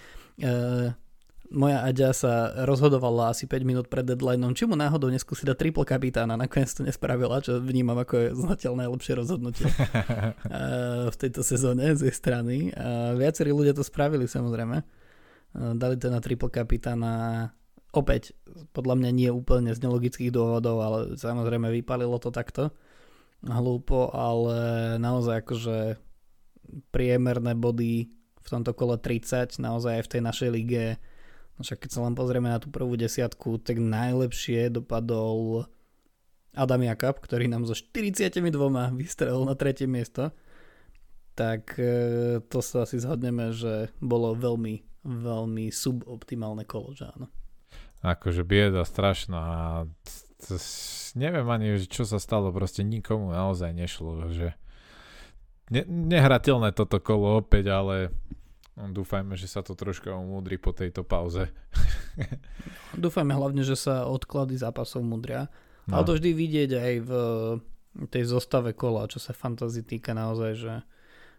moja 1.50 1.82
Aďa 1.82 2.14
sa 2.14 2.32
rozhodovala 2.62 3.34
asi 3.34 3.50
5 3.50 3.66
minút 3.66 3.86
pred 3.90 4.06
deadlineom, 4.06 4.54
či 4.54 4.70
mu 4.70 4.78
náhodou 4.78 5.10
neskúsi 5.10 5.42
dať 5.42 5.58
triple 5.58 5.82
kapitána, 5.82 6.38
nakoniec 6.38 6.70
to 6.70 6.86
nespravila, 6.86 7.42
čo 7.42 7.58
vnímam 7.58 7.98
ako 7.98 8.14
je 8.14 8.26
zatiaľ 8.38 8.86
najlepšie 8.86 9.18
rozhodnutie 9.18 9.66
e, 9.74 9.74
v 11.10 11.16
tejto 11.18 11.42
sezóne 11.42 11.98
z 11.98 12.06
jej 12.06 12.14
strany. 12.14 12.70
A 12.78 13.18
viacerí 13.18 13.50
ľudia 13.50 13.74
to 13.74 13.82
spravili 13.82 14.30
samozrejme. 14.30 14.99
E, 15.54 15.74
Dali 15.74 15.96
to 15.98 16.12
na 16.12 16.20
triple 16.22 16.50
kapitána. 16.50 17.50
Opäť, 17.90 18.38
podľa 18.70 19.02
mňa 19.02 19.10
nie 19.10 19.30
úplne 19.34 19.74
z 19.74 19.82
nelogických 19.82 20.30
dôvodov, 20.30 20.78
ale 20.78 20.98
samozrejme 21.18 21.74
vypalilo 21.74 22.22
to 22.22 22.30
takto. 22.30 22.70
Hlúpo, 23.42 24.14
ale 24.14 24.94
naozaj 25.02 25.42
akože 25.42 25.98
priemerné 26.94 27.58
body 27.58 28.06
v 28.40 28.48
tomto 28.48 28.72
kole 28.72 28.94
30, 28.94 29.58
naozaj 29.58 30.00
aj 30.00 30.02
v 30.06 30.10
tej 30.16 30.22
našej 30.22 30.50
lige. 30.54 30.84
No 31.58 31.66
však 31.66 31.82
keď 31.82 31.90
sa 31.90 32.04
len 32.06 32.14
pozrieme 32.14 32.48
na 32.48 32.62
tú 32.62 32.70
prvú 32.72 32.94
desiatku, 32.94 33.60
tak 33.60 33.82
najlepšie 33.82 34.72
dopadol 34.72 35.68
Adam 36.54 36.82
Jakab, 36.82 37.20
ktorý 37.22 37.46
nám 37.46 37.66
so 37.66 37.76
42 37.76 38.42
vystrelil 38.96 39.44
na 39.46 39.54
tretie 39.54 39.86
miesto. 39.86 40.34
Tak 41.38 41.78
e, 41.78 41.90
to 42.48 42.58
sa 42.58 42.84
asi 42.84 42.98
zhodneme, 42.98 43.54
že 43.54 43.92
bolo 44.02 44.34
veľmi, 44.34 44.82
veľmi 45.04 45.72
suboptimálne 45.72 46.64
kolo, 46.68 46.92
že 46.92 47.08
áno. 47.10 47.26
Akože 48.00 48.44
bieda 48.44 48.84
strašná. 48.84 49.84
Neviem 51.16 51.46
ani, 51.52 51.76
čo 51.84 52.08
sa 52.08 52.16
stalo, 52.16 52.48
proste 52.48 52.80
nikomu 52.80 53.32
naozaj 53.32 53.76
nešlo, 53.76 54.32
že 54.32 54.56
ne, 55.68 55.84
nehrateľné 55.84 56.72
toto 56.72 56.96
kolo 56.96 57.44
opäť, 57.44 57.68
ale 57.68 57.96
Dúfajme, 58.88 59.36
že 59.36 59.44
sa 59.44 59.60
to 59.60 59.76
troška 59.76 60.16
umúdri 60.16 60.56
po 60.56 60.72
tejto 60.72 61.04
pauze. 61.04 61.52
Dúfajme 62.96 63.36
hlavne, 63.36 63.60
že 63.60 63.76
sa 63.76 64.08
odklady 64.08 64.56
zápasov 64.56 65.04
mudria. 65.04 65.52
No. 65.84 66.00
Ale 66.00 66.06
to 66.08 66.16
vždy 66.16 66.30
vidieť 66.32 66.70
aj 66.72 66.94
v 67.04 67.12
tej 68.08 68.24
zostave 68.24 68.72
kola, 68.72 69.10
čo 69.10 69.20
sa 69.20 69.36
fantasy 69.36 69.84
týka 69.84 70.16
naozaj, 70.16 70.52
že 70.56 70.72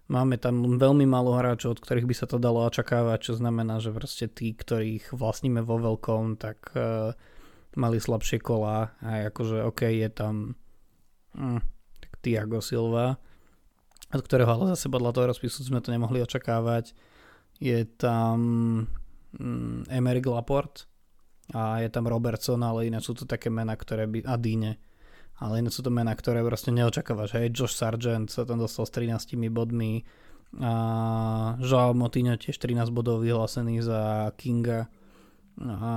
máme 0.07 0.39
tam 0.41 0.79
veľmi 0.79 1.05
málo 1.05 1.37
hráčov, 1.37 1.77
od 1.77 1.83
ktorých 1.83 2.07
by 2.07 2.15
sa 2.15 2.25
to 2.25 2.41
dalo 2.41 2.63
očakávať, 2.65 3.31
čo 3.31 3.33
znamená, 3.37 3.77
že 3.77 3.93
proste 3.93 4.25
tí, 4.31 4.55
ktorých 4.55 5.13
vlastníme 5.13 5.61
vo 5.61 5.77
veľkom, 5.77 6.39
tak 6.41 6.73
uh, 6.73 7.13
mali 7.75 7.97
slabšie 8.01 8.41
kola. 8.41 8.95
A 9.03 9.29
akože 9.29 9.63
OK, 9.67 9.81
je 9.87 10.09
tam 10.11 10.55
hm, 11.37 11.61
Tiago 12.21 12.59
Silva, 12.59 13.17
od 14.11 14.21
ktorého 14.21 14.51
ale 14.51 14.75
zase 14.75 14.91
podľa 14.91 15.11
toho 15.15 15.25
rozpisu 15.31 15.63
sme 15.63 15.79
to 15.79 15.93
nemohli 15.93 16.19
očakávať. 16.21 16.93
Je 17.61 17.85
tam 17.97 18.37
mm, 19.37 19.87
Emerick 19.87 20.27
Laporte 20.27 20.89
a 21.55 21.79
je 21.79 21.89
tam 21.91 22.07
Robertson, 22.07 22.59
ale 22.59 22.87
iné 22.87 22.99
sú 22.99 23.15
to 23.15 23.23
také 23.23 23.47
mená, 23.47 23.75
ktoré 23.75 24.07
by, 24.07 24.23
a 24.27 24.35
Dine, 24.35 24.79
ale 25.41 25.65
iné 25.65 25.73
sú 25.73 25.81
to 25.81 25.89
mená, 25.89 26.13
ktoré 26.13 26.45
proste 26.45 26.69
neočakávaš. 26.69 27.33
Hej, 27.33 27.49
Josh 27.57 27.73
Sargent 27.73 28.29
sa 28.29 28.45
tam 28.45 28.61
dostal 28.61 28.85
s 28.85 28.93
13 28.93 29.41
bodmi 29.49 30.05
a 30.61 30.71
Joao 31.57 31.97
Moutinho 31.97 32.37
tiež 32.37 32.61
13 32.61 32.93
bodov 32.93 33.25
vyhlásený 33.25 33.81
za 33.81 34.29
Kinga 34.37 34.85
a 35.57 35.91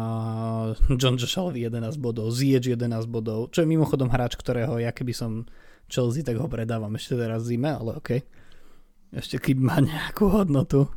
John 1.01 1.21
Joshalvi 1.21 1.69
11 1.69 2.01
bodov, 2.01 2.33
Ziyech 2.33 2.75
11 2.75 3.05
bodov, 3.07 3.53
čo 3.53 3.63
je 3.63 3.71
mimochodom 3.71 4.09
hráč, 4.09 4.35
ktorého 4.41 4.81
ja 4.81 4.91
keby 4.91 5.13
som 5.15 5.45
Chelsea, 5.93 6.25
tak 6.25 6.41
ho 6.41 6.49
predávam 6.49 6.97
ešte 6.97 7.21
teraz 7.21 7.45
zime, 7.45 7.69
ale 7.69 8.01
OK. 8.01 8.25
Ešte 9.15 9.39
keď 9.39 9.57
má 9.61 9.77
nejakú 9.79 10.27
hodnotu, 10.33 10.89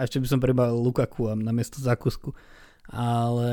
a 0.00 0.08
ešte 0.08 0.16
by 0.16 0.26
som 0.32 0.40
prebavil 0.40 0.80
Lukaku 0.80 1.28
na 1.36 1.52
miesto 1.52 1.76
zákusku. 1.76 2.32
Ale 2.88 3.52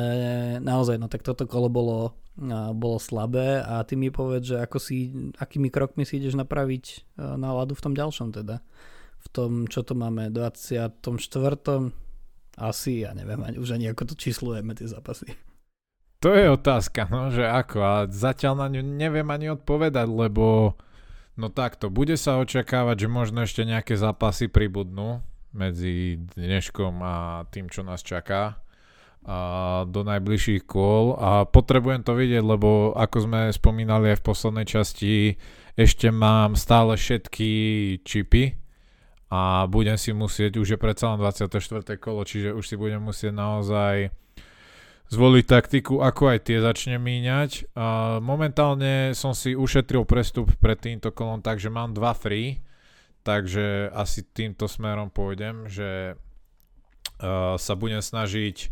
naozaj, 0.63 0.95
no 0.95 1.11
tak 1.11 1.21
toto 1.21 1.43
kolo 1.43 1.67
bolo, 1.67 2.15
bolo 2.77 3.01
slabé 3.01 3.65
a 3.65 3.81
ty 3.81 3.97
mi 3.97 4.13
povedz, 4.13 4.53
že 4.53 4.57
ako 4.61 4.77
si, 4.77 5.09
akými 5.41 5.73
krokmi 5.73 6.05
si 6.05 6.21
ideš 6.21 6.37
napraviť 6.37 7.17
náladu 7.17 7.73
v 7.73 7.83
tom 7.83 7.93
ďalšom 7.97 8.29
teda. 8.29 8.61
V 9.17 9.27
tom, 9.33 9.65
čo 9.65 9.81
to 9.81 9.97
máme, 9.97 10.29
24. 10.29 11.01
Asi, 12.57 13.01
ja 13.01 13.11
neviem 13.17 13.41
už 13.57 13.77
ani 13.77 13.89
ako 13.89 14.13
to 14.13 14.15
číslujeme 14.17 14.77
tie 14.77 14.85
zápasy. 14.85 15.33
To 16.21 16.33
je 16.33 16.49
otázka, 16.49 17.05
no, 17.09 17.29
že 17.29 17.45
ako 17.45 17.77
a 17.81 17.93
zatiaľ 18.09 18.65
na 18.65 18.67
ňu 18.73 18.81
neviem 18.81 19.29
ani 19.29 19.53
odpovedať, 19.53 20.09
lebo 20.09 20.73
no 21.37 21.47
takto, 21.53 21.93
bude 21.93 22.17
sa 22.17 22.41
očakávať, 22.41 23.05
že 23.05 23.09
možno 23.09 23.45
ešte 23.45 23.61
nejaké 23.61 23.93
zápasy 23.93 24.49
pribudnú, 24.49 25.21
medzi 25.57 26.21
dneškom 26.37 26.93
a 27.01 27.15
tým, 27.49 27.71
čo 27.71 27.81
nás 27.81 28.05
čaká 28.05 28.61
a 29.27 29.83
do 29.83 30.07
najbližších 30.07 30.63
kôl 30.63 31.19
a 31.19 31.43
potrebujem 31.43 31.99
to 31.99 32.15
vidieť, 32.15 32.39
lebo 32.39 32.95
ako 32.95 33.27
sme 33.27 33.51
spomínali 33.51 34.15
aj 34.15 34.23
v 34.23 34.27
poslednej 34.31 34.63
časti, 34.63 35.35
ešte 35.75 36.07
mám 36.15 36.55
stále 36.55 36.95
všetky 36.95 37.51
čipy 38.07 38.55
a 39.27 39.67
budem 39.67 39.99
si 39.99 40.15
musieť, 40.15 40.55
už 40.55 40.73
je 40.73 40.79
predsa 40.79 41.11
len 41.11 41.19
24. 41.19 41.83
kolo, 41.99 42.23
čiže 42.23 42.55
už 42.55 42.63
si 42.63 42.79
budem 42.79 43.03
musieť 43.03 43.35
naozaj 43.35 44.15
zvoliť 45.11 45.45
taktiku, 45.45 45.99
ako 45.99 46.31
aj 46.31 46.47
tie 46.47 46.63
začne 46.63 46.95
míňať. 46.95 47.75
Momentálne 48.23 49.11
som 49.11 49.35
si 49.35 49.51
ušetril 49.51 50.07
prestup 50.07 50.55
pred 50.63 50.79
týmto 50.79 51.11
kolom, 51.11 51.43
takže 51.43 51.67
mám 51.67 51.91
dva 51.91 52.15
free 52.15 52.63
Takže 53.27 53.91
asi 53.91 54.23
týmto 54.23 54.71
smerom 54.71 55.11
pôjdem, 55.11 55.67
že 55.67 56.15
sa 57.59 57.73
budem 57.75 57.99
snažiť 57.99 58.71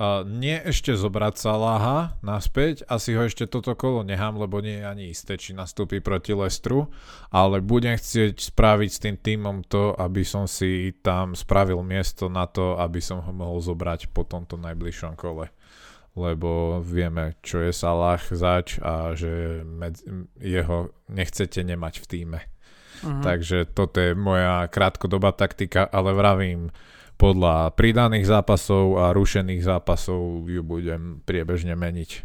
uh, 0.00 0.24
nie 0.24 0.56
ešte 0.56 0.96
zobrať 0.96 1.36
Salaha 1.36 2.16
naspäť, 2.24 2.88
asi 2.88 3.12
ho 3.12 3.28
ešte 3.28 3.44
toto 3.44 3.76
kolo 3.76 4.00
nechám, 4.00 4.40
lebo 4.40 4.64
nie 4.64 4.80
je 4.80 4.86
ani 4.88 5.04
isté, 5.12 5.36
či 5.36 5.52
nastúpi 5.52 6.00
proti 6.00 6.32
Lestru, 6.32 6.88
ale 7.28 7.60
budem 7.60 8.00
chcieť 8.00 8.40
spraviť 8.40 8.90
s 8.90 9.02
tým 9.04 9.16
týmom 9.20 9.68
to, 9.68 9.92
aby 10.00 10.24
som 10.24 10.48
si 10.48 10.96
tam 11.04 11.36
spravil 11.36 11.84
miesto 11.84 12.32
na 12.32 12.48
to, 12.48 12.80
aby 12.80 13.04
som 13.04 13.20
ho 13.20 13.32
mohol 13.36 13.60
zobrať 13.60 14.08
po 14.10 14.24
tomto 14.24 14.56
najbližšom 14.56 15.14
kole 15.20 15.52
lebo 16.18 16.82
vieme, 16.82 17.38
čo 17.38 17.62
je 17.62 17.70
Salah 17.70 18.18
zač 18.18 18.82
a 18.82 19.14
že 19.14 19.62
med- 19.62 20.02
jeho 20.42 20.90
nechcete 21.06 21.62
nemať 21.62 22.02
v 22.02 22.06
týme. 22.10 22.40
Uh-huh. 23.00 23.22
Takže 23.22 23.70
toto 23.70 24.02
je 24.02 24.18
moja 24.18 24.66
krátkodobá 24.66 25.32
taktika, 25.32 25.86
ale 25.86 26.10
vravím, 26.12 26.74
podľa 27.20 27.76
pridaných 27.76 28.24
zápasov 28.24 28.96
a 28.96 29.12
rušených 29.12 29.60
zápasov 29.60 30.48
ju 30.48 30.64
budem 30.64 31.20
priebežne 31.28 31.76
meniť. 31.76 32.24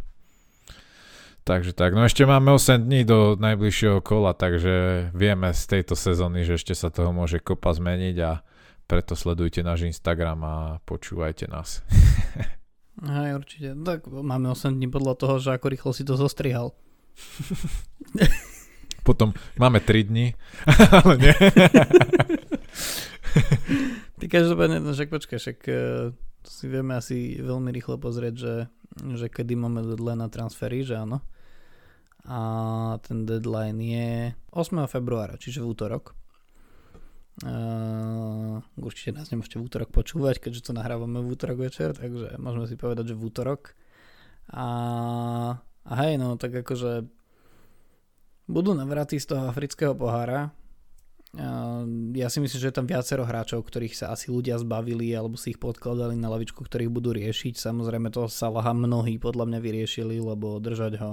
Takže 1.45 1.77
tak, 1.77 1.93
no 1.93 2.07
ešte 2.07 2.25
máme 2.25 2.55
8 2.55 2.89
dní 2.89 3.05
do 3.05 3.37
najbližšieho 3.37 4.01
kola, 4.01 4.33
takže 4.33 5.07
vieme 5.13 5.53
z 5.53 5.61
tejto 5.77 5.93
sezóny, 5.93 6.41
že 6.41 6.57
ešte 6.57 6.73
sa 6.73 6.89
toho 6.89 7.13
môže 7.13 7.37
kopa 7.37 7.69
zmeniť 7.75 8.17
a 8.23 8.41
preto 8.89 9.13
sledujte 9.13 9.61
náš 9.61 9.85
Instagram 9.85 10.39
a 10.41 10.55
počúvajte 10.87 11.45
nás. 11.51 11.85
Hej, 13.05 13.29
určite. 13.35 13.75
Tak 13.83 14.07
máme 14.07 14.49
8 14.49 14.79
dní 14.79 14.87
podľa 14.87 15.13
toho, 15.19 15.35
že 15.37 15.53
ako 15.53 15.67
rýchlo 15.69 15.91
si 15.91 16.07
to 16.07 16.15
zostrihal. 16.15 16.71
Potom 19.07 19.35
máme 19.59 19.83
3 19.83 20.07
dní, 20.07 20.33
ale 21.03 21.13
nie. 21.19 21.35
Ty 24.15 24.25
každopádne, 24.31 24.79
no 24.79 24.95
však 24.95 25.11
počkaj, 25.11 25.39
však 25.39 25.59
uh, 25.67 26.15
si 26.47 26.65
vieme 26.71 26.95
asi 26.95 27.35
veľmi 27.41 27.69
rýchlo 27.75 27.99
pozrieť, 27.99 28.35
že, 28.35 28.55
že 29.17 29.27
kedy 29.27 29.59
máme 29.59 29.83
deadline 29.83 30.23
na 30.23 30.29
transfery, 30.31 30.87
že 30.87 30.95
áno. 30.95 31.19
A 32.25 32.39
ten 33.05 33.27
deadline 33.27 33.77
je 33.77 34.33
8. 34.55 34.87
februára, 34.87 35.37
čiže 35.37 35.61
v 35.61 35.69
útorok. 35.69 36.15
Uh, 37.43 38.63
určite 38.79 39.11
nás 39.11 39.27
nemôžete 39.27 39.59
v 39.59 39.67
útorok 39.67 39.91
počúvať, 39.91 40.39
keďže 40.39 40.71
to 40.71 40.71
nahrávame 40.71 41.19
v 41.19 41.35
útorok 41.35 41.67
večer, 41.67 41.91
takže 41.91 42.39
môžeme 42.39 42.65
si 42.71 42.79
povedať, 42.79 43.11
že 43.11 43.19
v 43.19 43.25
útorok. 43.27 43.75
A, 44.55 44.67
a 45.83 45.93
hej, 46.05 46.15
no 46.15 46.39
tak 46.39 46.55
akože 46.55 47.03
budú 48.47 48.71
navraty 48.71 49.19
z 49.19 49.35
toho 49.35 49.51
afrického 49.51 49.91
pohára. 49.97 50.55
Ja 52.15 52.27
si 52.31 52.39
myslím, 52.39 52.59
že 52.59 52.69
je 52.71 52.77
tam 52.77 52.87
viacero 52.87 53.27
hráčov, 53.27 53.67
ktorých 53.67 53.95
sa 53.95 54.05
asi 54.15 54.31
ľudia 54.31 54.55
zbavili 54.55 55.11
alebo 55.11 55.35
si 55.35 55.51
ich 55.51 55.59
podkladali 55.59 56.15
na 56.15 56.31
lavičku, 56.31 56.63
ktorých 56.63 56.91
budú 56.91 57.11
riešiť. 57.11 57.59
Samozrejme 57.59 58.11
toho 58.11 58.31
Salaha 58.31 58.71
mnohí 58.71 59.19
podľa 59.19 59.47
mňa 59.47 59.59
vyriešili, 59.59 60.19
lebo 60.23 60.59
držať 60.63 60.93
ho 60.99 61.11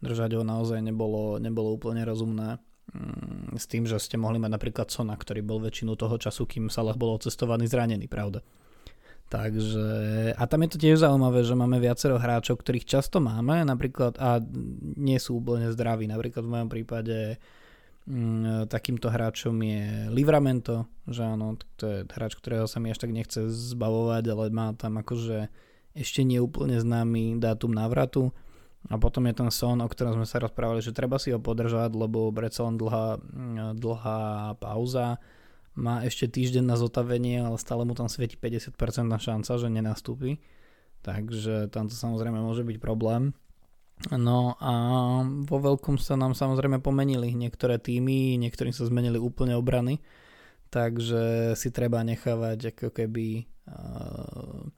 držať 0.00 0.36
ho 0.36 0.42
naozaj 0.44 0.84
nebolo, 0.84 1.40
nebolo 1.40 1.72
úplne 1.72 2.04
rozumné 2.04 2.60
mm, 2.92 3.56
s 3.56 3.64
tým, 3.64 3.88
že 3.88 3.96
ste 3.96 4.20
mohli 4.20 4.36
mať 4.36 4.50
napríklad 4.52 4.86
Sona, 4.92 5.16
ktorý 5.16 5.40
bol 5.40 5.62
väčšinu 5.64 5.96
toho 5.96 6.20
času, 6.20 6.44
kým 6.44 6.68
Salah 6.68 6.96
bol 6.98 7.16
cestovaný 7.16 7.64
zranený, 7.68 8.04
pravda. 8.06 8.44
Takže, 9.26 9.88
a 10.38 10.42
tam 10.46 10.62
je 10.62 10.70
to 10.70 10.78
tiež 10.78 11.02
zaujímavé, 11.02 11.42
že 11.42 11.58
máme 11.58 11.82
viacero 11.82 12.14
hráčov, 12.14 12.62
ktorých 12.62 12.86
často 12.86 13.18
máme, 13.18 13.66
napríklad, 13.66 14.14
a 14.22 14.38
nie 14.94 15.18
sú 15.18 15.42
úplne 15.42 15.74
zdraví. 15.74 16.06
Napríklad 16.06 16.46
v 16.46 16.52
mojom 16.54 16.70
prípade 16.70 17.42
takýmto 18.70 19.10
hráčom 19.10 19.56
je 19.66 20.06
Livramento, 20.14 20.86
že 21.10 21.26
áno, 21.26 21.58
to 21.74 21.84
je 21.90 21.98
hráč, 22.06 22.38
ktorého 22.38 22.70
sa 22.70 22.78
mi 22.78 22.94
až 22.94 23.02
tak 23.02 23.10
nechce 23.10 23.50
zbavovať, 23.50 24.24
ale 24.30 24.44
má 24.54 24.70
tam 24.78 25.02
akože 25.02 25.50
ešte 25.96 26.22
nie 26.22 26.38
úplne 26.38 26.78
známy 26.78 27.42
dátum 27.42 27.74
návratu. 27.74 28.30
A 28.86 29.02
potom 29.02 29.26
je 29.26 29.34
ten 29.34 29.50
Son, 29.50 29.74
o 29.82 29.88
ktorom 29.90 30.14
sme 30.14 30.26
sa 30.28 30.38
rozprávali, 30.38 30.78
že 30.78 30.94
treba 30.94 31.18
si 31.18 31.34
ho 31.34 31.42
podržať, 31.42 31.90
lebo 31.98 32.30
predsa 32.30 32.70
len 32.70 32.78
dlhá, 32.78 33.18
mm, 33.18 33.82
dlhá 33.82 34.54
pauza 34.62 35.18
má 35.74 36.06
ešte 36.06 36.30
týždeň 36.30 36.64
na 36.64 36.78
zotavenie, 36.78 37.42
ale 37.42 37.58
stále 37.58 37.82
mu 37.82 37.98
tam 37.98 38.06
svieti 38.06 38.38
50% 38.38 38.78
šanca, 39.18 39.52
že 39.58 39.68
nenastúpi. 39.68 40.38
Takže 41.02 41.68
tam 41.74 41.90
to 41.90 41.94
samozrejme 41.98 42.38
môže 42.38 42.62
byť 42.62 42.78
problém. 42.78 43.34
No 43.96 44.60
a 44.60 44.72
vo 45.24 45.58
veľkom 45.58 45.96
sa 45.96 46.20
nám 46.20 46.36
samozrejme 46.36 46.84
pomenili 46.84 47.32
niektoré 47.32 47.80
týmy, 47.80 48.36
niektorým 48.36 48.70
sa 48.70 48.84
zmenili 48.84 49.16
úplne 49.16 49.56
obrany, 49.56 50.04
takže 50.68 51.56
si 51.56 51.72
treba 51.72 52.04
nechávať 52.04 52.76
ako 52.76 52.92
keby 52.92 53.48
uh, 53.72 54.68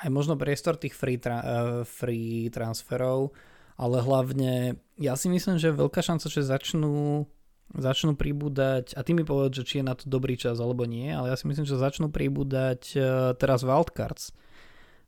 aj 0.00 0.08
možno 0.08 0.40
priestor 0.40 0.80
tých 0.80 0.96
free, 0.96 1.20
tra- 1.20 1.44
uh, 1.44 1.80
free 1.84 2.48
transferov, 2.48 3.36
ale 3.76 4.00
hlavne 4.00 4.80
ja 4.96 5.14
si 5.20 5.28
myslím, 5.28 5.60
že 5.60 5.76
veľká 5.76 6.00
šanca, 6.00 6.26
že 6.32 6.40
začnú 6.40 7.28
začnú 7.70 8.18
pribúdať, 8.18 8.98
a 8.98 9.06
ty 9.06 9.14
mi 9.14 9.22
povedz, 9.22 9.62
že 9.62 9.66
či 9.68 9.74
je 9.78 9.86
na 9.86 9.94
to 9.94 10.10
dobrý 10.10 10.34
čas 10.34 10.58
alebo 10.58 10.90
nie, 10.90 11.06
ale 11.14 11.30
ja 11.30 11.38
si 11.38 11.46
myslím, 11.46 11.62
že 11.62 11.78
začnú 11.78 12.10
pribúdať 12.10 12.80
uh, 12.98 13.30
teraz 13.38 13.62
wildcards 13.62 14.34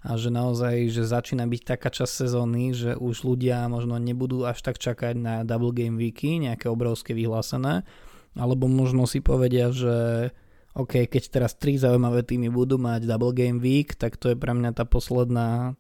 a 0.03 0.18
že 0.18 0.34
naozaj, 0.34 0.90
že 0.90 1.07
začína 1.07 1.46
byť 1.46 1.62
taká 1.62 1.88
časť 1.94 2.26
sezóny, 2.26 2.74
že 2.74 2.98
už 2.98 3.22
ľudia 3.22 3.70
možno 3.70 3.98
nebudú 4.03 4.42
až 4.42 4.59
tak 4.62 4.82
čakať 4.82 5.14
na 5.14 5.34
double 5.46 5.70
game 5.70 5.94
weeky, 5.94 6.42
nejaké 6.42 6.66
obrovské 6.66 7.14
vyhlásené, 7.14 7.86
alebo 8.34 8.66
možno 8.66 9.07
si 9.07 9.22
povedia, 9.22 9.70
že 9.70 10.28
OK, 10.74 11.07
keď 11.07 11.22
teraz 11.30 11.55
tri 11.55 11.78
zaujímavé 11.78 12.26
týmy 12.26 12.50
budú 12.50 12.80
mať 12.82 13.07
double 13.07 13.36
game 13.36 13.62
week, 13.62 13.94
tak 13.94 14.18
to 14.18 14.32
je 14.32 14.36
pre 14.36 14.50
mňa 14.50 14.74
tá 14.74 14.84
posledná 14.88 15.78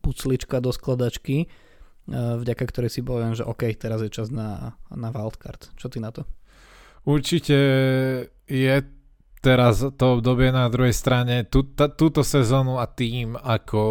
puclička 0.00 0.62
do 0.62 0.70
skladačky, 0.70 1.50
Eh, 2.06 2.38
vďaka 2.38 2.64
ktorej 2.70 2.90
si 2.94 3.02
poviem, 3.02 3.34
že 3.34 3.42
OK, 3.42 3.66
teraz 3.74 3.98
je 3.98 4.06
čas 4.06 4.30
na, 4.30 4.78
na 4.94 5.10
wildcard. 5.10 5.74
Čo 5.74 5.90
ty 5.90 5.98
na 5.98 6.14
to? 6.14 6.22
Určite 7.02 7.58
je 8.46 8.74
teraz 9.46 9.78
to 9.94 10.18
obdobie 10.18 10.50
na 10.50 10.66
druhej 10.66 10.90
strane 10.90 11.46
tú, 11.46 11.62
tá, 11.62 11.86
túto 11.86 12.26
sezónu 12.26 12.82
a 12.82 12.90
tým, 12.90 13.38
ako 13.38 13.82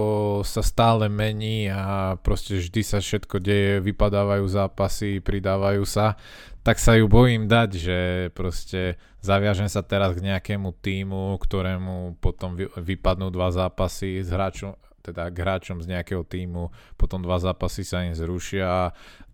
sa 0.43 0.60
stále 0.60 1.08
mení 1.08 1.72
a 1.72 2.20
proste 2.20 2.60
vždy 2.60 2.82
sa 2.84 2.99
všetko 2.99 3.39
deje, 3.39 3.80
vypadávajú 3.80 4.43
zápasy, 4.51 5.24
pridávajú 5.24 5.88
sa, 5.88 6.20
tak 6.60 6.76
sa 6.76 6.99
ju 6.99 7.08
bojím 7.08 7.47
dať, 7.47 7.70
že 7.72 7.97
proste 8.36 8.99
zaviažem 9.24 9.72
sa 9.72 9.80
teraz 9.80 10.12
k 10.20 10.28
nejakému 10.28 10.76
týmu, 10.84 11.39
ktorému 11.39 12.20
potom 12.20 12.60
vypadnú 12.76 13.32
dva 13.32 13.56
zápasy 13.56 14.28
s 14.28 14.28
hráčom, 14.28 14.76
teda 15.08 15.32
k 15.32 15.39
hráčom 15.39 15.80
z 15.80 15.95
nejakého 15.95 16.28
týmu, 16.28 16.76
potom 16.99 17.24
dva 17.24 17.39
zápasy 17.39 17.88
sa 17.88 18.03
im 18.03 18.12
zrušia 18.12 18.68
a 18.68 18.84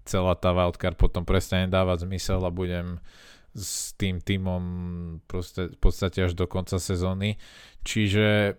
celá 0.06 0.38
tá 0.38 0.54
wildcard 0.54 1.02
potom 1.02 1.26
prestane 1.26 1.66
dávať 1.66 2.06
zmysel 2.06 2.46
a 2.46 2.54
budem 2.54 3.02
s 3.52 3.94
tým 4.00 4.24
týmom 4.24 4.64
proste, 5.28 5.72
v 5.72 5.80
podstate 5.80 6.24
až 6.24 6.34
do 6.34 6.48
konca 6.48 6.80
sezóny. 6.80 7.36
Čiže 7.84 8.56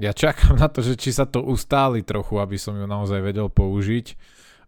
ja 0.00 0.12
čakám 0.12 0.58
na 0.58 0.68
to, 0.68 0.82
že 0.82 0.98
či 0.98 1.14
sa 1.14 1.24
to 1.24 1.40
ustáli 1.44 2.02
trochu, 2.02 2.42
aby 2.42 2.58
som 2.58 2.74
ju 2.74 2.84
naozaj 2.84 3.20
vedel 3.22 3.48
použiť. 3.48 4.06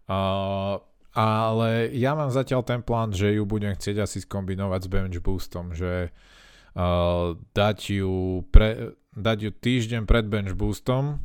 Uh, 0.07 0.79
ale 1.17 1.91
ja 1.97 2.15
mám 2.15 2.31
zatiaľ 2.31 2.63
ten 2.63 2.79
plán, 2.79 3.11
že 3.11 3.35
ju 3.35 3.43
budem 3.43 3.75
chcieť 3.75 4.07
asi 4.07 4.23
skombinovať 4.23 4.87
s 4.87 4.91
bench 4.91 5.19
boostom, 5.19 5.75
že 5.75 6.09
uh, 6.09 7.35
dať 7.51 7.79
ju 8.01 8.45
pre, 8.47 8.95
dať 9.17 9.37
ju 9.45 9.51
týždeň 9.51 10.07
pred 10.07 10.25
bench 10.29 10.55
boostom 10.55 11.21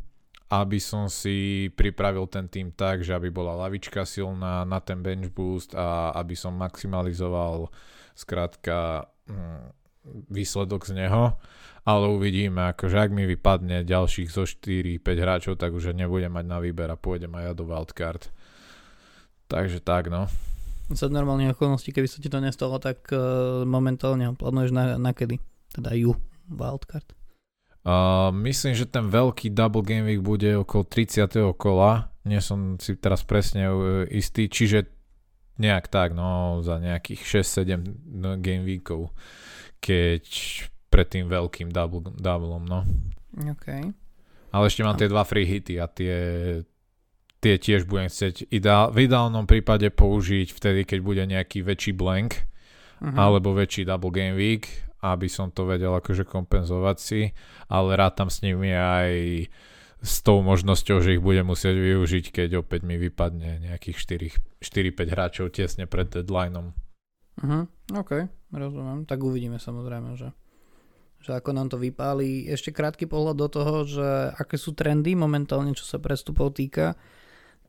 aby 0.53 0.77
som 0.77 1.09
si 1.09 1.73
pripravil 1.73 2.29
ten 2.29 2.45
tým 2.45 2.77
tak, 2.77 3.01
že 3.01 3.17
aby 3.17 3.33
bola 3.33 3.57
lavička 3.57 4.05
silná 4.05 4.69
na 4.69 4.85
ten 4.85 5.01
bench 5.01 5.33
boost 5.33 5.73
a 5.73 6.13
aby 6.13 6.37
som 6.37 6.53
maximalizoval 6.53 7.73
skrátka 8.15 9.09
hm, 9.29 9.73
výsledok 10.31 10.87
z 10.87 11.05
neho, 11.05 11.39
ale 11.83 12.05
uvidíme, 12.11 12.75
akože 12.75 12.97
ak 12.99 13.11
mi 13.11 13.27
vypadne 13.27 13.83
ďalších 13.83 14.31
zo 14.31 14.47
4-5 14.47 15.03
hráčov, 15.03 15.55
tak 15.59 15.75
už 15.75 15.95
nebudem 15.95 16.31
mať 16.31 16.47
na 16.47 16.59
výber 16.63 16.91
a 16.91 16.99
pôjdem 16.99 17.35
aj 17.35 17.43
ja 17.43 17.53
do 17.55 17.65
wildcard. 17.67 18.23
Takže 19.51 19.83
tak, 19.83 20.09
no. 20.09 20.31
Za 20.93 21.11
normálnych 21.11 21.55
okolností, 21.59 21.91
keby 21.91 22.09
sa 22.11 22.23
ti 22.23 22.31
to 22.31 22.39
nestalo, 22.39 22.79
tak 22.79 23.11
uh, 23.11 23.63
momentálne 23.67 24.31
ho 24.31 24.35
plánuješ 24.35 24.71
na, 24.75 24.99
na 24.99 25.11
kedy? 25.11 25.39
Teda 25.75 25.95
ju, 25.97 26.15
wildcard. 26.51 27.07
Uh, 27.83 28.31
myslím, 28.47 28.79
že 28.79 28.87
ten 28.87 29.11
veľký 29.11 29.51
double 29.51 29.83
game 29.83 30.07
week 30.07 30.23
bude 30.23 30.55
okolo 30.55 30.87
30. 30.87 31.27
kola. 31.59 32.15
Nie 32.23 32.39
som 32.39 32.79
si 32.79 32.95
teraz 32.95 33.27
presne 33.27 33.67
uh, 33.67 34.07
istý, 34.07 34.47
čiže 34.47 35.02
nejak 35.63 35.87
tak, 35.87 36.11
no 36.13 36.59
za 36.67 36.83
nejakých 36.83 37.23
6-7 37.23 37.79
no, 38.19 38.35
game 38.43 38.67
weekov, 38.67 39.15
keď 39.79 40.27
pred 40.91 41.07
tým 41.07 41.31
veľkým 41.31 41.71
double, 41.71 42.11
doubleom, 42.19 42.67
no. 42.67 42.83
OK. 43.47 43.95
Ale 44.53 44.65
ešte 44.69 44.83
mám 44.85 44.99
tie 44.99 45.09
dva 45.09 45.23
free 45.23 45.47
hity 45.47 45.81
a 45.81 45.87
tie, 45.89 46.17
tie 47.41 47.55
tiež 47.57 47.87
budem 47.87 48.11
chcieť 48.11 48.53
ideál, 48.53 48.93
v 48.93 49.09
ideálnom 49.09 49.49
prípade 49.49 49.89
použiť 49.89 50.53
vtedy, 50.53 50.85
keď 50.85 50.99
bude 51.01 51.23
nejaký 51.25 51.65
väčší 51.65 51.97
blank 51.97 52.45
uh-huh. 53.01 53.17
alebo 53.17 53.57
väčší 53.57 53.89
double 53.89 54.13
game 54.13 54.37
week 54.37 54.69
aby 55.03 55.27
som 55.27 55.51
to 55.51 55.67
vedel 55.67 55.99
akože 55.99 56.23
kompenzovať 56.23 56.97
si, 57.03 57.21
ale 57.67 57.99
rátam 57.99 58.31
s 58.31 58.39
nimi 58.47 58.71
aj 58.71 59.11
s 60.03 60.21
tou 60.27 60.43
možnosťou, 60.43 60.99
že 60.99 61.15
ich 61.17 61.23
budem 61.23 61.47
musieť 61.47 61.79
využiť, 61.79 62.25
keď 62.35 62.67
opäť 62.67 62.83
mi 62.83 62.99
vypadne 62.99 63.71
nejakých 63.71 64.27
4-5 64.59 65.15
hráčov 65.15 65.55
tesne 65.55 65.87
pred 65.87 66.11
deadlineom. 66.11 66.75
Uh-huh, 67.39 67.65
OK, 67.95 68.27
rozumiem. 68.51 69.07
Tak 69.07 69.23
uvidíme 69.23 69.63
samozrejme, 69.63 70.19
že, 70.19 70.35
že 71.23 71.39
ako 71.39 71.55
nám 71.55 71.71
to 71.71 71.79
vypálí. 71.79 72.51
Ešte 72.51 72.75
krátky 72.75 73.07
pohľad 73.07 73.37
do 73.39 73.49
toho, 73.49 73.75
že 73.87 74.09
aké 74.35 74.59
sú 74.59 74.75
trendy 74.75 75.15
momentálne, 75.15 75.73
čo 75.73 75.87
sa 75.87 76.03
prestupov 76.03 76.53
týka. 76.59 76.99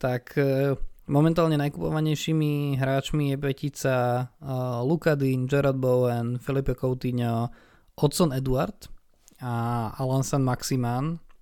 Tak 0.02 0.36
e, 0.36 0.76
Momentálne 1.04 1.60
najkupovanejšími 1.60 2.80
hráčmi 2.80 3.36
je 3.36 3.38
petica 3.38 3.96
uh, 4.40 4.80
Luka 4.88 5.20
Dean, 5.20 5.52
Gerard 5.52 5.76
Bowen, 5.76 6.40
Felipe 6.40 6.80
Coutinho, 6.80 7.52
Odson 8.00 8.32
Edward 8.32 8.88
a 9.44 9.92
Alan 10.00 10.24
San 10.24 10.48
Maximan, 10.48 11.20
mm, 11.20 11.33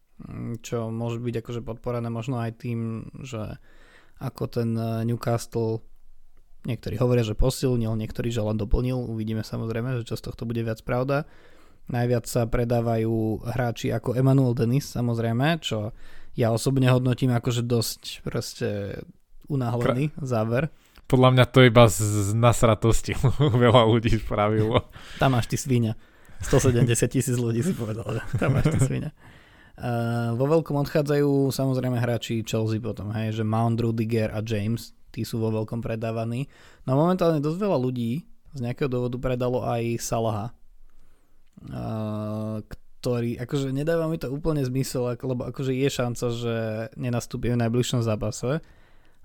čo 0.62 0.94
môže 0.94 1.22
byť 1.22 1.36
akože 1.42 1.62
podporené 1.62 2.08
možno 2.08 2.42
aj 2.42 2.62
tým, 2.62 3.10
že 3.22 3.58
ako 4.22 4.44
ten 4.50 4.78
Newcastle 5.06 5.82
niektorí 6.66 6.98
hovoria, 7.02 7.26
že 7.26 7.38
posilnil, 7.38 7.98
niektorí, 7.98 8.30
že 8.30 8.46
len 8.46 8.58
doplnil, 8.58 8.98
uvidíme 8.98 9.42
samozrejme, 9.42 10.02
že 10.02 10.08
čo 10.14 10.16
z 10.18 10.30
tohto 10.30 10.46
bude 10.46 10.62
viac 10.62 10.82
pravda. 10.86 11.26
Najviac 11.90 12.30
sa 12.30 12.46
predávajú 12.46 13.42
hráči 13.42 13.90
ako 13.90 14.14
Emmanuel 14.14 14.54
Dennis, 14.54 14.94
samozrejme, 14.94 15.58
čo 15.60 15.92
ja 16.38 16.54
osobne 16.54 16.88
hodnotím 16.88 17.34
akože 17.34 17.66
dosť 17.66 18.02
proste 18.24 19.02
unáhlený 19.52 20.16
záver. 20.22 20.72
Podľa 21.10 21.30
mňa 21.36 21.46
to 21.52 21.60
iba 21.68 21.92
z, 21.92 22.00
z 22.00 22.32
nasratosti 22.38 23.18
veľa 23.66 23.84
ľudí 23.84 24.22
spravilo. 24.22 24.88
Tam 25.20 25.36
máš 25.36 25.52
ty 25.52 25.60
svíňa. 25.60 25.98
170 26.42 26.88
tisíc 27.12 27.38
ľudí 27.38 27.62
si 27.62 27.76
povedal, 27.76 28.08
že 28.18 28.22
tam 28.40 28.56
máš 28.56 28.72
ty 28.72 28.80
svíňa. 28.80 29.12
Uh, 29.82 30.38
vo 30.38 30.46
veľkom 30.46 30.78
odchádzajú 30.86 31.50
samozrejme 31.50 31.98
hráči 31.98 32.46
Chelsea 32.46 32.78
potom, 32.78 33.10
hej, 33.18 33.34
že 33.34 33.42
Mount, 33.42 33.82
Rudiger 33.82 34.30
a 34.30 34.46
James, 34.46 34.94
tí 35.10 35.26
sú 35.26 35.42
vo 35.42 35.50
veľkom 35.50 35.82
predávaní. 35.82 36.46
No 36.86 36.94
momentálne 36.94 37.42
dosť 37.42 37.58
veľa 37.58 37.78
ľudí 37.82 38.22
z 38.54 38.60
nejakého 38.62 38.86
dôvodu 38.86 39.18
predalo 39.18 39.66
aj 39.66 39.98
Salaha, 39.98 40.54
uh, 41.66 42.62
ktorý, 43.02 43.42
akože 43.42 43.74
nedáva 43.74 44.06
mi 44.06 44.22
to 44.22 44.30
úplne 44.30 44.62
zmysel, 44.62 45.18
lebo 45.18 45.50
akože 45.50 45.74
je 45.74 45.90
šanca, 45.90 46.26
že 46.30 46.56
nenastúpi 46.94 47.50
v 47.50 47.66
najbližšom 47.66 48.06
zápase, 48.06 48.62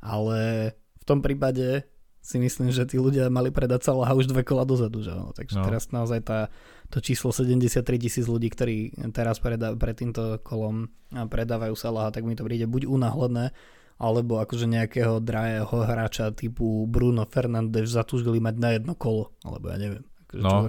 ale 0.00 0.72
v 0.72 1.04
tom 1.04 1.20
prípade 1.20 1.84
si 2.24 2.40
myslím, 2.40 2.72
že 2.74 2.88
tí 2.88 2.96
ľudia 2.98 3.28
mali 3.28 3.52
predať 3.52 3.86
Salaha 3.92 4.16
už 4.16 4.32
dve 4.32 4.42
kola 4.42 4.64
dozadu, 4.64 5.04
že 5.04 5.12
no. 5.12 5.36
Takže 5.36 5.60
no. 5.60 5.64
teraz 5.68 5.92
naozaj 5.92 6.24
tá, 6.24 6.48
to 6.90 7.02
číslo 7.02 7.34
73 7.34 7.82
tisíc 7.98 8.26
ľudí, 8.30 8.50
ktorí 8.50 8.94
teraz 9.10 9.42
predá, 9.42 9.74
pred 9.74 9.96
týmto 9.98 10.38
kolom 10.42 10.90
predávajú 11.10 11.74
Salaha, 11.74 12.14
tak 12.14 12.22
mi 12.22 12.38
to 12.38 12.46
príde 12.46 12.66
buď 12.66 12.86
unáhledné, 12.86 13.50
alebo 13.96 14.38
akože 14.38 14.68
nejakého 14.68 15.18
drahého 15.24 15.72
hráča 15.72 16.30
typu 16.36 16.84
Bruno 16.84 17.24
Fernández 17.24 17.88
zatúžili 17.90 18.38
mať 18.38 18.54
na 18.60 18.70
jedno 18.76 18.92
kolo, 18.94 19.32
alebo 19.42 19.72
ja 19.72 19.76
neviem. 19.80 20.04
Akože 20.28 20.42
no, 20.42 20.68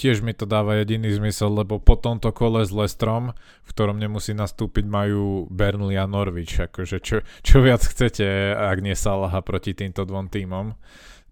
tiež 0.00 0.24
mi 0.24 0.32
to 0.32 0.48
dáva 0.48 0.80
jediný 0.80 1.12
zmysel, 1.12 1.52
lebo 1.52 1.76
po 1.76 1.98
tomto 1.98 2.32
kole 2.32 2.64
s 2.64 2.72
Lestrom, 2.72 3.36
v 3.36 3.70
ktorom 3.74 4.00
nemusí 4.00 4.32
nastúpiť, 4.32 4.88
majú 4.88 5.44
Burnley 5.52 6.00
a 6.00 6.08
Norwich. 6.08 6.56
Akože 6.56 7.04
čo, 7.04 7.20
čo 7.44 7.60
viac 7.60 7.84
chcete, 7.84 8.56
ak 8.56 8.80
nie 8.80 8.96
Salaha 8.96 9.44
proti 9.44 9.76
týmto 9.76 10.08
dvom 10.08 10.32
týmom. 10.32 10.72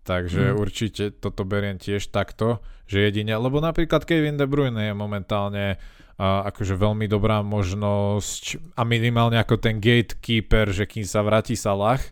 Takže 0.08 0.52
mm. 0.52 0.56
určite 0.56 1.04
toto 1.12 1.44
beriem 1.44 1.76
tiež 1.76 2.08
takto, 2.08 2.64
že 2.88 3.04
jedine, 3.04 3.36
lebo 3.36 3.60
napríklad 3.60 4.08
Kevin 4.08 4.40
De 4.40 4.48
Bruyne 4.48 4.88
je 4.88 4.94
momentálne 4.96 5.76
a 6.18 6.50
akože 6.50 6.74
veľmi 6.74 7.06
dobrá 7.06 7.46
možnosť 7.46 8.74
a 8.74 8.82
minimálne 8.82 9.38
ako 9.38 9.54
ten 9.60 9.78
gatekeeper, 9.78 10.74
že 10.74 10.88
kým 10.88 11.06
sa 11.06 11.22
vráti 11.22 11.54
Salah, 11.54 12.02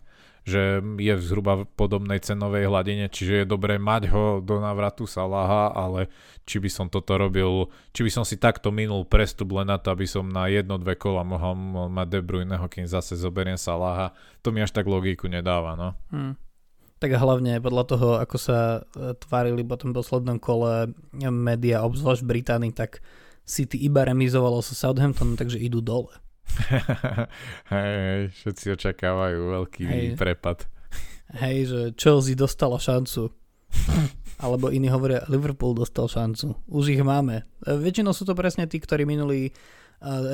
že 0.46 0.78
je 0.78 1.10
v 1.18 1.22
zhruba 1.26 1.66
v 1.66 1.70
podobnej 1.74 2.22
cenovej 2.22 2.70
hladine, 2.70 3.10
čiže 3.10 3.42
je 3.42 3.50
dobré 3.50 3.82
mať 3.82 4.14
ho 4.14 4.38
do 4.38 4.62
návratu 4.62 5.02
Salaha, 5.10 5.74
ale 5.74 6.06
či 6.46 6.62
by 6.62 6.70
som 6.70 6.86
toto 6.86 7.18
robil, 7.18 7.66
či 7.90 8.06
by 8.06 8.10
som 8.14 8.22
si 8.22 8.38
takto 8.38 8.70
minul 8.70 9.02
prestup 9.02 9.50
len 9.58 9.66
na 9.66 9.82
to, 9.82 9.90
aby 9.90 10.06
som 10.06 10.30
na 10.30 10.46
jedno, 10.46 10.78
dve 10.78 10.94
kola 10.94 11.26
mohol 11.26 11.58
mať 11.90 12.06
De 12.06 12.20
Bruyneho, 12.22 12.62
kým 12.70 12.86
zase 12.86 13.18
zoberiem 13.18 13.58
Salaha, 13.58 14.14
to 14.38 14.54
mi 14.54 14.62
až 14.62 14.70
tak 14.70 14.86
logiku 14.86 15.26
nedáva, 15.26 15.74
no. 15.74 15.98
Hmm. 16.14 16.38
Tak 16.96 17.12
a 17.12 17.20
hlavne 17.20 17.60
podľa 17.60 17.84
toho, 17.84 18.08
ako 18.16 18.36
sa 18.40 18.80
e, 18.80 19.12
tvárili 19.20 19.60
po 19.60 19.76
tom 19.76 19.92
poslednom 19.92 20.40
kole 20.40 20.96
média, 21.28 21.84
obzvlášť 21.84 22.24
v 22.24 22.30
Británii, 22.32 22.72
tak 22.72 23.04
City 23.44 23.78
iba 23.84 24.02
remizovalo 24.02 24.64
sa 24.64 24.72
Southampton, 24.72 25.36
takže 25.36 25.60
idú 25.60 25.84
dole. 25.84 26.10
hej, 27.74 28.32
všetci 28.32 28.66
očakávajú 28.80 29.38
veľký 29.38 29.82
hej. 29.84 30.06
prepad. 30.16 30.64
Hej, 31.36 31.56
že 31.68 31.80
Chelsea 32.00 32.32
dostala 32.32 32.80
šancu. 32.80 33.28
Alebo 34.44 34.68
iní 34.72 34.88
hovoria, 34.88 35.24
Liverpool 35.28 35.76
dostal 35.76 36.08
šancu. 36.08 36.56
Už 36.64 36.96
ich 36.96 37.02
máme. 37.04 37.44
E, 37.60 37.76
väčšinou 37.76 38.16
sú 38.16 38.24
to 38.24 38.32
presne 38.32 38.64
tí, 38.64 38.80
ktorí 38.80 39.04
minuli 39.04 39.52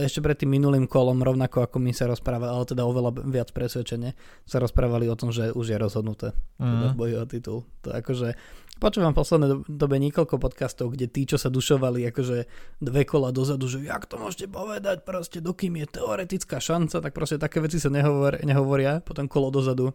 ešte 0.03 0.19
pred 0.19 0.35
tým 0.35 0.59
minulým 0.59 0.91
kolom, 0.91 1.23
rovnako 1.23 1.71
ako 1.71 1.79
my 1.79 1.95
sa 1.95 2.11
rozprávali, 2.11 2.51
ale 2.51 2.65
teda 2.67 2.83
oveľa 2.83 3.11
viac 3.31 3.55
presvedčenie, 3.55 4.15
sa 4.43 4.59
rozprávali 4.59 5.07
o 5.07 5.15
tom, 5.15 5.31
že 5.31 5.55
už 5.55 5.67
je 5.73 5.77
rozhodnuté 5.79 6.29
mm. 6.59 6.67
teda 6.67 6.87
v 6.91 6.99
boji 6.99 7.15
o 7.15 7.25
titul. 7.27 7.59
To 7.87 7.89
akože, 7.95 8.35
počúvam 8.83 9.15
posledné 9.15 9.63
dobe 9.71 10.03
niekoľko 10.03 10.43
podcastov, 10.43 10.99
kde 10.99 11.07
tí, 11.07 11.23
čo 11.31 11.39
sa 11.39 11.47
dušovali 11.47 12.03
akože 12.11 12.39
dve 12.83 13.03
kola 13.07 13.31
dozadu, 13.31 13.71
že 13.71 13.87
jak 13.87 14.11
to 14.11 14.19
môžete 14.19 14.51
povedať, 14.51 15.07
proste 15.07 15.39
dokým 15.39 15.79
je 15.79 15.87
teoretická 16.03 16.59
šanca, 16.59 16.99
tak 16.99 17.13
proste 17.15 17.39
také 17.39 17.63
veci 17.63 17.79
sa 17.79 17.89
nehovor, 17.89 18.43
nehovoria, 18.43 18.99
potom 18.99 19.31
kolo 19.31 19.55
dozadu 19.55 19.95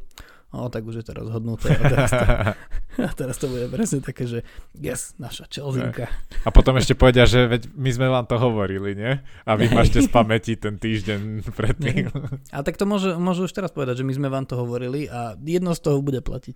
o, 0.53 0.67
tak 0.71 0.87
už 0.87 1.03
je 1.03 1.05
to 1.05 1.13
rozhodnuté. 1.15 1.75
A 1.75 1.83
teraz 1.87 2.09
to, 2.11 2.25
a 3.07 3.11
teraz 3.11 3.35
to 3.35 3.45
bude 3.51 3.67
presne 3.67 3.99
také, 3.99 4.23
že 4.29 4.39
yes, 4.77 5.17
naša 5.19 5.47
Chelseainka. 5.51 6.07
A 6.43 6.49
potom 6.49 6.79
ešte 6.79 6.95
povedia, 6.95 7.27
že 7.27 7.47
veď 7.47 7.71
my 7.75 7.89
sme 7.91 8.07
vám 8.07 8.25
to 8.25 8.39
hovorili, 8.39 8.95
nie? 8.95 9.19
A 9.43 9.51
vy 9.59 9.67
máte 9.71 9.99
z 9.99 10.09
pamäti 10.09 10.55
ten 10.55 10.79
týždeň 10.79 11.51
predtým. 11.57 12.07
A 12.55 12.63
tak 12.63 12.79
to 12.79 12.87
môžu, 12.87 13.19
môžu 13.19 13.45
už 13.47 13.53
teraz 13.53 13.75
povedať, 13.75 14.01
že 14.01 14.07
my 14.07 14.13
sme 14.15 14.27
vám 14.31 14.47
to 14.47 14.55
hovorili 14.55 15.11
a 15.11 15.35
jedno 15.39 15.75
z 15.75 15.81
toho 15.83 15.99
bude 15.99 16.23
platiť. 16.23 16.55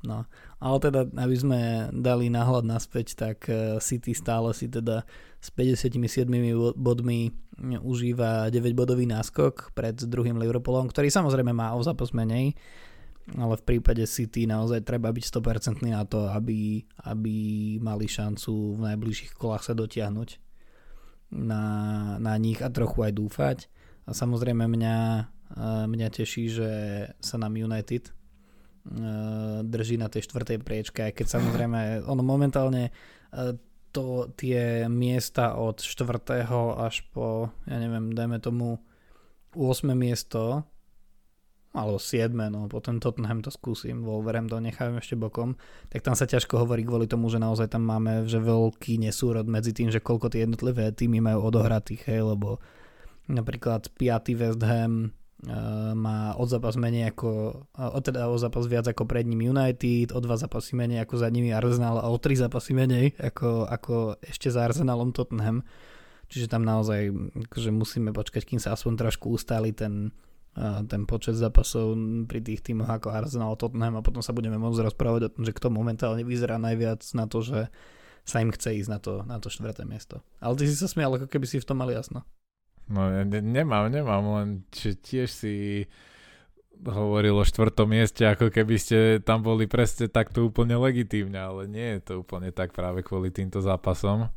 No, 0.00 0.24
ale 0.64 0.76
teda, 0.80 1.04
aby 1.12 1.36
sme 1.36 1.60
dali 1.92 2.32
náhľad 2.32 2.64
naspäť, 2.64 3.20
tak 3.20 3.44
eh, 3.52 3.76
City 3.84 4.16
stále 4.16 4.56
si 4.56 4.64
teda 4.64 5.04
s 5.40 5.48
57 5.52 6.00
bodmi 6.76 7.32
užíva 7.84 8.48
9-bodový 8.48 9.04
náskok 9.04 9.76
pred 9.76 9.96
druhým 9.96 10.40
Liverpoolom, 10.40 10.88
ktorý 10.88 11.12
samozrejme 11.12 11.52
má 11.52 11.76
o 11.76 11.84
zápas 11.84 12.16
menej, 12.16 12.56
ale 13.36 13.60
v 13.60 13.64
prípade 13.64 14.00
City 14.08 14.48
naozaj 14.48 14.88
treba 14.88 15.12
byť 15.12 15.24
100% 15.28 15.84
na 15.84 16.08
to, 16.08 16.32
aby, 16.32 16.80
aby 17.04 17.36
mali 17.84 18.08
šancu 18.08 18.80
v 18.80 18.84
najbližších 18.92 19.36
kolách 19.36 19.68
sa 19.68 19.76
dotiahnuť 19.76 20.40
na, 21.36 21.64
na 22.16 22.34
nich 22.40 22.64
a 22.64 22.72
trochu 22.72 23.04
aj 23.04 23.12
dúfať. 23.12 23.58
A 24.08 24.16
samozrejme 24.16 24.64
mňa, 24.64 24.96
eh, 25.60 25.84
mňa 25.84 26.08
teší, 26.08 26.44
že 26.48 26.70
sa 27.20 27.36
nám 27.36 27.60
United 27.60 28.16
drží 29.62 30.00
na 30.00 30.08
tej 30.08 30.24
štvrtej 30.24 30.58
priečke, 30.64 31.04
aj 31.04 31.12
keď 31.20 31.26
samozrejme 31.36 32.08
ono 32.08 32.22
momentálne 32.24 32.88
eh, 32.90 33.54
to 33.90 34.30
tie 34.38 34.86
miesta 34.86 35.58
od 35.58 35.82
štvrtého 35.82 36.78
až 36.78 37.02
po, 37.10 37.50
ja 37.66 37.76
neviem, 37.76 38.14
dajme 38.14 38.38
tomu 38.38 38.78
8 39.52 39.90
miesto 39.98 40.62
alebo 41.70 42.02
7, 42.02 42.34
no 42.50 42.66
potom 42.66 42.98
Tottenham 42.98 43.46
to 43.46 43.50
skúsim, 43.54 44.02
Wolverhampton 44.02 44.66
nechám 44.66 44.98
ešte 44.98 45.14
bokom, 45.14 45.54
tak 45.86 46.02
tam 46.02 46.18
sa 46.18 46.26
ťažko 46.26 46.66
hovorí 46.66 46.82
kvôli 46.82 47.06
tomu, 47.06 47.30
že 47.30 47.38
naozaj 47.38 47.70
tam 47.70 47.86
máme 47.86 48.26
že 48.26 48.42
veľký 48.42 48.98
nesúrod 48.98 49.46
medzi 49.46 49.70
tým, 49.70 49.86
že 49.86 50.02
koľko 50.02 50.34
tie 50.34 50.42
jednotlivé 50.46 50.90
týmy 50.90 51.22
majú 51.22 51.46
odohratých, 51.46 52.10
hej, 52.10 52.26
lebo 52.34 52.58
napríklad 53.30 53.86
5. 53.94 54.34
West 54.34 54.62
Ham 54.66 55.14
Eh, 55.19 55.19
má 55.96 56.36
o 56.36 56.44
zápas 56.44 56.76
menej 56.76 57.16
ako, 57.16 57.64
o 57.72 58.00
teda 58.04 58.28
o 58.28 58.36
zápas 58.36 58.68
viac 58.68 58.84
ako 58.92 59.08
pred 59.08 59.24
ním 59.24 59.56
United, 59.56 60.12
o 60.12 60.20
dva 60.20 60.36
zápasy 60.36 60.76
menej 60.76 61.08
ako 61.08 61.14
za 61.16 61.32
nimi 61.32 61.48
Arsenal 61.48 61.96
a 61.96 62.12
o 62.12 62.16
tri 62.20 62.36
zápasy 62.36 62.76
menej 62.76 63.16
ako, 63.16 63.64
ako 63.64 64.20
ešte 64.20 64.52
za 64.52 64.68
Arsenalom 64.68 65.16
Tottenham. 65.16 65.64
Čiže 66.28 66.46
tam 66.46 66.62
naozaj 66.62 67.10
akože 67.48 67.70
musíme 67.72 68.12
počkať, 68.12 68.44
kým 68.44 68.60
sa 68.60 68.76
aspoň 68.76 69.08
trošku 69.08 69.32
ustáli 69.32 69.72
ten, 69.72 70.12
eh, 70.60 70.80
ten 70.84 71.08
počet 71.08 71.40
zápasov 71.40 71.96
pri 72.28 72.44
tých 72.44 72.60
týmoch 72.60 72.92
ako 72.92 73.08
Arsenal 73.08 73.56
a 73.56 73.58
Tottenham 73.58 73.96
a 73.96 74.04
potom 74.04 74.20
sa 74.20 74.36
budeme 74.36 74.60
môcť 74.60 74.92
rozprávať 74.92 75.20
o 75.26 75.32
tom, 75.32 75.42
že 75.48 75.56
kto 75.56 75.72
momentálne 75.72 76.22
vyzerá 76.22 76.60
najviac 76.60 77.00
na 77.16 77.24
to, 77.24 77.40
že 77.40 77.72
sa 78.28 78.44
im 78.44 78.52
chce 78.52 78.76
ísť 78.84 78.90
na 78.92 78.98
to, 79.00 79.24
na 79.24 79.40
to 79.40 79.48
štvrté 79.48 79.88
miesto. 79.88 80.20
Ale 80.38 80.54
ty 80.60 80.68
si 80.68 80.76
sa 80.76 80.86
smial, 80.86 81.16
ako 81.16 81.26
keby 81.26 81.48
si 81.48 81.58
v 81.58 81.66
tom 81.66 81.80
mali 81.80 81.96
jasno. 81.96 82.22
No 82.90 83.06
ne, 83.06 83.22
nemám, 83.38 83.86
nemám, 83.86 84.22
len 84.36 84.48
či 84.74 84.98
tiež 84.98 85.30
si 85.30 85.54
hovoril 86.80 87.36
o 87.36 87.44
štvrtom 87.44 87.86
mieste, 87.86 88.24
ako 88.24 88.50
keby 88.50 88.76
ste 88.80 88.98
tam 89.20 89.44
boli 89.44 89.68
presne 89.68 90.08
takto 90.08 90.48
úplne 90.48 90.74
legitímne, 90.80 91.36
ale 91.36 91.68
nie 91.68 91.96
je 91.96 92.00
to 92.02 92.12
úplne 92.24 92.50
tak 92.50 92.72
práve 92.72 93.04
kvôli 93.04 93.30
týmto 93.30 93.60
zápasom. 93.60 94.32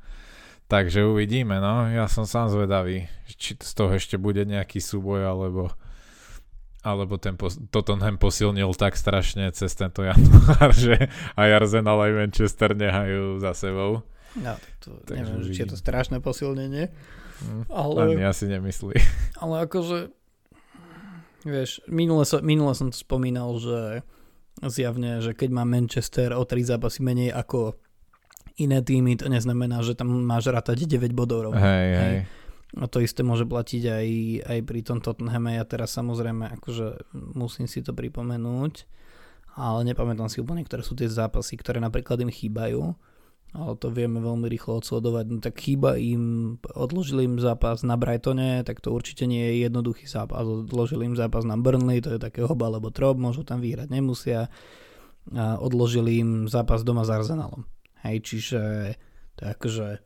Takže 0.68 1.04
uvidíme, 1.04 1.60
no. 1.60 1.88
Ja 1.92 2.08
som 2.08 2.24
sám 2.24 2.52
zvedavý, 2.52 3.08
či 3.28 3.56
z 3.60 3.74
toho 3.76 3.92
ešte 3.96 4.16
bude 4.16 4.44
nejaký 4.48 4.80
súboj, 4.80 5.28
alebo 5.28 5.72
alebo 6.84 7.16
ten 7.16 7.40
pos- 7.40 7.56
Tottenham 7.72 8.20
posilnil 8.20 8.76
tak 8.76 9.00
strašne 9.00 9.48
cez 9.56 9.72
tento 9.72 10.04
január, 10.04 10.76
že 10.84 11.08
aj 11.40 11.50
Arsenal 11.64 11.96
aj 12.04 12.12
Manchester 12.28 12.76
nehajú 12.76 13.40
za 13.40 13.56
sebou. 13.56 14.04
No, 14.36 14.60
to, 14.84 15.00
to 15.08 15.16
neviem, 15.16 15.48
či 15.48 15.64
je 15.64 15.72
to 15.72 15.78
strašné 15.80 16.20
posilnenie. 16.20 16.92
Ale, 17.70 18.18
Ani 18.18 18.24
asi 18.26 18.46
nemyslí. 18.50 18.96
Ale 19.44 19.56
akože, 19.68 20.12
vieš, 21.48 21.84
minule, 21.90 22.24
so, 22.24 22.40
minule 22.44 22.74
som 22.76 22.90
to 22.92 22.98
spomínal, 22.98 23.56
že 23.60 24.04
zjavne, 24.62 25.20
že 25.20 25.34
keď 25.34 25.50
má 25.50 25.64
Manchester 25.66 26.32
o 26.38 26.44
3 26.46 26.78
zápasy 26.78 27.02
menej 27.02 27.34
ako 27.34 27.76
iné 28.62 28.86
týmy, 28.86 29.18
to 29.18 29.28
neznamená, 29.28 29.82
že 29.82 29.98
tam 29.98 30.14
máš 30.24 30.54
rátať 30.54 30.86
9 30.86 31.12
bodov 31.18 31.50
rovno. 31.50 31.60
Hej, 31.60 31.88
hej. 31.90 31.98
hej. 31.98 32.18
A 32.74 32.90
to 32.90 33.06
isté 33.06 33.22
môže 33.22 33.46
platiť 33.46 33.84
aj, 33.86 34.08
aj 34.50 34.60
pri 34.66 34.82
tom 34.82 34.98
Tottenhame. 34.98 35.62
Ja 35.62 35.66
teraz 35.66 35.94
samozrejme 35.94 36.58
akože 36.58 37.14
musím 37.38 37.70
si 37.70 37.86
to 37.86 37.94
pripomenúť, 37.94 38.90
ale 39.54 39.86
nepamätám 39.86 40.26
si 40.26 40.42
úplne, 40.42 40.66
ktoré 40.66 40.82
sú 40.82 40.98
tie 40.98 41.06
zápasy, 41.06 41.54
ktoré 41.54 41.78
napríklad 41.78 42.18
im 42.26 42.34
chýbajú 42.34 42.98
ale 43.54 43.78
to 43.78 43.94
vieme 43.94 44.18
veľmi 44.18 44.50
rýchlo 44.50 44.82
odsledovať. 44.82 45.26
No 45.30 45.38
tak 45.38 45.62
chýba 45.62 45.94
im, 46.02 46.58
odložili 46.74 47.30
im 47.30 47.38
zápas 47.38 47.86
na 47.86 47.94
Brightone, 47.94 48.66
tak 48.66 48.82
to 48.82 48.90
určite 48.90 49.30
nie 49.30 49.46
je 49.46 49.70
jednoduchý 49.70 50.10
zápas. 50.10 50.42
Odložili 50.42 51.06
im 51.06 51.14
zápas 51.14 51.46
na 51.46 51.54
Burnley, 51.54 52.02
to 52.02 52.18
je 52.18 52.20
také 52.22 52.42
hoba 52.42 52.74
alebo 52.74 52.90
trop, 52.90 53.14
môžu 53.14 53.46
tam 53.46 53.62
vyhrať, 53.62 53.94
nemusia. 53.94 54.50
A 55.38 55.62
odložili 55.62 56.20
im 56.20 56.50
zápas 56.50 56.82
doma 56.82 57.06
s 57.06 57.14
Arsenalom. 57.14 57.70
Hej, 58.02 58.26
čiže 58.26 58.62
akože 59.38 60.02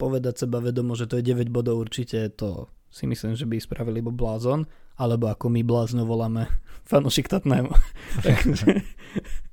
povedať 0.00 0.48
seba 0.48 0.58
vedomo, 0.58 0.96
že 0.98 1.06
to 1.06 1.20
je 1.20 1.28
9 1.28 1.52
bodov 1.52 1.78
určite, 1.78 2.26
to 2.34 2.72
si 2.92 3.06
myslím, 3.06 3.38
že 3.38 3.46
by 3.46 3.56
spravili 3.62 4.02
iba 4.02 4.10
blázon, 4.10 4.66
alebo 4.98 5.30
ako 5.30 5.48
my 5.48 5.60
blázno 5.62 6.04
voláme 6.04 6.48
fanúšik 6.90 7.28
Tottenhamu. 7.28 7.72
takže, 8.26 8.82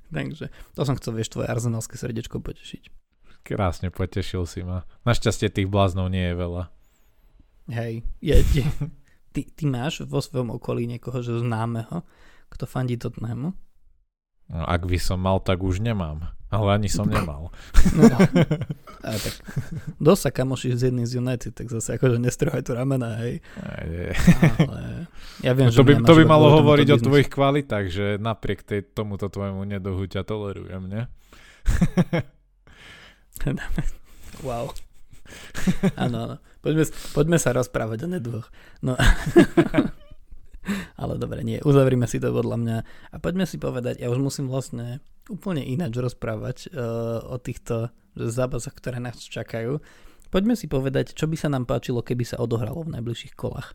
takže 0.09 0.45
to 0.73 0.81
som 0.81 0.97
chcel, 0.97 1.19
vieš, 1.19 1.35
tvoje 1.35 1.47
arzenálske 1.51 1.95
srdečko 1.95 2.41
potešiť. 2.41 2.98
Krásne 3.43 3.89
potešil 3.89 4.45
si 4.45 4.61
ma. 4.61 4.85
Našťastie 5.07 5.49
tých 5.49 5.67
bláznov 5.71 6.11
nie 6.11 6.31
je 6.31 6.35
veľa. 6.35 6.63
Hej, 7.69 8.01
je, 8.19 8.35
je, 8.53 8.63
ty, 9.33 9.41
ty 9.45 9.63
máš 9.69 10.05
vo 10.05 10.19
svojom 10.21 10.53
okolí 10.57 10.89
niekoho, 10.89 11.21
že 11.21 11.37
známeho, 11.37 12.01
kto 12.49 12.65
fandí 12.65 12.97
Tottenhamu? 12.97 13.53
No, 14.49 14.65
ak 14.65 14.89
by 14.89 14.97
som 14.97 15.21
mal, 15.21 15.37
tak 15.37 15.61
už 15.61 15.77
nemám. 15.85 16.33
Ale 16.49 16.81
ani 16.81 16.89
som 16.89 17.05
nemal. 17.05 17.53
No, 17.93 18.01
no. 18.09 18.17
A 19.05 19.13
tak 19.13 19.35
dosť 20.01 20.21
sa 20.33 20.57
z 20.73 20.89
jedným 20.89 21.05
z 21.05 21.21
United, 21.21 21.53
tak 21.53 21.69
zase 21.69 22.01
akože 22.01 22.17
nestrhaj 22.17 22.65
tu 22.65 22.73
ramena, 22.73 23.21
hej. 23.21 23.37
Aj. 23.61 23.85
Ale 24.57 25.05
ja 25.45 25.53
viem, 25.53 25.69
No 25.69 25.73
že 25.73 25.77
to 25.77 25.85
by, 25.85 25.93
to 26.01 26.13
by 26.17 26.23
malo 26.25 26.49
hovoriť 26.57 26.87
o 26.89 26.97
tvojich 26.97 27.29
kvalitách, 27.29 27.85
že 27.93 28.05
napriek 28.17 28.65
tej, 28.65 28.81
tomuto 28.81 29.29
tvojemu 29.29 29.61
nedohu 29.61 30.09
ťa 30.09 30.25
tolerujem, 30.25 30.89
ne? 30.89 31.01
Wow. 34.39 34.71
Áno, 35.99 36.17
áno. 36.25 36.35
Poďme, 36.63 36.87
poďme 37.11 37.37
sa 37.37 37.51
rozprávať 37.51 38.07
o 38.07 38.09
nedvoch. 38.09 38.47
No. 38.79 38.95
Ale 41.01 41.19
dobre, 41.19 41.43
nie, 41.43 41.59
uzavrime 41.63 42.07
si 42.07 42.23
to 42.23 42.31
podľa 42.31 42.57
mňa 42.59 42.77
a 42.85 43.15
poďme 43.17 43.47
si 43.47 43.57
povedať, 43.57 43.99
ja 43.99 44.11
už 44.11 44.19
musím 44.21 44.51
vlastne 44.51 45.01
úplne 45.31 45.63
ináč 45.65 45.97
rozprávať 45.97 46.69
uh, 46.69 47.25
o 47.25 47.41
týchto 47.41 47.89
zápasoch, 48.13 48.75
ktoré 48.77 49.01
nás 49.01 49.17
čakajú. 49.17 49.81
Poďme 50.29 50.53
si 50.53 50.69
povedať, 50.69 51.17
čo 51.17 51.25
by 51.25 51.37
sa 51.39 51.49
nám 51.49 51.65
páčilo, 51.65 52.05
keby 52.05 52.21
sa 52.27 52.37
odohralo 52.37 52.85
v 52.85 52.93
najbližších 52.99 53.33
kolách. 53.33 53.73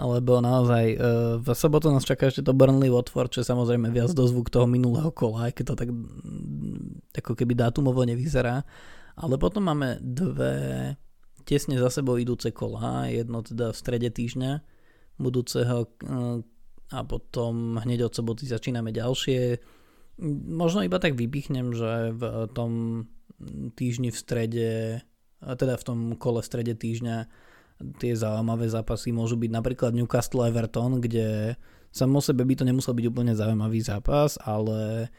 Alebo 0.00 0.40
naozaj 0.40 0.84
uh, 0.96 1.00
v 1.36 1.48
sobotu 1.52 1.92
nás 1.92 2.08
čaká 2.08 2.32
ešte 2.32 2.40
to 2.40 2.56
Burnley 2.56 2.88
Watford, 2.88 3.36
čo 3.36 3.44
je 3.44 3.50
samozrejme 3.52 3.92
viac 3.92 4.16
dozvuk 4.16 4.48
toho 4.48 4.64
minulého 4.64 5.12
kola, 5.12 5.52
aj 5.52 5.60
keď 5.60 5.64
to 5.68 5.74
tak 5.76 5.88
mm, 5.92 7.12
ako 7.20 7.36
keby 7.36 7.52
dátumovo 7.52 8.00
nevyzerá. 8.08 8.64
Ale 9.20 9.36
potom 9.36 9.68
máme 9.68 10.00
dve 10.00 10.96
tesne 11.44 11.76
za 11.76 11.92
sebou 11.92 12.16
idúce 12.16 12.48
kola, 12.48 13.12
jedno 13.12 13.44
teda 13.44 13.76
v 13.76 13.76
strede 13.76 14.08
týždňa 14.08 14.64
budúceho 15.20 15.84
eh, 15.84 16.40
a 16.90 16.98
potom 17.04 17.76
hneď 17.76 18.08
od 18.08 18.16
soboty 18.16 18.48
začíname 18.48 18.96
ďalšie. 18.96 19.60
Možno 20.48 20.80
iba 20.80 20.96
tak 20.96 21.14
vypichnem, 21.14 21.76
že 21.76 22.16
v 22.16 22.48
tom 22.56 23.04
týždni 23.76 24.10
v 24.10 24.18
strede, 24.18 24.70
teda 25.40 25.74
v 25.80 25.86
tom 25.86 25.98
kole 26.18 26.42
v 26.42 26.50
strede 26.50 26.74
týždňa 26.76 27.16
tie 27.98 28.12
zaujímavé 28.12 28.68
zápasy 28.68 29.10
môžu 29.10 29.40
byť 29.40 29.50
napríklad 29.50 29.92
Newcastle 29.96 30.44
Everton, 30.44 31.00
kde 31.00 31.56
samo 31.90 32.20
o 32.20 32.24
sebe 32.24 32.44
by 32.44 32.54
to 32.54 32.64
nemusel 32.68 32.92
byť 32.94 33.06
úplne 33.08 33.32
zaujímavý 33.34 33.80
zápas, 33.82 34.36
ale 34.42 35.10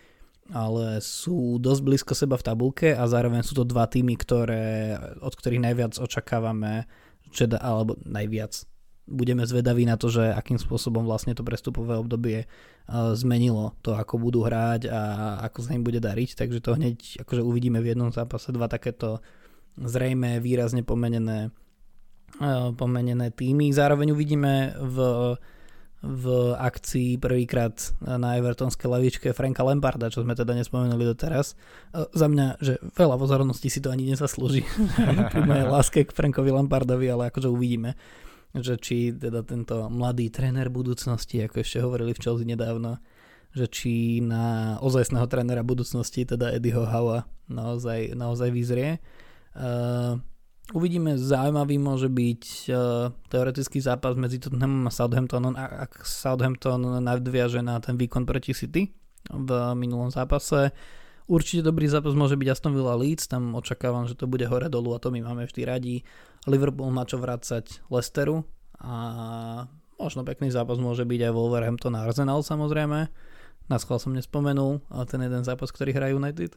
ale 0.51 0.99
sú 0.99 1.61
dosť 1.61 1.81
blízko 1.81 2.13
seba 2.17 2.35
v 2.35 2.43
tabulke 2.43 2.89
a 2.91 3.07
zároveň 3.07 3.39
sú 3.45 3.55
to 3.55 3.63
dva 3.63 3.87
týmy, 3.87 4.19
ktoré, 4.19 4.99
od 5.23 5.31
ktorých 5.31 5.63
najviac 5.63 5.95
očakávame, 5.95 6.89
že 7.31 7.47
alebo 7.55 7.95
najviac. 8.03 8.67
Budeme 9.07 9.47
zvedaví 9.47 9.87
na 9.87 9.95
to, 9.95 10.11
že 10.11 10.31
akým 10.31 10.59
spôsobom 10.59 11.07
vlastne 11.07 11.31
to 11.35 11.47
prestupové 11.47 11.95
obdobie 11.95 12.47
uh, 12.47 13.15
zmenilo 13.15 13.75
to, 13.79 13.95
ako 13.95 14.19
budú 14.19 14.43
hrať 14.43 14.91
a 14.91 15.01
ako 15.47 15.59
sa 15.63 15.71
im 15.75 15.83
bude 15.83 16.03
dariť, 16.03 16.35
takže 16.35 16.59
to 16.59 16.75
hneď 16.75 17.23
akože 17.23 17.41
uvidíme 17.43 17.79
v 17.79 17.95
jednom 17.95 18.11
zápase 18.11 18.51
dva 18.51 18.67
takéto 18.67 19.23
zrejme 19.79 20.43
výrazne 20.43 20.83
pomenené, 20.83 21.51
pomenené 22.77 23.33
týmy. 23.33 23.73
Zároveň 23.75 24.15
uvidíme 24.15 24.77
v 24.79 24.97
v 26.01 26.57
akcii 26.57 27.21
prvýkrát 27.21 27.77
na 28.01 28.33
Evertonskej 28.41 28.89
lavičke 28.89 29.27
Franka 29.37 29.61
Lamparda, 29.61 30.09
čo 30.09 30.25
sme 30.25 30.33
teda 30.33 30.57
nespomenuli 30.57 31.05
doteraz. 31.05 31.53
Za 31.93 32.25
mňa, 32.25 32.57
že 32.57 32.81
veľa 32.97 33.21
pozornosti 33.21 33.69
si 33.69 33.77
to 33.85 33.93
ani 33.93 34.09
nezaslúži 34.09 34.65
pri 35.31 35.41
mojej 35.45 35.67
láske 35.69 35.99
k 36.01 36.09
Frankovi 36.09 36.49
Lampardovi, 36.49 37.05
ale 37.05 37.29
akože 37.29 37.45
uvidíme, 37.53 37.93
že 38.57 38.81
či 38.81 39.13
teda 39.13 39.45
tento 39.45 39.93
mladý 39.93 40.33
tréner 40.33 40.73
budúcnosti, 40.73 41.37
ako 41.45 41.61
ešte 41.61 41.85
hovorili 41.85 42.17
v 42.17 42.21
Chelsea 42.25 42.49
nedávno, 42.49 42.97
že 43.53 43.69
či 43.69 44.25
na 44.25 44.77
ozajstného 44.81 45.29
trénera 45.29 45.61
budúcnosti, 45.61 46.25
teda 46.25 46.49
Eddieho 46.49 46.81
Howa, 46.81 47.29
naozaj, 47.45 48.17
naozaj 48.17 48.49
vyzrie. 48.49 48.97
Uh, 49.53 50.17
Uvidíme, 50.71 51.19
zaujímavý 51.19 51.75
môže 51.75 52.07
byť 52.07 52.43
uh, 52.71 53.11
teoretický 53.27 53.83
zápas 53.83 54.15
medzi 54.15 54.39
Tottenhamom 54.39 54.87
a 54.87 54.91
Southamptonom, 54.91 55.53
ak 55.59 56.07
Southampton 56.07 56.79
nadviaže 57.03 57.59
na 57.59 57.75
ten 57.83 57.99
výkon 57.99 58.23
proti 58.23 58.55
City 58.55 58.87
v 59.27 59.49
minulom 59.75 60.07
zápase. 60.07 60.71
Určite 61.27 61.67
dobrý 61.67 61.91
zápas 61.91 62.15
môže 62.15 62.39
byť 62.39 62.47
Aston 62.47 62.71
Villa 62.71 62.95
Leeds, 62.95 63.27
tam 63.27 63.51
očakávam, 63.55 64.07
že 64.07 64.15
to 64.15 64.31
bude 64.31 64.47
hore 64.47 64.71
dolu 64.71 64.95
a 64.95 64.99
to 65.03 65.11
my 65.11 65.19
máme 65.19 65.43
vždy 65.43 65.61
radi. 65.67 65.95
Liverpool 66.47 66.87
má 66.91 67.03
čo 67.03 67.19
vrácať 67.19 67.83
Leicesteru 67.91 68.47
a 68.79 68.95
možno 69.99 70.23
pekný 70.23 70.49
zápas 70.55 70.79
môže 70.79 71.03
byť 71.03 71.19
aj 71.29 71.31
Wolverhampton 71.35 71.99
a 71.99 72.07
Arsenal 72.07 72.41
samozrejme. 72.47 73.11
Na 73.69 73.77
schvál 73.79 73.99
som 73.99 74.11
nespomenul, 74.11 74.83
ten 75.07 75.19
jeden 75.19 75.43
zápas, 75.43 75.71
ktorý 75.71 75.95
hrajú 75.95 76.19
United. 76.19 76.55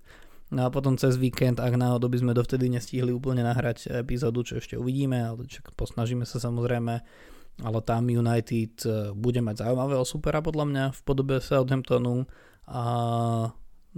No 0.55 0.61
a 0.63 0.69
potom 0.71 0.95
cez 0.95 1.19
víkend, 1.19 1.59
ak 1.59 1.75
náhodou 1.75 2.07
by 2.07 2.23
sme 2.23 2.31
dovtedy 2.31 2.71
nestihli 2.71 3.11
úplne 3.11 3.43
nahrať 3.43 3.91
epizódu, 3.91 4.47
čo 4.47 4.63
ešte 4.63 4.79
uvidíme, 4.79 5.19
ale 5.19 5.51
čak 5.51 5.75
posnažíme 5.75 6.23
sa 6.23 6.39
samozrejme, 6.39 6.95
ale 7.59 7.79
tam 7.83 8.07
United 8.07 8.75
e, 8.87 9.11
bude 9.19 9.43
mať 9.43 9.67
zaujímavého 9.67 10.07
supera 10.07 10.39
podľa 10.39 10.65
mňa 10.71 10.85
v 10.95 11.01
podobe 11.03 11.43
Southamptonu. 11.43 12.31
A 12.71 12.83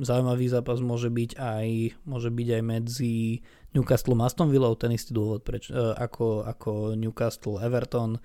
zaujímavý 0.00 0.48
zápas 0.48 0.80
môže 0.80 1.12
byť 1.12 1.36
aj, 1.36 1.68
môže 2.08 2.32
byť 2.32 2.48
aj 2.48 2.62
medzi 2.64 3.44
Newcastle 3.76 4.16
a 4.16 4.24
Aston 4.24 4.48
Villa, 4.48 4.72
ten 4.80 4.96
istý 4.96 5.12
dôvod, 5.12 5.44
preč, 5.44 5.68
e, 5.68 5.76
ako, 5.76 6.48
ako 6.48 6.96
Newcastle 6.96 7.60
Everton. 7.60 8.16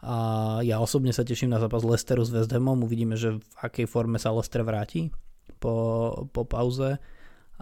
A 0.00 0.16
ja 0.64 0.80
osobne 0.80 1.12
sa 1.12 1.20
teším 1.20 1.52
na 1.52 1.60
zápas 1.60 1.84
Leicesteru 1.84 2.24
s 2.24 2.32
West 2.32 2.48
Hamom, 2.48 2.80
uvidíme, 2.80 3.20
že 3.20 3.36
v 3.36 3.44
akej 3.60 3.84
forme 3.84 4.16
sa 4.16 4.32
Leicester 4.32 4.64
vráti 4.64 5.12
po, 5.60 6.28
po 6.32 6.48
pauze 6.48 6.96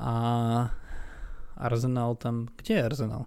a 0.03 0.14
Arsenal 1.55 2.18
tam, 2.18 2.50
kde 2.59 2.74
je 2.74 2.82
Arsenal? 2.82 3.22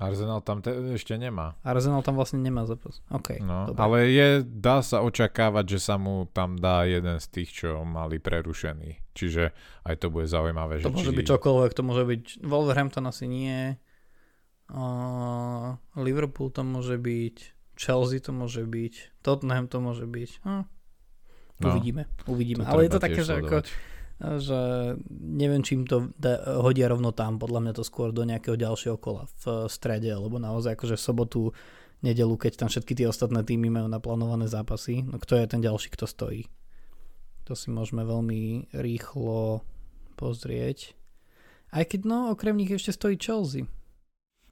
Arsenal 0.00 0.40
tam 0.40 0.64
te, 0.64 0.72
ešte 0.96 1.12
nemá. 1.20 1.60
Arsenal 1.60 2.00
tam 2.00 2.16
vlastne 2.16 2.40
nemá 2.40 2.64
zápas. 2.64 3.04
OK. 3.12 3.36
No, 3.44 3.68
dobre. 3.68 3.80
ale 3.84 3.96
je, 4.08 4.28
dá 4.40 4.80
sa 4.80 5.04
očakávať, 5.04 5.76
že 5.76 5.78
sa 5.92 6.00
mu 6.00 6.24
tam 6.32 6.56
dá 6.56 6.88
jeden 6.88 7.20
z 7.20 7.26
tých, 7.28 7.52
čo 7.52 7.84
mali 7.84 8.16
prerušený. 8.16 9.12
Čiže 9.12 9.52
aj 9.84 9.94
to 10.00 10.08
bude 10.08 10.24
zaujímavé. 10.24 10.80
To 10.80 10.88
že 10.88 11.04
môže 11.04 11.12
či... 11.12 11.16
byť 11.20 11.26
čokoľvek, 11.36 11.72
to 11.76 11.82
môže 11.84 12.04
byť 12.08 12.22
Wolverhampton 12.40 13.04
asi 13.12 13.28
nie, 13.28 13.76
uh, 14.72 15.76
Liverpool 16.00 16.48
to 16.48 16.64
môže 16.64 16.96
byť, 16.96 17.36
Chelsea 17.76 18.24
to 18.24 18.32
môže 18.32 18.64
byť, 18.64 19.20
Tottenham 19.20 19.68
to 19.68 19.84
môže 19.84 20.08
byť. 20.08 20.30
Hm. 20.48 20.64
No, 21.60 21.76
uvidíme, 21.76 22.08
uvidíme. 22.24 22.64
to 22.64 22.72
Ale 22.72 22.88
je 22.88 22.92
to 22.96 23.00
také, 23.04 23.20
že 23.20 23.36
ako. 23.36 23.68
Že 24.20 24.60
neviem, 25.10 25.64
čím 25.64 25.88
to 25.88 26.12
da, 26.20 26.60
hodia 26.60 26.92
rovno 26.92 27.10
tam, 27.16 27.40
podľa 27.40 27.60
mňa 27.64 27.72
to 27.72 27.84
skôr 27.84 28.12
do 28.12 28.28
nejakého 28.28 28.54
ďalšieho 28.54 29.00
kola 29.00 29.24
v 29.40 29.66
strede, 29.72 30.12
lebo 30.12 30.36
naozaj 30.36 30.76
akože 30.76 31.00
v 31.00 31.04
sobotu, 31.04 31.42
nedelu, 32.00 32.34
keď 32.36 32.64
tam 32.64 32.68
všetky 32.72 32.96
tie 32.96 33.06
ostatné 33.08 33.44
týmy 33.44 33.68
majú 33.68 33.88
naplánované 33.88 34.48
zápasy, 34.48 35.04
no 35.04 35.20
kto 35.20 35.36
je 35.36 35.46
ten 35.46 35.60
ďalší, 35.60 35.92
kto 35.92 36.08
stojí? 36.08 36.48
To 37.48 37.52
si 37.52 37.68
môžeme 37.72 38.04
veľmi 38.04 38.72
rýchlo 38.72 39.64
pozrieť. 40.16 40.96
Aj 41.70 41.84
keď 41.86 42.00
no, 42.06 42.18
okrem 42.32 42.56
nich 42.56 42.72
ešte 42.72 42.94
stojí 42.94 43.16
Chelsea. 43.20 43.68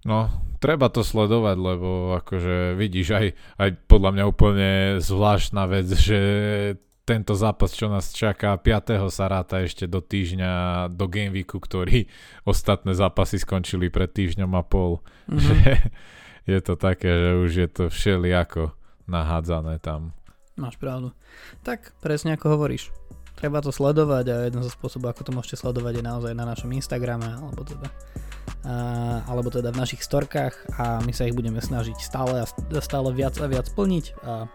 No, 0.06 0.30
treba 0.62 0.86
to 0.88 1.02
sledovať, 1.02 1.56
lebo 1.58 2.14
akože 2.22 2.78
vidíš 2.78 3.08
aj, 3.18 3.26
aj 3.58 3.68
podľa 3.90 4.10
mňa 4.14 4.24
úplne 4.30 4.70
zvláštna 5.02 5.66
vec, 5.66 5.90
že 5.90 6.20
tento 7.08 7.32
zápas, 7.32 7.72
čo 7.72 7.88
nás 7.88 8.12
čaká 8.12 8.52
5. 8.52 9.08
sa 9.08 9.32
ráta 9.32 9.64
ešte 9.64 9.88
do 9.88 10.04
týždňa, 10.04 10.86
do 10.92 11.08
Gameweeku, 11.08 11.56
ktorý 11.56 12.04
ostatné 12.52 12.92
zápasy 12.92 13.40
skončili 13.40 13.88
pred 13.88 14.12
týždňom 14.12 14.52
a 14.52 14.60
pol. 14.60 15.00
Mhm. 15.32 15.40
Že 15.40 15.56
je 16.52 16.58
to 16.60 16.74
také, 16.76 17.08
že 17.08 17.30
už 17.40 17.50
je 17.56 17.68
to 17.72 17.84
všelijako 17.88 18.76
nahádzané 19.08 19.80
tam. 19.80 20.12
Máš 20.60 20.76
pravdu. 20.76 21.16
Tak, 21.64 21.96
presne 22.04 22.36
ako 22.36 22.60
hovoríš. 22.60 22.92
Treba 23.38 23.62
to 23.62 23.70
sledovať 23.70 24.24
a 24.34 24.36
jeden 24.50 24.66
zo 24.66 24.72
spôsobov, 24.74 25.14
ako 25.14 25.22
to 25.22 25.30
môžete 25.30 25.62
sledovať 25.62 26.02
je 26.02 26.04
naozaj 26.04 26.32
na 26.34 26.42
našom 26.42 26.74
Instagrame 26.74 27.38
alebo 27.38 27.62
teda, 27.62 27.86
a, 28.66 28.74
alebo 29.30 29.46
teda 29.46 29.70
v 29.70 29.78
našich 29.78 30.02
storkách 30.02 30.74
a 30.74 30.98
my 31.06 31.14
sa 31.14 31.30
ich 31.30 31.38
budeme 31.38 31.62
snažiť 31.62 31.94
stále 32.02 32.42
a 32.42 32.46
stále 32.82 33.14
viac 33.14 33.38
a 33.38 33.46
viac 33.46 33.70
plniť 33.70 34.04
a 34.26 34.50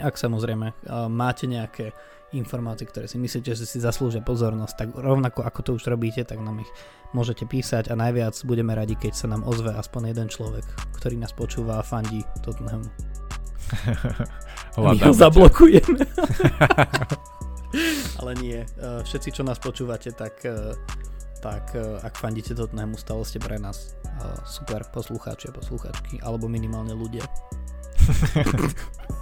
ak 0.00 0.16
samozrejme 0.16 0.66
a, 0.88 1.06
máte 1.06 1.46
nejaké 1.46 1.92
informácie, 2.30 2.86
ktoré 2.86 3.10
si 3.10 3.18
myslíte, 3.18 3.58
že 3.58 3.66
si 3.66 3.82
zaslúžia 3.82 4.22
pozornosť, 4.22 4.74
tak 4.78 4.88
rovnako 4.94 5.42
ako 5.42 5.60
to 5.66 5.70
už 5.74 5.90
robíte, 5.90 6.22
tak 6.22 6.38
nám 6.38 6.62
ich 6.62 6.70
môžete 7.10 7.42
písať 7.42 7.90
a 7.90 7.98
najviac 7.98 8.38
budeme 8.46 8.70
radi, 8.70 8.94
keď 8.94 9.18
sa 9.18 9.26
nám 9.26 9.42
ozve 9.42 9.74
aspoň 9.74 10.14
jeden 10.14 10.30
človek, 10.30 10.62
ktorý 10.94 11.18
nás 11.18 11.34
počúva 11.34 11.78
a 11.78 11.82
fandí 11.82 12.22
Tottenhamu. 12.46 12.86
My 14.78 14.94
ho 14.94 15.10
zablokujeme. 15.10 16.06
Ale 18.22 18.32
nie. 18.38 18.62
eh, 18.62 19.00
Všetci, 19.02 19.34
čo 19.34 19.42
nás 19.42 19.58
počúvate, 19.58 20.14
tak, 20.14 20.38
eh, 20.46 20.70
tak 21.42 21.74
eh, 21.74 21.98
ak 21.98 22.14
fandíte 22.14 22.54
Tottenhamu, 22.54 22.94
stále 22.94 23.26
ste 23.26 23.42
pre 23.42 23.58
nás 23.58 23.98
eh, 24.06 24.38
super 24.46 24.86
poslucháči 24.94 25.50
a 25.50 25.54
posluchačky, 25.54 26.22
alebo 26.22 26.46
minimálne 26.46 26.94
ľudia. 26.94 27.26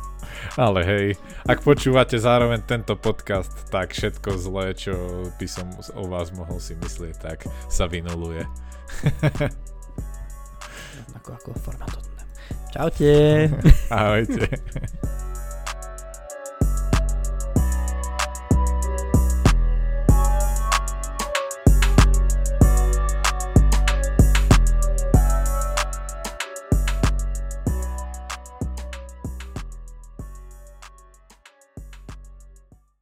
Ale 0.56 0.80
hej, 0.84 1.06
ak 1.46 1.62
počúvate 1.62 2.18
zároveň 2.18 2.62
tento 2.66 2.94
podcast, 2.98 3.52
tak 3.70 3.94
všetko 3.94 4.30
zlé, 4.38 4.66
čo 4.74 4.94
by 5.38 5.46
som 5.46 5.66
o 5.94 6.04
vás 6.10 6.34
mohol 6.34 6.58
si 6.58 6.74
myslieť, 6.78 7.14
tak 7.18 7.38
sa 7.70 7.86
vynuluje. 7.86 8.42
ako, 11.18 11.30
ako 11.34 11.50
forma 11.58 11.86
Čaute. 12.68 13.48
Ahojte. 13.90 14.44